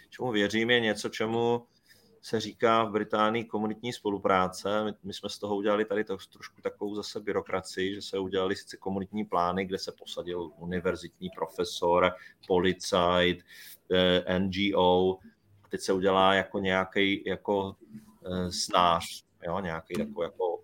čemu 0.09 0.31
věřím, 0.31 0.69
je 0.69 0.79
něco, 0.79 1.09
čemu 1.09 1.65
se 2.21 2.39
říká 2.39 2.83
v 2.83 2.91
Británii 2.91 3.45
komunitní 3.45 3.93
spolupráce. 3.93 4.83
My, 4.83 4.93
my 5.03 5.13
jsme 5.13 5.29
z 5.29 5.39
toho 5.39 5.55
udělali 5.55 5.85
tady 5.85 6.03
to, 6.03 6.17
trošku 6.33 6.61
takovou 6.61 6.95
zase 6.95 7.19
byrokracii, 7.19 7.95
že 7.95 8.01
se 8.01 8.19
udělali 8.19 8.55
sice 8.55 8.77
komunitní 8.77 9.25
plány, 9.25 9.65
kde 9.65 9.77
se 9.77 9.91
posadil 9.91 10.51
univerzitní 10.57 11.29
profesor, 11.35 12.11
policajt, 12.47 13.39
eh, 13.91 14.39
NGO. 14.39 15.17
Teď 15.71 15.81
se 15.81 15.93
udělá 15.93 16.33
jako 16.33 16.59
nějaký 16.59 17.23
jako 17.25 17.75
eh, 18.25 18.51
snář, 18.51 19.25
jo, 19.47 19.59
nějaký 19.59 19.93
takový 19.93 20.23
jako 20.23 20.63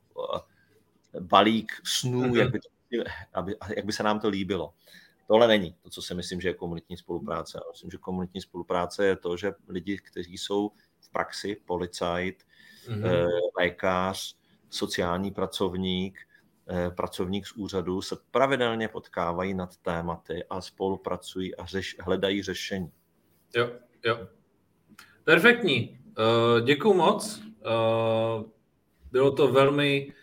eh, 1.15 1.19
balík 1.19 1.71
snů, 1.83 2.21
mm-hmm. 2.21 2.35
jak, 2.35 2.51
by 2.51 2.59
to, 2.59 2.69
aby, 3.33 3.55
jak 3.75 3.85
by 3.85 3.93
se 3.93 4.03
nám 4.03 4.19
to 4.19 4.29
líbilo. 4.29 4.73
Tohle 5.27 5.47
není 5.47 5.75
to, 5.81 5.89
co 5.89 6.01
si 6.01 6.15
myslím, 6.15 6.41
že 6.41 6.49
je 6.49 6.53
komunitní 6.53 6.97
spolupráce. 6.97 7.59
Já 7.65 7.71
myslím, 7.71 7.91
že 7.91 7.97
komunitní 7.97 8.41
spolupráce 8.41 9.05
je 9.05 9.15
to, 9.15 9.37
že 9.37 9.53
lidi, 9.67 9.97
kteří 9.97 10.37
jsou 10.37 10.71
v 10.99 11.09
praxi, 11.09 11.57
policajt, 11.65 12.43
mm-hmm. 12.87 13.27
lékař, 13.57 14.37
sociální 14.69 15.31
pracovník, 15.31 16.19
pracovník 16.95 17.47
z 17.47 17.51
úřadu 17.51 18.01
se 18.01 18.15
pravidelně 18.31 18.87
potkávají 18.87 19.53
nad 19.53 19.77
tématy 19.77 20.43
a 20.49 20.61
spolupracují 20.61 21.55
a 21.55 21.65
řeš, 21.65 21.95
hledají 21.99 22.43
řešení. 22.43 22.91
Jo, 23.55 23.69
jo. 24.03 24.27
Perfektní. 25.27 25.99
Uh, 26.17 26.65
děkuju 26.65 26.93
moc. 26.93 27.41
Uh, 27.41 28.43
bylo 29.11 29.31
to 29.31 29.47
velmi 29.47 30.13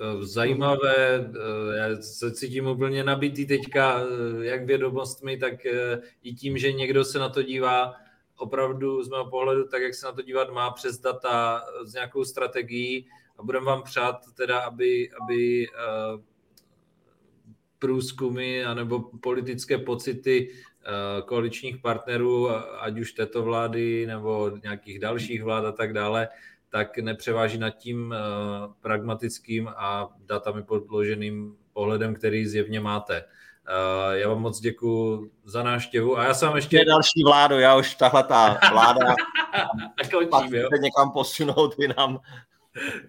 uh, 0.00 0.22
zajímavé. 0.22 1.18
Uh, 1.18 1.74
já 1.74 2.02
se 2.02 2.32
cítím 2.32 2.66
úplně 2.66 3.04
nabitý 3.04 3.46
teďka, 3.46 3.96
uh, 3.96 4.42
jak 4.42 4.64
vědomostmi, 4.64 5.36
tak 5.36 5.52
uh, 5.52 6.04
i 6.22 6.34
tím, 6.34 6.58
že 6.58 6.72
někdo 6.72 7.04
se 7.04 7.18
na 7.18 7.28
to 7.28 7.42
dívá 7.42 7.94
opravdu 8.36 9.02
z 9.02 9.08
mého 9.08 9.30
pohledu, 9.30 9.68
tak 9.68 9.82
jak 9.82 9.94
se 9.94 10.06
na 10.06 10.12
to 10.12 10.22
dívat 10.22 10.50
má, 10.50 10.70
přes 10.70 10.98
data 10.98 11.62
s 11.84 11.94
nějakou 11.94 12.24
strategií 12.24 13.08
a 13.38 13.42
budeme 13.42 13.66
vám 13.66 13.82
přát 13.82 14.16
teda, 14.34 14.58
aby, 14.58 15.10
aby 15.22 15.66
uh, 15.68 16.20
průzkumy 17.78 18.64
anebo 18.64 19.00
politické 19.00 19.78
pocity 19.78 20.48
koaličních 21.24 21.78
partnerů, 21.78 22.50
ať 22.80 22.98
už 22.98 23.12
této 23.12 23.42
vlády 23.42 24.06
nebo 24.06 24.50
nějakých 24.62 24.98
dalších 24.98 25.42
vlád 25.42 25.64
a 25.64 25.72
tak 25.72 25.92
dále, 25.92 26.28
tak 26.68 26.98
nepřeváží 26.98 27.58
nad 27.58 27.70
tím 27.70 28.14
uh, 28.14 28.72
pragmatickým 28.80 29.68
a 29.68 30.08
datami 30.26 30.62
podloženým 30.62 31.56
pohledem, 31.72 32.14
který 32.14 32.46
zjevně 32.46 32.80
máte. 32.80 33.24
Uh, 33.24 34.14
já 34.14 34.28
vám 34.28 34.40
moc 34.40 34.60
děkuji 34.60 35.30
za 35.44 35.62
návštěvu 35.62 36.18
a 36.18 36.24
já 36.24 36.34
jsem 36.34 36.56
ještě... 36.56 36.76
Je 36.76 36.84
další 36.84 37.24
vládu, 37.24 37.58
já 37.58 37.76
už 37.76 37.94
tahle 37.94 38.24
ta 38.24 38.58
vláda 38.72 39.06
a 40.02 40.08
končím, 40.10 40.54
jo? 40.54 40.68
někam 40.80 41.10
posunout 41.12 41.74
jinam. 41.78 42.20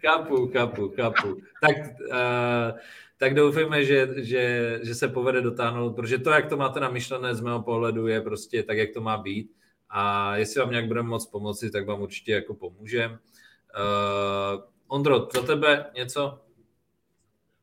Kapu, 0.01 0.47
kapu, 0.47 0.89
kapu. 0.89 1.37
Tak, 1.61 1.77
uh, 2.11 2.79
tak 3.17 3.33
doufejme, 3.33 3.85
že, 3.85 4.07
že, 4.17 4.79
že 4.83 4.95
se 4.95 5.07
povede 5.07 5.41
dotáhnout, 5.41 5.95
protože 5.95 6.17
to, 6.17 6.29
jak 6.29 6.49
to 6.49 6.57
máte 6.57 6.79
namyšlené 6.79 7.35
z 7.35 7.41
mého 7.41 7.61
pohledu, 7.61 8.07
je 8.07 8.21
prostě 8.21 8.63
tak, 8.63 8.77
jak 8.77 8.93
to 8.93 9.01
má 9.01 9.17
být. 9.17 9.51
A 9.89 10.35
jestli 10.35 10.59
vám 10.59 10.69
nějak 10.69 10.87
budeme 10.87 11.09
moc 11.09 11.25
pomoci, 11.25 11.71
tak 11.71 11.87
vám 11.87 12.01
určitě 12.01 12.31
jako 12.31 12.53
pomůžem. 12.53 13.11
Uh, 13.11 14.63
Ondro, 14.87 15.27
za 15.33 15.41
tebe 15.41 15.85
něco? 15.95 16.39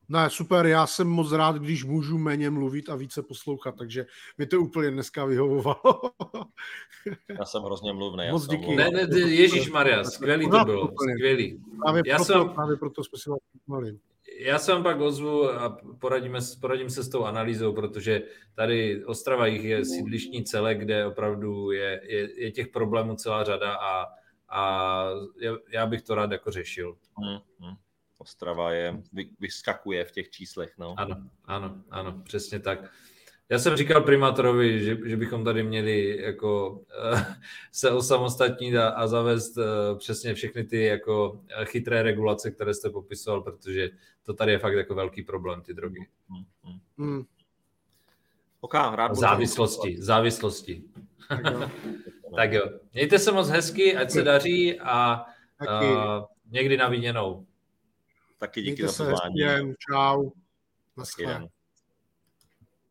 Ne, 0.09 0.31
super, 0.31 0.67
já 0.67 0.87
jsem 0.87 1.09
moc 1.09 1.33
rád, 1.33 1.57
když 1.57 1.85
můžu 1.85 2.19
méně 2.19 2.51
mluvit 2.51 2.89
a 2.89 2.97
více 2.97 3.23
poslouchat, 3.23 3.75
takže 3.79 4.07
mi 4.39 4.47
to 4.47 4.61
úplně 4.61 4.91
dneska 4.91 5.25
vyhovovalo. 5.25 6.01
já 7.39 7.45
jsem 7.45 7.63
hrozně 7.63 7.93
mluvný. 7.93 8.25
Moc 8.31 8.47
díky. 8.47 8.77
Ne, 8.77 8.91
ne, 8.91 9.19
Ježíš 9.19 9.71
Maria, 9.71 10.05
skvělý 10.05 10.51
to 10.51 10.65
bylo, 10.65 10.91
skvělý. 11.13 11.63
Právě, 11.83 12.03
já 12.07 12.17
proto, 12.17 12.33
jsem... 12.33 12.49
právě 12.49 12.77
proto 12.77 13.05
jsme 13.05 13.19
si 13.19 13.31
vás 13.31 13.39
já 14.39 14.59
se 14.59 14.73
vám 14.73 14.83
pak 14.83 15.01
ozvu 15.01 15.51
a 15.51 15.79
poradíme, 15.99 16.39
poradím 16.61 16.91
se 16.91 17.03
s 17.03 17.09
tou 17.09 17.25
analýzou, 17.25 17.73
protože 17.73 18.23
tady 18.55 19.05
Ostrava 19.05 19.47
jich 19.47 19.65
je 19.65 19.85
sídlišní 19.85 20.45
celé, 20.45 20.75
kde 20.75 21.07
opravdu 21.07 21.71
je, 21.71 22.01
je, 22.05 22.41
je 22.45 22.51
těch 22.51 22.69
problémů 22.69 23.15
celá 23.15 23.45
řada 23.45 23.75
a, 23.75 24.07
a 24.49 25.05
já 25.69 25.87
bych 25.87 26.03
to 26.03 26.15
rád 26.15 26.33
jako 26.33 26.51
řešil. 26.51 26.97
Hmm, 27.19 27.39
hmm. 27.61 27.77
Ostrava 28.19 28.73
je, 28.73 29.03
vyskakuje 29.41 30.05
v 30.05 30.13
těch 30.13 30.31
číslech. 30.31 30.75
No. 30.79 30.95
Ano, 30.99 31.17
ano, 31.45 31.83
ano, 31.91 32.23
přesně 32.25 32.61
tak. 32.61 32.93
Já 33.49 33.59
jsem 33.59 33.77
říkal 33.77 34.03
primátorovi, 34.03 34.85
že, 34.85 34.99
že 35.05 35.17
bychom 35.17 35.45
tady 35.45 35.63
měli 35.63 36.23
jako 36.23 36.71
uh, 36.71 37.21
se 37.73 37.91
osamostatnit 37.91 38.77
a, 38.77 38.89
a 38.89 39.07
zavést 39.07 39.57
uh, 39.57 39.65
přesně 39.99 40.35
všechny 40.35 40.65
ty 40.65 40.85
jako 40.85 41.41
chytré 41.65 42.03
regulace, 42.03 42.51
které 42.51 42.75
jste 42.75 42.91
popisoval, 42.91 43.41
protože 43.41 43.91
to 44.23 44.35
tady 44.35 44.53
je 44.53 44.59
fakt 44.59 44.75
jako 44.75 44.95
velký 44.95 45.23
problém, 45.23 45.63
ty 45.63 45.75
drogy. 45.75 46.07
Hmm. 46.29 46.45
Hmm. 46.63 46.79
hmm. 46.99 47.25
OK, 48.61 48.75
rád 48.75 49.15
závislosti, 49.15 49.97
závislosti. 49.99 50.85
Tak 51.29 51.45
jo. 51.45 51.71
tak 52.37 52.53
jo. 52.53 52.71
Mějte 52.93 53.19
se 53.19 53.33
moc 53.33 53.49
hezky, 53.49 53.97
ať 53.97 54.11
se 54.11 54.23
daří 54.23 54.81
a 54.81 55.25
uh, 55.61 56.25
někdy 56.51 56.77
na 56.77 56.89
viděnou. 56.89 57.47
Taky 58.39 58.63
díky 58.63 58.83
Mějte 58.83 58.93
za 58.93 59.11
pozvání. 59.11 59.75
Čau. 59.91 60.31
Naschle. 60.97 61.49